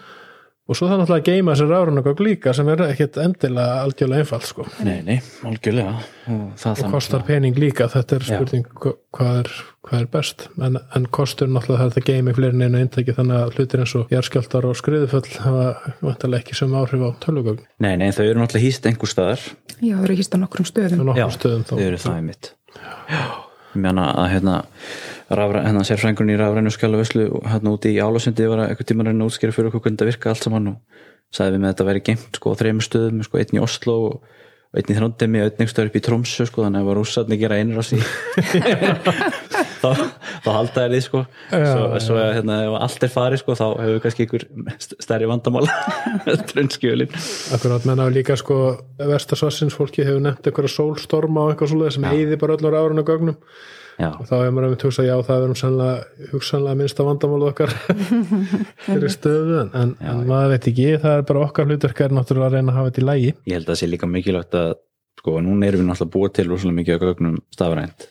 Og 0.68 0.76
svo 0.76 0.84
það 0.90 0.98
náttúrulega 1.00 1.22
að 1.22 1.28
geima 1.32 1.54
sér 1.56 1.70
rárunagögg 1.72 2.20
líka 2.26 2.52
sem 2.56 2.68
er 2.68 2.82
ekkit 2.90 3.16
endilega 3.22 3.78
algjörlega 3.86 4.20
einfalt 4.24 4.44
sko. 4.48 4.66
Nei, 4.84 4.98
nei, 5.06 5.16
algjörlega. 5.48 5.94
Og 6.28 6.42
það 6.60 6.82
og 6.84 6.92
kostar 6.92 7.24
pening 7.24 7.56
líka, 7.56 7.86
þetta 7.88 8.18
er 8.18 8.26
spurning 8.28 8.66
hva- 8.82 8.94
hvað 9.16 9.38
er, 9.40 9.50
hvað 9.88 10.02
er 10.04 10.10
best. 10.12 10.44
En, 10.60 10.76
en 10.98 11.08
kostur 11.18 11.48
náttúrulega 11.48 11.80
það 11.80 11.86
er 11.88 11.94
þetta 11.96 12.06
geimi 12.12 12.36
fleiri 12.36 12.58
en 12.58 12.66
einu 12.68 12.82
eintæki 12.84 13.16
þannig 13.16 13.40
að 13.40 13.56
hlutir 13.56 13.82
eins 13.86 13.96
og 13.96 14.12
jarskjáltar 14.12 14.68
og 14.68 14.76
skriðuföll 14.82 15.24
hafa 15.46 15.66
vantarlega 16.04 16.44
ekki 16.44 16.58
sem 16.60 16.76
áhrif 16.76 17.00
á 17.00 17.10
tölvugögn. 17.24 17.64
Nei, 17.80 17.94
nei, 17.96 18.10
þau 18.12 18.24
eru 18.28 18.42
náttúrulega 18.44 18.66
hýst 18.68 18.86
einhver 18.92 19.08
staðar. 19.14 19.48
Já 19.80 19.94
það 19.96 20.04
eru 20.10 20.18
hýst 20.20 20.36
á 20.36 20.38
nokkrum 20.44 20.68
stöðum. 20.68 21.12
Já, 21.16 21.26
stöðum 21.32 21.64
þá. 21.64 21.72
þau 21.78 21.84
eru 21.88 22.02
það 22.04 22.18
í 22.20 22.24
mitt 22.28 22.52
Já, 23.08 23.22
meina 23.76 24.06
að 24.14 24.30
hérna 24.32 24.54
hérna 25.28 25.84
sérfrængurinn 25.84 26.32
í 26.32 26.38
rafrænu 26.40 26.72
skjálavöslu 26.72 27.28
hérna 27.44 27.74
úti 27.74 27.92
í 27.92 28.00
Álasundi 28.00 28.48
var 28.48 28.64
að 28.64 28.72
eitthvað 28.72 28.90
tíma 28.90 29.04
að 29.04 29.10
reyna 29.10 29.26
að 29.26 29.32
útskýra 29.32 29.56
fyrir 29.56 29.68
okkur 29.68 29.84
hvernig 29.84 29.98
þetta 29.98 30.08
virka 30.08 30.32
allt 30.32 30.46
saman 30.46 30.70
og 30.72 31.04
sagði 31.34 31.54
við 31.54 31.62
með 31.62 31.68
að 31.68 31.74
þetta 31.74 31.88
væri 31.90 32.04
geimt 32.08 32.40
sko 32.40 32.54
á 32.56 32.58
þreymur 32.62 32.86
stöðum, 32.86 33.22
sko 33.26 33.40
einn 33.42 33.58
í 33.58 33.62
Oslo 33.62 33.96
og 34.08 34.78
einn 34.78 34.92
í 34.92 34.96
Þrondemi 34.96 35.42
og 35.44 35.60
einn 35.60 35.70
stöður 35.70 35.90
upp 35.90 35.98
í 36.00 36.04
Tromsö 36.04 36.48
sko 36.48 36.64
þannig 36.64 36.80
að 36.80 36.86
ef 36.86 36.92
að 36.92 36.98
rússarni 36.98 37.40
gera 37.40 37.60
einir 37.60 37.80
á 37.80 37.84
sí 37.84 38.00
þá, 39.82 40.04
þá 40.44 40.50
halda 40.50 40.74
þær 40.76 40.92
því 40.94 41.00
sko. 41.06 41.22
Svo, 41.52 41.86
svo 42.04 42.18
að 42.20 42.34
hérna, 42.38 42.58
ef 42.66 42.76
allt 42.88 43.06
er 43.06 43.14
farið 43.14 43.42
sko 43.42 43.56
þá 43.58 43.64
hefur 43.68 43.94
við 43.94 44.02
kannski 44.04 44.26
ykkur 44.26 44.46
stærri 45.04 45.30
vandamála 45.30 45.78
trunnskjölin 46.52 47.16
Akkurat, 47.56 47.88
menn 47.88 48.04
að 48.04 48.14
líka 48.18 48.38
sko 48.38 48.60
Vestasvassins 49.00 49.76
fólki 49.78 50.06
hefur 50.06 50.22
nefnt 50.24 50.48
einhverja 50.50 50.74
sólstorma 50.74 51.46
og 51.46 51.54
eitthvað 51.54 51.74
svoleið 51.74 51.98
sem 51.98 52.08
eyði 52.12 52.40
bara 52.40 52.58
öllur 52.58 52.78
árun 52.78 53.02
á 53.02 53.08
gögnum. 53.08 53.38
Já, 53.98 54.12
og 54.14 54.28
þá 54.28 54.34
hefur 54.36 54.52
maður 54.54 54.68
einmitt 54.68 54.82
hugsað 54.86 55.06
já 55.08 55.14
það 55.26 55.40
er 55.44 55.52
um 55.52 55.56
sannlega 55.58 56.26
hugsanlega 56.30 56.78
minnsta 56.78 57.06
vandamálu 57.06 57.48
okkar 57.48 57.72
fyrir 58.84 59.10
stöðu 59.10 59.56
en, 59.64 59.72
en, 59.74 59.94
en 59.98 60.20
maður 60.28 60.52
veit 60.52 60.68
ekki, 60.70 60.84
það 61.02 61.16
er 61.16 61.24
bara 61.32 61.42
okkar 61.48 61.66
hlutverk 61.66 62.02
er 62.04 62.14
náttúrulega 62.14 62.46
að 62.46 62.54
reyna 62.54 62.70
að 62.70 62.78
hafa 62.78 62.92
þetta 62.92 63.02
í 63.02 63.08
lægi 63.08 63.32
ég 63.32 63.56
held 63.56 63.64
að 63.64 63.72
það 63.72 63.80
sé 63.80 63.88
líka 63.90 64.10
mikilvægt 64.12 64.54
að 64.60 64.70
sko, 65.18 65.34
núna 65.42 65.66
erum 65.66 65.82
við 65.82 65.90
náttúrulega 65.90 66.14
búið 66.14 66.36
til 66.38 66.46
rosalega 66.46 66.78
mikið 66.78 66.94
af 66.94 67.04
gögnum 67.08 67.34
stafrænt 67.56 68.06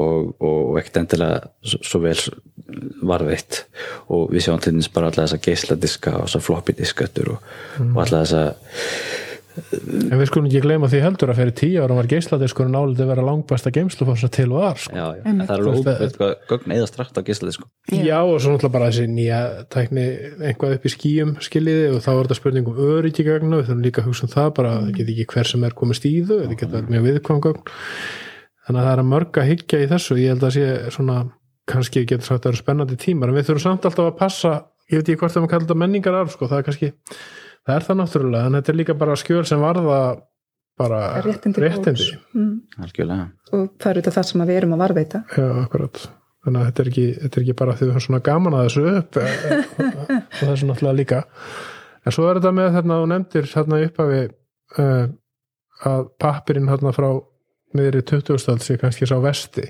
og, 0.00 0.34
og, 0.40 0.78
ekkert 0.80 1.02
endilega 1.02 1.40
svo, 1.62 2.00
vel 2.04 2.16
varðveitt. 3.04 3.64
Og 4.14 4.32
við 4.32 4.46
sjáum 4.46 4.62
til 4.62 4.74
dæmis 4.74 4.90
bara 4.92 5.10
alltaf 5.10 5.28
þessa 5.28 5.42
geisladiska 5.44 6.16
og 6.20 6.26
þessa 6.28 6.44
floppy 6.44 6.76
diskettur 6.78 7.36
og, 7.36 7.52
og 7.92 8.02
alltaf 8.04 8.24
þessa 8.24 8.46
en 9.54 10.18
við 10.18 10.26
skulum 10.28 10.48
ekki 10.48 10.62
gleyma 10.64 10.88
því 10.90 11.00
heldur 11.04 11.30
að 11.30 11.38
fyrir 11.38 11.54
tíu 11.58 11.82
ára 11.84 11.96
var 11.96 12.08
geisladiskurinn 12.10 12.74
álítið 12.74 13.04
að 13.04 13.10
vera 13.12 13.26
langbæsta 13.28 13.70
geimslufósa 13.74 14.30
til 14.34 14.48
var 14.50 14.80
sko. 14.82 14.94
já, 14.96 15.04
já, 15.18 15.22
en 15.30 15.44
það 15.44 15.52
er 15.54 15.62
alveg 15.62 15.78
óbært 15.78 16.18
hvað 16.18 16.32
gögn 16.50 16.74
eða 16.74 16.88
strakt 16.90 17.20
á 17.20 17.26
geisladisku 17.28 17.68
Já. 17.94 18.18
og 18.18 18.40
svo 18.42 18.54
náttúrulega 18.54 18.74
bara 18.74 18.90
þessi 18.90 19.06
nýja 19.12 19.40
tækni 19.70 20.06
einhvað 20.50 20.76
upp 20.78 20.88
í 20.88 20.94
skýjum 20.96 21.36
skiljiði 21.46 21.86
og 21.92 22.02
þá 22.02 22.10
er 22.14 22.20
þetta 22.24 22.38
spurning 22.40 22.70
um 22.72 22.82
öryggi 22.88 23.26
gögnu 23.28 23.60
við 23.60 23.68
þurfum 23.68 23.86
líka 23.86 24.02
að 24.02 24.10
hugsa 24.10 24.26
um 24.26 24.34
það 24.34 24.50
bara 24.58 24.74
það 24.74 24.92
get 24.98 25.14
ekki 25.14 25.28
hver 25.34 25.52
sem 25.52 25.68
er 25.68 25.78
komist 25.78 26.08
í 26.10 26.14
þau 26.24 26.36
þetta 26.40 26.58
geta 26.58 26.74
verið 26.74 26.94
mjög 26.96 27.08
viðkvæm 27.10 27.44
gögn 27.46 27.74
þannig 28.66 28.80
að 28.80 28.84
það 28.84 28.92
er 28.92 29.02
að 29.02 29.10
mörg 29.12 29.40
að 29.40 29.48
hyggja 29.52 29.80
í 29.80 29.88
þessu 29.92 30.18
ég 30.20 30.34
held 30.34 30.46
að 30.48 30.54
sé 30.56 30.68
svona 30.94 31.18
kannski 31.70 32.04
getur 32.04 32.26
sagt 32.26 32.40
að 32.40 32.44
það 32.44 32.52
eru 32.52 32.62
spennandi 32.62 32.98
tímar 33.00 33.30
en 33.30 33.38
við 33.38 33.48
þurfum 33.48 33.64
samt 33.64 33.88
alltaf 33.88 34.10
að 34.10 34.18
passa 34.18 34.52
ég 34.92 35.00
veit 35.00 35.08
ekki 35.08 35.20
hvort 35.22 35.34
það 35.34 35.44
maður 35.44 35.54
kalla 35.54 35.66
þetta 35.66 35.80
menningar 35.80 36.18
arf 36.18 36.34
sko, 36.34 36.48
það 36.50 36.60
er 36.60 36.66
kannski, 36.68 36.90
það 37.64 37.78
er 37.78 37.86
það 37.86 38.00
náttúrulega 38.00 38.50
en 38.50 38.58
þetta 38.58 38.72
er 38.72 38.78
líka 38.80 38.98
bara 39.00 39.16
skjöl 39.20 39.44
sem 39.48 39.64
varða 39.64 40.00
bara 40.74 41.00
réttindi, 41.22 41.62
réttindi. 41.62 42.10
Mm. 42.34 42.54
algjörlega 42.82 43.30
og 43.54 43.64
það 43.78 43.90
er 43.90 43.98
auðvitað 43.98 44.18
það 44.18 44.28
sem 44.30 44.44
að 44.44 44.52
við 44.52 44.60
erum 44.60 44.76
að 44.76 44.84
varveita 44.84 45.22
Já, 45.30 45.46
akkurat. 45.62 46.04
Þannig 46.44 46.60
að 46.60 46.66
þetta 46.68 46.82
er 46.82 46.88
ekki, 46.90 47.04
þetta 47.22 47.38
er 47.38 47.44
ekki 47.44 47.56
bara 47.56 47.74
því 47.74 47.86
við 47.86 47.94
höfum 47.94 48.04
svona 48.04 48.24
gaman 48.24 48.56
að 48.58 48.66
þessu 48.66 48.82
upp 48.90 49.18
eh, 49.20 49.36
og 50.20 50.42
þessu 50.42 50.66
náttúrulega 50.68 50.98
líka. 50.98 51.20
En 52.04 52.12
svo 52.12 52.26
er 52.28 52.40
þetta 52.40 52.52
með 52.58 52.74
þarna 52.74 52.98
og 53.00 53.06
nefndir 53.08 53.48
þarna 53.48 53.78
í 53.80 53.86
upphafi 53.88 54.18
uh, 54.82 55.06
að 55.88 56.02
pappirinn 56.20 56.68
þarna 56.68 56.92
frá 56.96 57.08
miðri 57.74 58.02
20. 58.06 58.62
sé 58.62 58.78
kannski 58.80 59.08
sá 59.10 59.16
vesti 59.22 59.68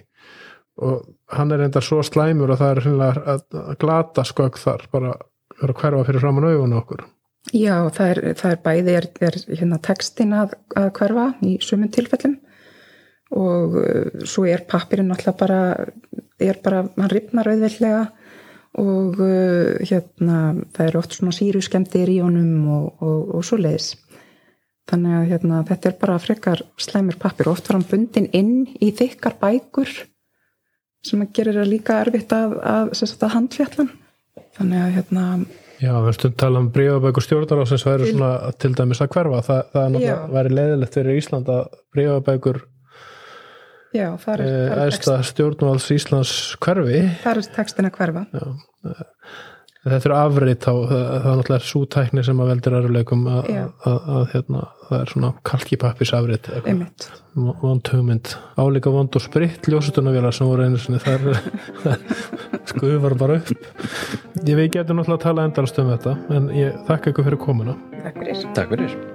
og 0.83 1.05
hann 1.35 1.53
er 1.55 1.65
enda 1.67 1.83
svo 1.85 2.03
slæmur 2.03 2.51
og 2.55 2.61
það 2.61 2.73
er 2.73 2.81
hreinlega 2.85 3.35
að, 3.35 3.45
glata 3.81 4.25
skögg 4.27 4.59
þar 4.59 4.89
bara 4.93 5.13
að 5.63 5.75
hverfa 5.79 6.07
fyrir 6.09 6.23
framann 6.25 6.49
augun 6.49 6.75
okkur. 6.81 7.05
Já, 7.55 7.77
það 7.95 8.11
er, 8.11 8.21
það 8.41 8.55
er 8.55 8.61
bæði 8.65 8.97
er, 8.99 9.07
er 9.29 9.39
hérna 9.53 9.79
textin 9.85 10.35
að, 10.35 10.57
að 10.81 10.91
hverfa 10.99 11.29
í 11.45 11.55
sumum 11.63 11.93
tilfellum 11.95 12.39
og 13.35 13.79
uh, 13.81 14.25
svo 14.29 14.47
er 14.49 14.65
pappirinn 14.69 15.13
alltaf 15.15 15.37
bara, 15.39 15.61
er 16.41 16.61
bara, 16.65 16.85
hann 16.97 17.13
ripnar 17.13 17.51
auðveldlega 17.51 18.05
og 18.81 19.21
uh, 19.23 19.77
hérna 19.85 20.41
það 20.75 20.89
er 20.89 20.99
oft 20.99 21.15
svona 21.17 21.35
síruskemdir 21.37 22.11
í 22.11 22.19
honum 22.25 22.67
og, 22.75 23.05
og, 23.05 23.35
og 23.39 23.47
svo 23.47 23.61
leiðis. 23.61 23.93
Þannig 24.91 25.17
að 25.17 25.29
hérna, 25.33 25.61
þetta 25.69 25.91
er 25.91 25.99
bara 26.01 26.21
frekar 26.21 26.63
slæmur 26.81 27.17
pappir. 27.21 27.49
Oft 27.49 27.69
var 27.71 27.79
hann 27.79 27.89
bundin 27.89 28.29
inn 28.37 28.55
í 28.85 28.91
þykkar 28.97 29.39
bækur 29.41 29.93
sem 31.05 31.23
að 31.25 31.33
gerir 31.37 31.59
það 31.61 31.71
líka 31.71 32.01
erfitt 32.05 32.33
sem 32.33 33.09
sagt, 33.09 33.25
að 33.25 33.35
handfjallan. 33.39 33.93
Þannig 34.59 34.83
að 34.83 34.97
hérna, 34.99 35.25
Já, 35.83 35.91
við 35.91 36.05
höfum 36.07 36.15
stund 36.17 36.37
tala 36.39 36.61
um 36.63 36.69
brífabækur 36.73 37.25
stjórnar 37.25 37.67
sem 37.69 37.81
væri 37.83 38.13
svona 38.13 38.53
til 38.63 38.71
dæmis 38.79 39.03
að 39.03 39.11
hverfa. 39.17 39.41
Það, 39.49 39.59
það 39.73 39.81
er 39.83 39.91
náttúrulega 39.95 40.37
væri 40.37 40.55
leiðilegt 40.55 40.99
fyrir 40.99 41.19
Ísland 41.19 41.51
að 41.51 41.65
það 44.23 44.45
er 44.45 44.85
æðsta 44.85 45.17
stjórnvalds 45.29 45.91
Íslands 45.95 46.31
hverfi 46.63 47.03
Það 47.25 47.43
er 47.43 47.51
textin 47.57 47.91
að 47.91 47.99
hverfa. 47.99 48.25
Já. 48.35 48.95
Þetta 49.85 50.09
er 50.09 50.15
afrit 50.17 50.67
á, 50.67 50.75
það, 50.75 51.03
er 51.05 51.27
náttúrulega 51.29 51.69
svo 51.69 51.83
tækni 51.95 52.25
sem 52.27 52.41
að 52.41 52.51
veldur 52.53 52.77
eruleikum 52.81 53.27
að, 53.31 53.51
að, 53.91 54.09
að, 54.17 54.27
hérna, 54.33 54.65
það 54.89 54.99
er 54.99 55.13
svona 55.13 55.31
kalkipappis 55.51 56.13
afrit 56.17 56.51
Einmitt. 56.63 57.09
vond 57.35 57.93
hugmynd. 57.93 58.35
Álíka 58.61 58.93
vond 58.95 59.19
og 59.19 59.25
spritt 59.25 59.69
ljósutunarvélar 59.71 60.37
sem 60.37 60.49
voru 60.49 60.69
einu 60.69 60.81
sinni 60.81 61.03
þar 61.05 61.27
skufar 62.73 63.19
bara 63.21 63.41
upp. 63.43 63.53
Ég 64.45 64.55
við 64.57 64.71
getum 64.79 65.01
náttúrulega 65.01 65.21
að 65.21 65.27
tala 65.29 65.49
endalast 65.51 65.83
um 65.83 65.93
þetta 65.95 66.17
en 66.39 66.53
ég 66.57 66.79
þakka 66.89 67.13
ykkur 67.13 67.29
fyrir 67.31 67.45
komuna. 67.45 67.77
Takk 68.01 68.23
fyrir. 68.23 68.49
Takk 68.57 68.73
fyrir 68.77 69.14